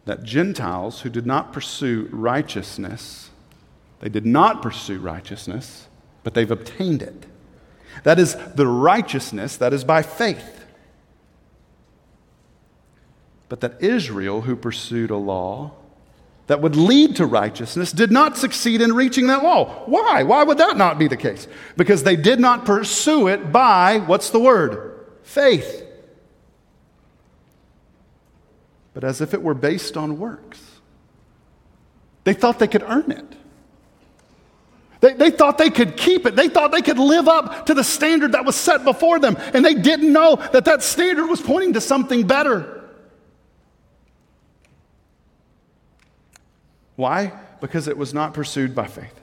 that 0.05 0.23
Gentiles 0.23 1.01
who 1.01 1.09
did 1.09 1.25
not 1.25 1.51
pursue 1.51 2.07
righteousness, 2.11 3.31
they 3.99 4.09
did 4.09 4.25
not 4.25 4.61
pursue 4.61 4.99
righteousness, 4.99 5.87
but 6.23 6.35
they've 6.35 6.51
obtained 6.51 7.01
it. 7.01 7.25
That 8.03 8.19
is 8.19 8.35
the 8.53 8.67
righteousness 8.67 9.57
that 9.57 9.73
is 9.73 9.83
by 9.83 10.03
faith. 10.03 10.65
But 13.49 13.61
that 13.61 13.81
Israel, 13.81 14.41
who 14.41 14.55
pursued 14.55 15.09
a 15.09 15.17
law 15.17 15.71
that 16.47 16.61
would 16.61 16.75
lead 16.75 17.15
to 17.15 17.25
righteousness, 17.25 17.91
did 17.91 18.11
not 18.11 18.37
succeed 18.37 18.81
in 18.81 18.93
reaching 18.93 19.27
that 19.27 19.43
law. 19.43 19.83
Why? 19.85 20.23
Why 20.23 20.43
would 20.43 20.59
that 20.59 20.77
not 20.77 20.99
be 20.99 21.07
the 21.07 21.17
case? 21.17 21.47
Because 21.75 22.03
they 22.03 22.15
did 22.15 22.39
not 22.39 22.65
pursue 22.65 23.27
it 23.27 23.51
by, 23.51 23.99
what's 23.99 24.29
the 24.29 24.39
word? 24.39 25.07
Faith 25.23 25.85
but 28.95 29.03
as 29.03 29.21
if 29.21 29.33
it 29.35 29.43
were 29.43 29.53
based 29.53 29.97
on 29.97 30.17
works. 30.17 30.61
They 32.23 32.33
thought 32.33 32.57
they 32.57 32.67
could 32.67 32.81
earn 32.81 33.11
it. 33.11 33.25
They, 35.01 35.13
they 35.13 35.29
thought 35.29 35.57
they 35.57 35.69
could 35.69 35.97
keep 35.97 36.25
it. 36.25 36.35
They 36.37 36.47
thought 36.47 36.71
they 36.71 36.81
could 36.81 36.97
live 36.97 37.27
up 37.27 37.65
to 37.65 37.73
the 37.73 37.83
standard 37.83 38.31
that 38.31 38.45
was 38.45 38.55
set 38.55 38.85
before 38.85 39.19
them. 39.19 39.35
And 39.53 39.65
they 39.65 39.75
didn't 39.75 40.11
know 40.11 40.37
that 40.53 40.63
that 40.65 40.81
standard 40.81 41.27
was 41.27 41.41
pointing 41.41 41.73
to 41.73 41.81
something 41.81 42.25
better. 42.25 42.74
Why? 46.95 47.33
Because 47.61 47.87
it 47.87 47.97
was 47.97 48.13
not 48.13 48.33
pursued 48.33 48.73
by 48.73 48.87
faith, 48.87 49.19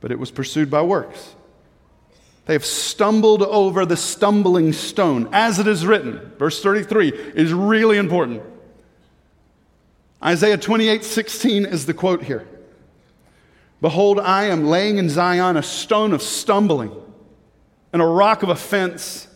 but 0.00 0.10
it 0.10 0.18
was 0.18 0.30
pursued 0.30 0.70
by 0.70 0.82
works. 0.82 1.34
They 2.46 2.54
have 2.54 2.64
stumbled 2.64 3.42
over 3.42 3.84
the 3.84 3.96
stumbling 3.96 4.72
stone, 4.72 5.28
as 5.32 5.58
it 5.58 5.66
is 5.66 5.84
written. 5.84 6.32
Verse 6.38 6.62
33 6.62 7.08
is 7.08 7.52
really 7.52 7.98
important. 7.98 8.42
Isaiah 10.24 10.56
28 10.56 11.04
16 11.04 11.66
is 11.66 11.86
the 11.86 11.94
quote 11.94 12.22
here. 12.22 12.48
Behold, 13.80 14.18
I 14.18 14.44
am 14.44 14.64
laying 14.64 14.98
in 14.98 15.08
Zion 15.08 15.56
a 15.56 15.62
stone 15.62 16.12
of 16.12 16.22
stumbling 16.22 16.90
and 17.92 18.02
a 18.02 18.06
rock 18.06 18.42
of 18.42 18.48
offense, 18.48 19.28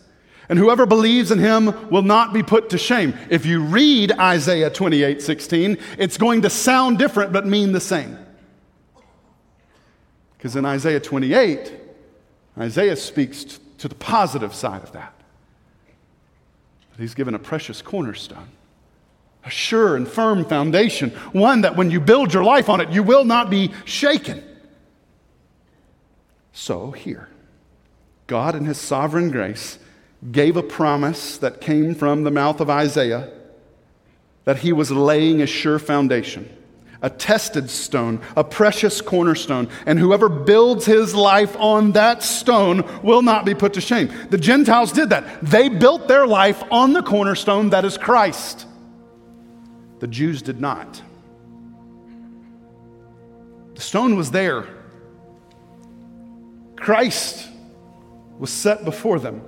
and 0.49 0.59
whoever 0.59 0.85
believes 0.85 1.31
in 1.31 1.39
him 1.39 1.89
will 1.89 2.01
not 2.01 2.33
be 2.33 2.43
put 2.43 2.69
to 2.71 2.77
shame. 2.77 3.13
If 3.29 3.45
you 3.45 3.61
read 3.61 4.11
Isaiah 4.11 4.69
28 4.69 5.21
16, 5.21 5.77
it's 5.97 6.17
going 6.17 6.41
to 6.41 6.49
sound 6.49 6.97
different 6.97 7.31
but 7.31 7.47
mean 7.47 7.71
the 7.71 7.79
same. 7.79 8.17
Because 10.37 10.55
in 10.55 10.65
Isaiah 10.65 10.99
28, 10.99 11.73
Isaiah 12.57 12.95
speaks 12.95 13.59
to 13.77 13.87
the 13.87 13.95
positive 13.95 14.53
side 14.53 14.83
of 14.83 14.91
that. 14.91 15.13
He's 16.97 17.15
given 17.15 17.33
a 17.33 17.39
precious 17.39 17.81
cornerstone, 17.81 18.49
a 19.45 19.49
sure 19.49 19.95
and 19.95 20.07
firm 20.07 20.45
foundation, 20.45 21.09
one 21.31 21.61
that 21.61 21.75
when 21.75 21.89
you 21.89 21.99
build 21.99 22.33
your 22.33 22.43
life 22.43 22.69
on 22.69 22.81
it, 22.81 22.89
you 22.89 23.01
will 23.03 23.25
not 23.25 23.49
be 23.49 23.71
shaken. 23.85 24.43
So, 26.51 26.91
here, 26.91 27.29
God, 28.27 28.53
in 28.55 28.65
his 28.65 28.77
sovereign 28.77 29.31
grace, 29.31 29.79
gave 30.31 30.57
a 30.57 30.63
promise 30.63 31.37
that 31.37 31.59
came 31.59 31.95
from 31.95 32.23
the 32.23 32.31
mouth 32.31 32.61
of 32.61 32.69
Isaiah 32.69 33.29
that 34.45 34.57
he 34.57 34.73
was 34.73 34.91
laying 34.91 35.41
a 35.41 35.45
sure 35.45 35.79
foundation 35.79 36.49
a 37.03 37.09
tested 37.09 37.69
stone, 37.69 38.21
a 38.37 38.45
precious 38.45 39.01
cornerstone, 39.01 39.67
and 39.85 39.99
whoever 39.99 40.29
builds 40.29 40.85
his 40.85 41.13
life 41.13 41.53
on 41.57 41.91
that 41.91 42.23
stone 42.23 43.01
will 43.03 43.21
not 43.21 43.43
be 43.45 43.53
put 43.53 43.73
to 43.73 43.81
shame. 43.81 44.09
The 44.29 44.37
Gentiles 44.37 44.93
did 44.93 45.09
that. 45.09 45.41
They 45.41 45.67
built 45.67 46.07
their 46.07 46.25
life 46.25 46.63
on 46.71 46.93
the 46.93 47.03
cornerstone 47.03 47.71
that 47.71 47.83
is 47.83 47.97
Christ. 47.97 48.65
The 49.99 50.07
Jews 50.07 50.41
did 50.41 50.61
not. 50.61 51.01
The 53.75 53.81
stone 53.81 54.15
was 54.15 54.31
there. 54.31 54.65
Christ 56.77 57.49
was 58.39 58.49
set 58.49 58.85
before 58.85 59.19
them. 59.19 59.41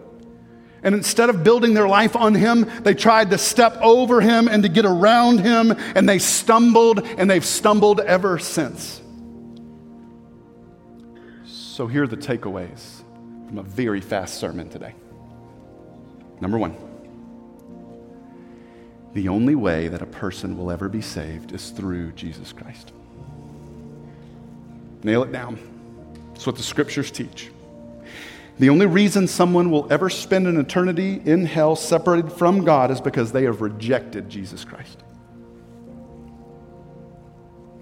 And 0.85 0.93
instead 0.93 1.31
of 1.31 1.43
building 1.43 1.73
their 1.73 1.87
life 1.87 2.15
on 2.15 2.35
him, 2.35 2.69
they 2.83 2.93
tried 2.93 3.31
to 3.31 3.39
step 3.39 3.75
over 3.81 4.21
him 4.21 4.47
and 4.47 4.61
to 4.61 4.69
get 4.69 4.85
around 4.85 5.39
him, 5.39 5.71
and 5.95 6.07
they 6.07 6.19
stumbled, 6.19 7.03
and 7.03 7.29
they've 7.29 7.43
stumbled 7.43 7.99
ever 8.01 8.37
since. 8.37 9.01
So 11.45 11.87
here 11.87 12.03
are 12.03 12.07
the 12.07 12.15
takeaways 12.15 13.01
from 13.47 13.57
a 13.57 13.63
very 13.63 13.99
fast 13.99 14.35
sermon 14.35 14.69
today. 14.69 14.93
Number 16.39 16.59
one, 16.59 16.75
the 19.13 19.27
only 19.29 19.55
way 19.55 19.87
that 19.87 20.03
a 20.03 20.05
person 20.05 20.55
will 20.55 20.69
ever 20.69 20.87
be 20.87 21.01
saved 21.01 21.51
is 21.51 21.71
through 21.71 22.11
Jesus 22.11 22.53
Christ. 22.53 22.91
Nail 25.01 25.23
it 25.23 25.31
down. 25.31 25.57
That's 26.33 26.45
what 26.45 26.57
the 26.57 26.63
scriptures 26.63 27.09
teach. 27.09 27.49
The 28.57 28.69
only 28.69 28.85
reason 28.85 29.27
someone 29.27 29.69
will 29.69 29.91
ever 29.91 30.09
spend 30.09 30.47
an 30.47 30.57
eternity 30.57 31.21
in 31.25 31.45
hell 31.45 31.75
separated 31.75 32.31
from 32.31 32.63
God 32.63 32.89
is 32.89 33.01
because 33.01 33.31
they 33.31 33.43
have 33.43 33.61
rejected 33.61 34.29
Jesus 34.29 34.63
Christ. 34.63 35.03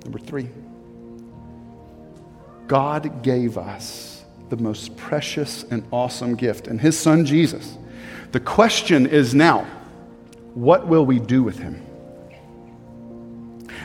Number 0.03 0.17
three, 0.17 0.49
God 2.67 3.21
gave 3.21 3.57
us 3.57 4.24
the 4.49 4.57
most 4.57 4.97
precious 4.97 5.63
and 5.63 5.86
awesome 5.91 6.36
gift 6.36 6.67
in 6.67 6.80
His 6.80 6.97
Son 6.97 7.26
Jesus. 7.26 7.78
The 8.32 8.39
question 8.39 9.05
is 9.05 9.36
now, 9.36 9.67
what 10.55 10.88
will 10.88 11.05
we 11.05 11.19
do 11.19 11.43
with 11.43 11.59
Him? 11.59 11.86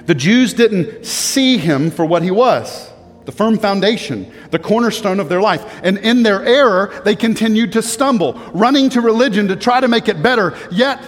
The 0.07 0.15
Jews 0.15 0.55
didn't 0.55 1.05
see 1.05 1.59
Him 1.59 1.91
for 1.91 2.07
what 2.07 2.23
He 2.23 2.31
was 2.31 2.88
the 3.29 3.33
firm 3.33 3.59
foundation, 3.59 4.33
the 4.53 4.59
cornerstone 4.59 5.21
of 5.21 5.29
their 5.29 5.43
life. 5.43 5.63
And 5.83 5.99
in 5.99 6.23
their 6.23 6.43
error, 6.43 7.03
they 7.05 7.15
continued 7.15 7.73
to 7.73 7.83
stumble, 7.83 8.33
running 8.55 8.89
to 8.89 9.03
religion 9.03 9.49
to 9.49 9.57
try 9.57 9.81
to 9.81 9.87
make 9.87 10.09
it 10.09 10.23
better, 10.23 10.57
yet 10.71 10.99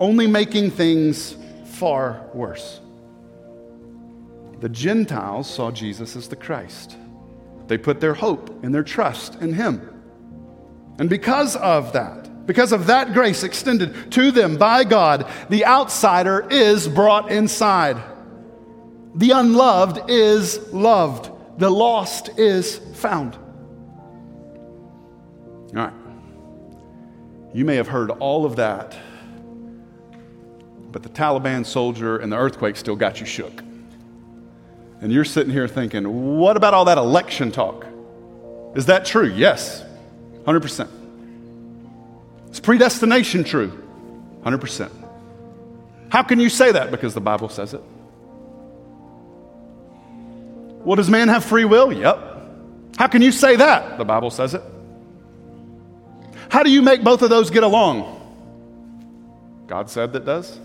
only 0.00 0.26
making 0.26 0.72
things 0.72 1.36
far 1.66 2.28
worse. 2.34 2.80
The 4.58 4.68
Gentiles 4.68 5.48
saw 5.48 5.70
Jesus 5.70 6.16
as 6.16 6.26
the 6.26 6.34
Christ, 6.34 6.96
They 7.68 7.78
put 7.78 8.00
their 8.00 8.14
hope 8.14 8.64
and 8.64 8.74
their 8.74 8.82
trust 8.82 9.36
in 9.40 9.52
Him. 9.52 9.88
And 10.98 11.08
because 11.08 11.54
of 11.54 11.92
that, 11.92 12.48
because 12.48 12.72
of 12.72 12.88
that 12.88 13.12
grace 13.12 13.44
extended 13.44 14.10
to 14.10 14.32
them 14.32 14.56
by 14.56 14.82
God, 14.82 15.30
the 15.50 15.66
outsider 15.66 16.48
is 16.50 16.88
brought 16.88 17.30
inside. 17.30 18.02
The 19.14 19.30
unloved 19.30 20.10
is 20.10 20.58
loved. 20.72 21.30
The 21.56 21.70
lost 21.70 22.38
is 22.38 22.78
found. 22.94 23.36
All 25.76 25.82
right. 25.84 25.92
You 27.52 27.64
may 27.64 27.76
have 27.76 27.86
heard 27.88 28.10
all 28.10 28.44
of 28.44 28.56
that, 28.56 28.96
but 30.90 31.02
the 31.02 31.08
Taliban 31.08 31.64
soldier 31.64 32.18
and 32.18 32.32
the 32.32 32.36
earthquake 32.36 32.76
still 32.76 32.96
got 32.96 33.20
you 33.20 33.26
shook. 33.26 33.62
And 35.00 35.12
you're 35.12 35.24
sitting 35.24 35.52
here 35.52 35.68
thinking, 35.68 36.38
what 36.38 36.56
about 36.56 36.74
all 36.74 36.86
that 36.86 36.98
election 36.98 37.52
talk? 37.52 37.86
Is 38.74 38.86
that 38.86 39.04
true? 39.04 39.28
Yes, 39.28 39.84
100%. 40.44 40.88
Is 42.50 42.58
predestination 42.58 43.44
true? 43.44 43.82
100%. 44.42 44.90
How 46.08 46.22
can 46.22 46.40
you 46.40 46.48
say 46.48 46.72
that? 46.72 46.90
Because 46.90 47.14
the 47.14 47.20
Bible 47.20 47.48
says 47.48 47.74
it. 47.74 47.82
Well, 50.84 50.96
does 50.96 51.08
man 51.08 51.28
have 51.28 51.44
free 51.44 51.64
will? 51.64 51.92
Yep. 51.92 52.32
How 52.98 53.06
can 53.06 53.22
you 53.22 53.32
say 53.32 53.56
that? 53.56 53.98
The 53.98 54.04
Bible 54.04 54.30
says 54.30 54.54
it. 54.54 54.62
How 56.48 56.62
do 56.62 56.70
you 56.70 56.82
make 56.82 57.02
both 57.02 57.22
of 57.22 57.30
those 57.30 57.50
get 57.50 57.62
along? 57.62 58.12
God 59.66 59.90
said 59.90 60.12
that 60.12 60.24
does. 60.24 60.60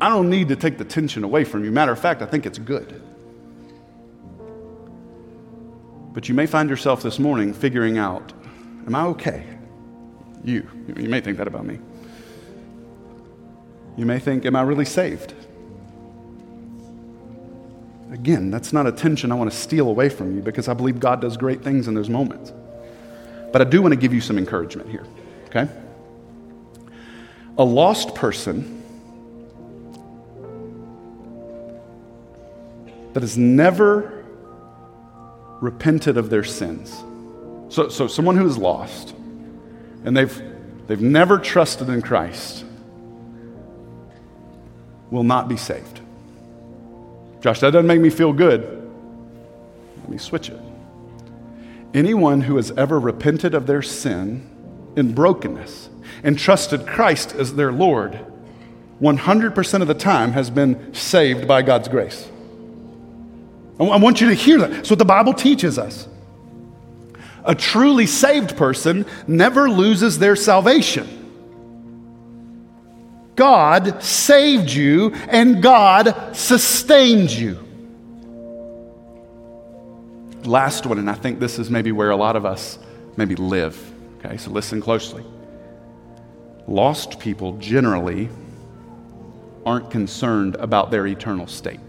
I 0.00 0.08
don't 0.10 0.28
need 0.28 0.48
to 0.48 0.56
take 0.56 0.76
the 0.78 0.84
tension 0.84 1.24
away 1.24 1.44
from 1.44 1.64
you. 1.64 1.72
Matter 1.72 1.92
of 1.92 1.98
fact, 1.98 2.20
I 2.20 2.26
think 2.26 2.44
it's 2.44 2.58
good. 2.58 3.02
But 6.12 6.28
you 6.28 6.34
may 6.34 6.46
find 6.46 6.68
yourself 6.70 7.02
this 7.02 7.18
morning 7.18 7.52
figuring 7.52 7.98
out 7.98 8.32
Am 8.86 8.94
I 8.94 9.02
okay? 9.06 9.44
You. 10.44 10.68
You 10.96 11.08
may 11.08 11.20
think 11.20 11.38
that 11.38 11.48
about 11.48 11.66
me. 11.66 11.80
You 13.96 14.06
may 14.06 14.18
think, 14.20 14.46
Am 14.46 14.54
I 14.54 14.62
really 14.62 14.84
saved? 14.84 15.34
Again, 18.10 18.50
that's 18.50 18.72
not 18.72 18.86
a 18.86 18.92
tension 18.92 19.32
I 19.32 19.34
want 19.34 19.50
to 19.50 19.56
steal 19.56 19.88
away 19.88 20.08
from 20.08 20.36
you 20.36 20.42
because 20.42 20.68
I 20.68 20.74
believe 20.74 21.00
God 21.00 21.20
does 21.20 21.36
great 21.36 21.62
things 21.62 21.88
in 21.88 21.94
those 21.94 22.08
moments. 22.08 22.52
But 23.52 23.60
I 23.60 23.64
do 23.64 23.82
want 23.82 23.92
to 23.92 24.00
give 24.00 24.14
you 24.14 24.20
some 24.20 24.38
encouragement 24.38 24.90
here, 24.90 25.04
okay? 25.48 25.68
A 27.58 27.64
lost 27.64 28.14
person 28.14 28.82
that 33.12 33.22
has 33.22 33.38
never 33.38 34.24
repented 35.60 36.16
of 36.16 36.28
their 36.28 36.44
sins. 36.44 37.02
So, 37.74 37.88
so 37.88 38.06
someone 38.06 38.36
who 38.36 38.46
is 38.46 38.58
lost 38.58 39.14
and 40.04 40.16
they've, 40.16 40.42
they've 40.86 41.00
never 41.00 41.38
trusted 41.38 41.88
in 41.88 42.02
Christ 42.02 42.64
will 45.10 45.24
not 45.24 45.48
be 45.48 45.56
saved. 45.56 46.00
Josh, 47.46 47.60
that 47.60 47.70
doesn't 47.70 47.86
make 47.86 48.00
me 48.00 48.10
feel 48.10 48.32
good. 48.32 48.90
Let 50.00 50.08
me 50.08 50.18
switch 50.18 50.48
it. 50.48 50.58
Anyone 51.94 52.40
who 52.40 52.56
has 52.56 52.72
ever 52.72 52.98
repented 52.98 53.54
of 53.54 53.68
their 53.68 53.82
sin 53.82 54.50
in 54.96 55.14
brokenness 55.14 55.88
and 56.24 56.36
trusted 56.36 56.88
Christ 56.88 57.36
as 57.36 57.54
their 57.54 57.70
Lord, 57.70 58.18
100% 59.00 59.80
of 59.80 59.86
the 59.86 59.94
time 59.94 60.32
has 60.32 60.50
been 60.50 60.92
saved 60.92 61.46
by 61.46 61.62
God's 61.62 61.86
grace. 61.86 62.28
I 63.78 63.96
want 63.98 64.20
you 64.20 64.28
to 64.30 64.34
hear 64.34 64.58
that. 64.58 64.72
That's 64.72 64.90
what 64.90 64.98
the 64.98 65.04
Bible 65.04 65.32
teaches 65.32 65.78
us. 65.78 66.08
A 67.44 67.54
truly 67.54 68.06
saved 68.06 68.56
person 68.56 69.06
never 69.28 69.70
loses 69.70 70.18
their 70.18 70.34
salvation. 70.34 71.25
God 73.36 74.02
saved 74.02 74.70
you 74.70 75.12
and 75.28 75.62
God 75.62 76.34
sustained 76.34 77.30
you. 77.30 77.62
Last 80.44 80.86
one, 80.86 80.98
and 80.98 81.10
I 81.10 81.14
think 81.14 81.38
this 81.38 81.58
is 81.58 81.70
maybe 81.70 81.92
where 81.92 82.10
a 82.10 82.16
lot 82.16 82.36
of 82.36 82.44
us 82.46 82.78
maybe 83.16 83.36
live. 83.36 83.78
Okay, 84.18 84.36
so 84.36 84.50
listen 84.50 84.80
closely. 84.80 85.24
Lost 86.66 87.20
people 87.20 87.56
generally 87.58 88.28
aren't 89.64 89.90
concerned 89.90 90.54
about 90.56 90.90
their 90.90 91.06
eternal 91.06 91.46
state. 91.46 91.80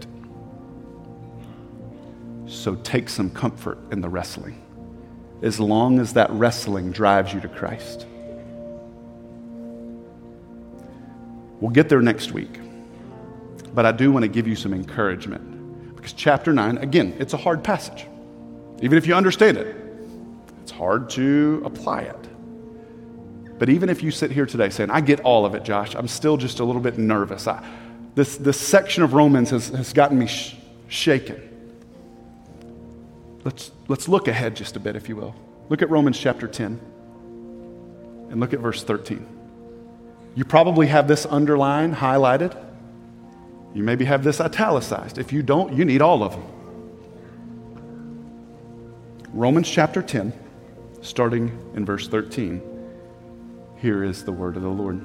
So 2.46 2.74
take 2.76 3.08
some 3.08 3.30
comfort 3.30 3.78
in 3.92 4.00
the 4.00 4.08
wrestling, 4.08 4.60
as 5.42 5.60
long 5.60 6.00
as 6.00 6.14
that 6.14 6.30
wrestling 6.30 6.90
drives 6.90 7.32
you 7.32 7.40
to 7.40 7.48
Christ. 7.48 8.06
We'll 11.60 11.70
get 11.70 11.88
there 11.88 12.00
next 12.00 12.32
week. 12.32 12.60
But 13.74 13.86
I 13.86 13.92
do 13.92 14.12
want 14.12 14.24
to 14.24 14.28
give 14.28 14.46
you 14.46 14.56
some 14.56 14.72
encouragement 14.72 15.96
because 15.96 16.12
chapter 16.12 16.52
9, 16.52 16.78
again, 16.78 17.16
it's 17.18 17.34
a 17.34 17.36
hard 17.36 17.62
passage. 17.62 18.06
Even 18.80 18.98
if 18.98 19.06
you 19.06 19.14
understand 19.14 19.56
it, 19.56 19.76
it's 20.62 20.70
hard 20.70 21.10
to 21.10 21.62
apply 21.64 22.02
it. 22.02 22.28
But 23.58 23.68
even 23.68 23.88
if 23.88 24.02
you 24.02 24.10
sit 24.10 24.30
here 24.30 24.46
today 24.46 24.70
saying, 24.70 24.90
I 24.90 25.00
get 25.00 25.20
all 25.20 25.44
of 25.44 25.54
it, 25.54 25.64
Josh, 25.64 25.94
I'm 25.94 26.06
still 26.06 26.36
just 26.36 26.60
a 26.60 26.64
little 26.64 26.80
bit 26.80 26.96
nervous. 26.96 27.48
I, 27.48 27.64
this, 28.14 28.36
this 28.36 28.58
section 28.58 29.02
of 29.02 29.14
Romans 29.14 29.50
has, 29.50 29.68
has 29.68 29.92
gotten 29.92 30.18
me 30.18 30.26
sh- 30.26 30.56
shaken. 30.88 31.42
Let's, 33.44 33.72
let's 33.88 34.08
look 34.08 34.28
ahead 34.28 34.54
just 34.54 34.76
a 34.76 34.80
bit, 34.80 34.94
if 34.94 35.08
you 35.08 35.16
will. 35.16 35.34
Look 35.68 35.82
at 35.82 35.90
Romans 35.90 36.18
chapter 36.18 36.46
10 36.46 36.80
and 38.30 38.40
look 38.40 38.52
at 38.52 38.60
verse 38.60 38.82
13. 38.84 39.37
You 40.38 40.44
probably 40.44 40.86
have 40.86 41.08
this 41.08 41.26
underlined, 41.26 41.96
highlighted. 41.96 42.56
You 43.74 43.82
maybe 43.82 44.04
have 44.04 44.22
this 44.22 44.40
italicized. 44.40 45.18
If 45.18 45.32
you 45.32 45.42
don't, 45.42 45.72
you 45.72 45.84
need 45.84 46.00
all 46.00 46.22
of 46.22 46.30
them. 46.30 46.44
Romans 49.32 49.68
chapter 49.68 50.00
10, 50.00 50.32
starting 51.02 51.48
in 51.74 51.84
verse 51.84 52.06
13. 52.06 52.62
Here 53.78 54.04
is 54.04 54.22
the 54.22 54.30
word 54.30 54.54
of 54.54 54.62
the 54.62 54.68
Lord. 54.68 55.04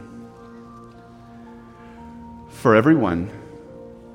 For 2.50 2.76
everyone 2.76 3.32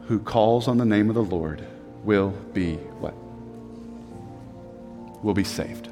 who 0.07 0.21
calls 0.21 0.69
on 0.69 0.79
the 0.79 0.87
name 0.87 1.09
of 1.09 1.16
the 1.16 1.25
Lord 1.25 1.66
will 2.05 2.31
be 2.53 2.77
what? 2.77 3.14
Will 5.25 5.35
be 5.35 5.43
saved. 5.43 5.89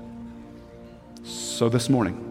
So 1.24 1.68
this 1.68 1.88
morning, 1.88 2.25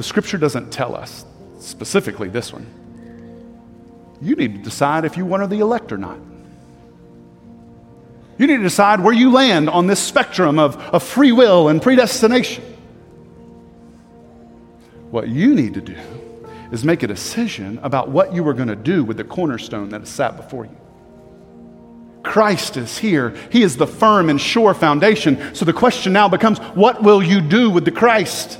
the 0.00 0.04
scripture 0.04 0.38
doesn't 0.38 0.72
tell 0.72 0.96
us, 0.96 1.26
specifically 1.58 2.30
this 2.30 2.54
one. 2.54 2.64
You 4.22 4.34
need 4.34 4.54
to 4.54 4.62
decide 4.62 5.04
if 5.04 5.18
you 5.18 5.26
want 5.26 5.42
to 5.42 5.46
the 5.46 5.58
elect 5.58 5.92
or 5.92 5.98
not. 5.98 6.16
You 8.38 8.46
need 8.46 8.56
to 8.56 8.62
decide 8.62 9.00
where 9.00 9.12
you 9.12 9.30
land 9.30 9.68
on 9.68 9.88
this 9.88 10.00
spectrum 10.00 10.58
of, 10.58 10.78
of 10.78 11.02
free 11.02 11.32
will 11.32 11.68
and 11.68 11.82
predestination. 11.82 12.64
What 15.10 15.28
you 15.28 15.54
need 15.54 15.74
to 15.74 15.82
do 15.82 15.98
is 16.72 16.82
make 16.82 17.02
a 17.02 17.06
decision 17.06 17.78
about 17.82 18.08
what 18.08 18.32
you 18.32 18.48
are 18.48 18.54
going 18.54 18.68
to 18.68 18.76
do 18.76 19.04
with 19.04 19.18
the 19.18 19.24
cornerstone 19.24 19.90
that 19.90 20.00
is 20.00 20.08
sat 20.08 20.34
before 20.34 20.64
you. 20.64 20.78
Christ 22.22 22.78
is 22.78 22.96
here. 22.96 23.36
He 23.52 23.62
is 23.62 23.76
the 23.76 23.86
firm 23.86 24.30
and 24.30 24.40
sure 24.40 24.72
foundation. 24.72 25.54
So 25.54 25.66
the 25.66 25.74
question 25.74 26.14
now 26.14 26.30
becomes 26.30 26.58
what 26.58 27.02
will 27.02 27.22
you 27.22 27.42
do 27.42 27.68
with 27.68 27.84
the 27.84 27.90
Christ? 27.90 28.58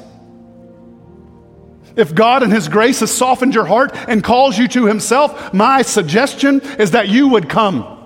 If 2.01 2.14
God 2.14 2.42
in 2.42 2.51
His 2.51 2.68
grace 2.68 3.01
has 3.01 3.14
softened 3.14 3.55
your 3.55 3.66
heart 3.66 3.94
and 4.09 4.24
calls 4.24 4.57
you 4.57 4.66
to 4.68 4.86
Himself, 4.86 5.53
my 5.53 5.82
suggestion 5.82 6.61
is 6.78 6.92
that 6.92 7.09
you 7.09 7.28
would 7.28 7.48
come. 7.48 7.98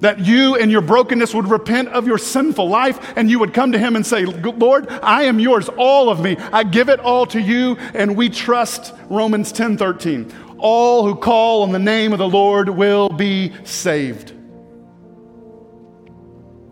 That 0.00 0.18
you 0.18 0.56
in 0.56 0.68
your 0.68 0.82
brokenness 0.82 1.32
would 1.34 1.48
repent 1.48 1.88
of 1.88 2.06
your 2.06 2.18
sinful 2.18 2.68
life 2.68 3.14
and 3.16 3.30
you 3.30 3.38
would 3.38 3.54
come 3.54 3.72
to 3.72 3.78
Him 3.78 3.96
and 3.96 4.04
say, 4.04 4.26
Lord, 4.26 4.88
I 4.90 5.22
am 5.22 5.38
yours, 5.38 5.68
all 5.70 6.10
of 6.10 6.20
me. 6.20 6.36
I 6.36 6.64
give 6.64 6.88
it 6.88 7.00
all 7.00 7.24
to 7.26 7.40
you, 7.40 7.76
and 7.94 8.16
we 8.16 8.28
trust 8.28 8.92
Romans 9.08 9.52
10 9.52 9.78
13. 9.78 10.32
All 10.58 11.06
who 11.06 11.14
call 11.14 11.62
on 11.62 11.72
the 11.72 11.78
name 11.78 12.12
of 12.12 12.18
the 12.18 12.28
Lord 12.28 12.68
will 12.68 13.08
be 13.08 13.52
saved 13.64 14.35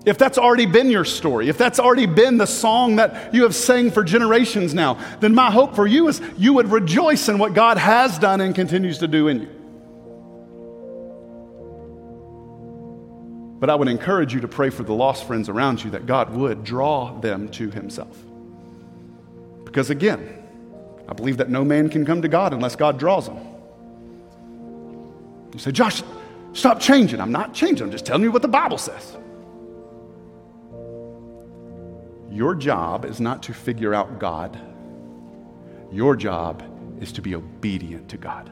if 0.05 0.18
that's 0.18 0.38
already 0.38 0.66
been 0.66 0.90
your 0.90 1.05
story, 1.05 1.48
if 1.48 1.57
that's 1.57 1.78
already 1.78 2.07
been 2.07 2.36
the 2.36 2.46
song 2.46 2.96
that 2.96 3.32
you 3.34 3.42
have 3.44 3.55
sang 3.55 3.90
for 3.90 4.05
generations 4.05 4.74
now, 4.74 4.98
then 5.20 5.34
my 5.34 5.50
hope 5.50 5.74
for 5.74 5.86
you 5.86 6.09
is 6.09 6.20
you 6.36 6.52
would 6.55 6.70
rejoice 6.70 7.28
in 7.28 7.38
what 7.38 7.55
God 7.55 7.78
has 7.78 8.18
done 8.18 8.40
and 8.40 8.55
continues 8.55 8.98
to 8.98 9.09
do 9.09 9.28
in 9.28 9.42
you. 9.42 9.48
But 13.61 13.70
I 13.70 13.74
would 13.74 13.88
encourage 13.88 14.34
you 14.34 14.40
to 14.40 14.48
pray 14.48 14.68
for 14.68 14.82
the 14.82 14.92
lost 14.92 15.26
friends 15.26 15.48
around 15.48 15.82
you 15.82 15.90
that 15.92 16.05
God 16.07 16.34
would 16.34 16.64
draw 16.64 17.18
them 17.20 17.48
to 17.50 17.70
Himself. 17.70 18.16
Because 19.64 19.88
again, 19.88 20.42
I 21.09 21.14
believe 21.14 21.38
that 21.38 21.48
no 21.48 21.64
man 21.64 21.88
can 21.88 22.05
come 22.05 22.20
to 22.22 22.28
God 22.28 22.52
unless 22.52 22.76
God 22.76 22.98
draws 22.98 23.26
them. 23.26 23.38
You 25.55 25.59
say, 25.61 25.72
Josh, 25.72 26.02
Stop 26.55 26.78
changing. 26.78 27.20
I'm 27.20 27.32
not 27.32 27.52
changing. 27.52 27.84
I'm 27.84 27.90
just 27.90 28.07
telling 28.07 28.22
you 28.22 28.30
what 28.30 28.42
the 28.42 28.48
Bible 28.48 28.78
says. 28.78 29.16
Your 32.35 32.57
job 32.57 33.05
is 33.05 33.20
not 33.20 33.45
to 33.45 33.55
figure 33.55 33.95
out 33.95 34.18
God. 34.18 34.59
Your 35.93 36.16
job 36.16 36.64
is 37.01 37.12
to 37.12 37.22
be 37.22 37.37
obedient 37.37 38.09
to 38.09 38.16
God. 38.16 38.51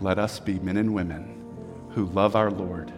Let 0.00 0.18
us 0.18 0.40
be 0.40 0.58
men 0.58 0.78
and 0.78 0.94
women 0.94 1.90
who 1.90 2.06
love 2.06 2.34
our 2.34 2.50
Lord, 2.50 2.90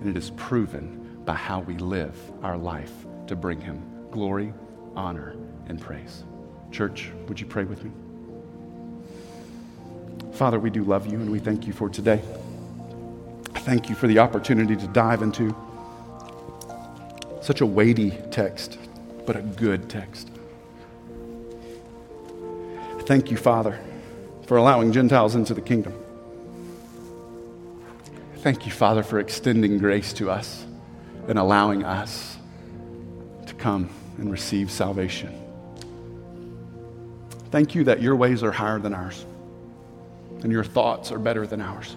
and 0.00 0.08
it 0.08 0.16
is 0.16 0.30
proven 0.30 1.22
by 1.24 1.34
how 1.34 1.60
we 1.60 1.76
live 1.76 2.18
our 2.42 2.58
life 2.58 2.90
to 3.28 3.36
bring 3.36 3.60
Him 3.60 3.80
glory, 4.10 4.52
honor, 4.96 5.36
and 5.68 5.80
praise. 5.80 6.24
Church, 6.72 7.12
would 7.28 7.38
you 7.38 7.46
pray 7.46 7.62
with 7.62 7.84
me? 7.84 7.92
Father, 10.32 10.58
we 10.58 10.70
do 10.70 10.82
love 10.82 11.06
you 11.06 11.20
and 11.20 11.30
we 11.30 11.38
thank 11.38 11.68
you 11.68 11.72
for 11.72 11.88
today. 11.88 12.20
Thank 13.58 13.88
you 13.88 13.94
for 13.94 14.08
the 14.08 14.18
opportunity 14.18 14.74
to 14.74 14.88
dive 14.88 15.22
into 15.22 15.54
such 17.46 17.60
a 17.60 17.66
weighty 17.66 18.10
text, 18.32 18.76
but 19.24 19.36
a 19.36 19.40
good 19.40 19.88
text. 19.88 20.28
Thank 23.02 23.30
you, 23.30 23.36
Father, 23.36 23.78
for 24.46 24.56
allowing 24.56 24.90
Gentiles 24.90 25.36
into 25.36 25.54
the 25.54 25.60
kingdom. 25.60 25.94
Thank 28.38 28.66
you, 28.66 28.72
Father, 28.72 29.04
for 29.04 29.20
extending 29.20 29.78
grace 29.78 30.12
to 30.14 30.28
us 30.28 30.66
and 31.28 31.38
allowing 31.38 31.84
us 31.84 32.36
to 33.46 33.54
come 33.54 33.90
and 34.18 34.28
receive 34.28 34.68
salvation. 34.68 35.32
Thank 37.52 37.76
you 37.76 37.84
that 37.84 38.02
your 38.02 38.16
ways 38.16 38.42
are 38.42 38.50
higher 38.50 38.80
than 38.80 38.92
ours 38.92 39.24
and 40.42 40.50
your 40.50 40.64
thoughts 40.64 41.12
are 41.12 41.18
better 41.20 41.46
than 41.46 41.60
ours. 41.60 41.94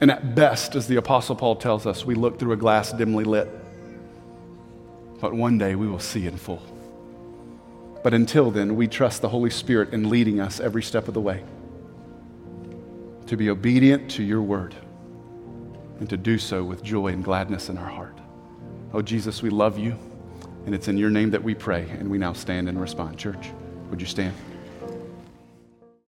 And 0.00 0.10
at 0.10 0.34
best, 0.34 0.76
as 0.76 0.86
the 0.86 0.96
Apostle 0.96 1.36
Paul 1.36 1.56
tells 1.56 1.86
us, 1.86 2.04
we 2.04 2.14
look 2.14 2.38
through 2.38 2.52
a 2.52 2.56
glass 2.56 2.92
dimly 2.92 3.24
lit. 3.24 3.48
But 5.20 5.34
one 5.34 5.58
day 5.58 5.74
we 5.74 5.86
will 5.86 5.98
see 5.98 6.26
in 6.26 6.36
full. 6.38 6.62
But 8.02 8.14
until 8.14 8.50
then, 8.50 8.76
we 8.76 8.88
trust 8.88 9.20
the 9.20 9.28
Holy 9.28 9.50
Spirit 9.50 9.92
in 9.92 10.08
leading 10.08 10.40
us 10.40 10.58
every 10.58 10.82
step 10.82 11.06
of 11.08 11.14
the 11.14 11.20
way 11.20 11.44
to 13.26 13.36
be 13.36 13.48
obedient 13.48 14.10
to 14.10 14.24
your 14.24 14.42
word 14.42 14.74
and 16.00 16.10
to 16.10 16.16
do 16.16 16.36
so 16.36 16.64
with 16.64 16.82
joy 16.82 17.08
and 17.08 17.22
gladness 17.22 17.68
in 17.68 17.78
our 17.78 17.88
heart. 17.88 18.18
Oh, 18.92 19.02
Jesus, 19.02 19.40
we 19.40 19.50
love 19.50 19.78
you, 19.78 19.96
and 20.66 20.74
it's 20.74 20.88
in 20.88 20.96
your 20.96 21.10
name 21.10 21.30
that 21.30 21.44
we 21.44 21.54
pray, 21.54 21.88
and 21.90 22.10
we 22.10 22.18
now 22.18 22.32
stand 22.32 22.68
and 22.68 22.80
respond. 22.80 23.18
Church, 23.18 23.52
would 23.90 24.00
you 24.00 24.06
stand? 24.06 24.34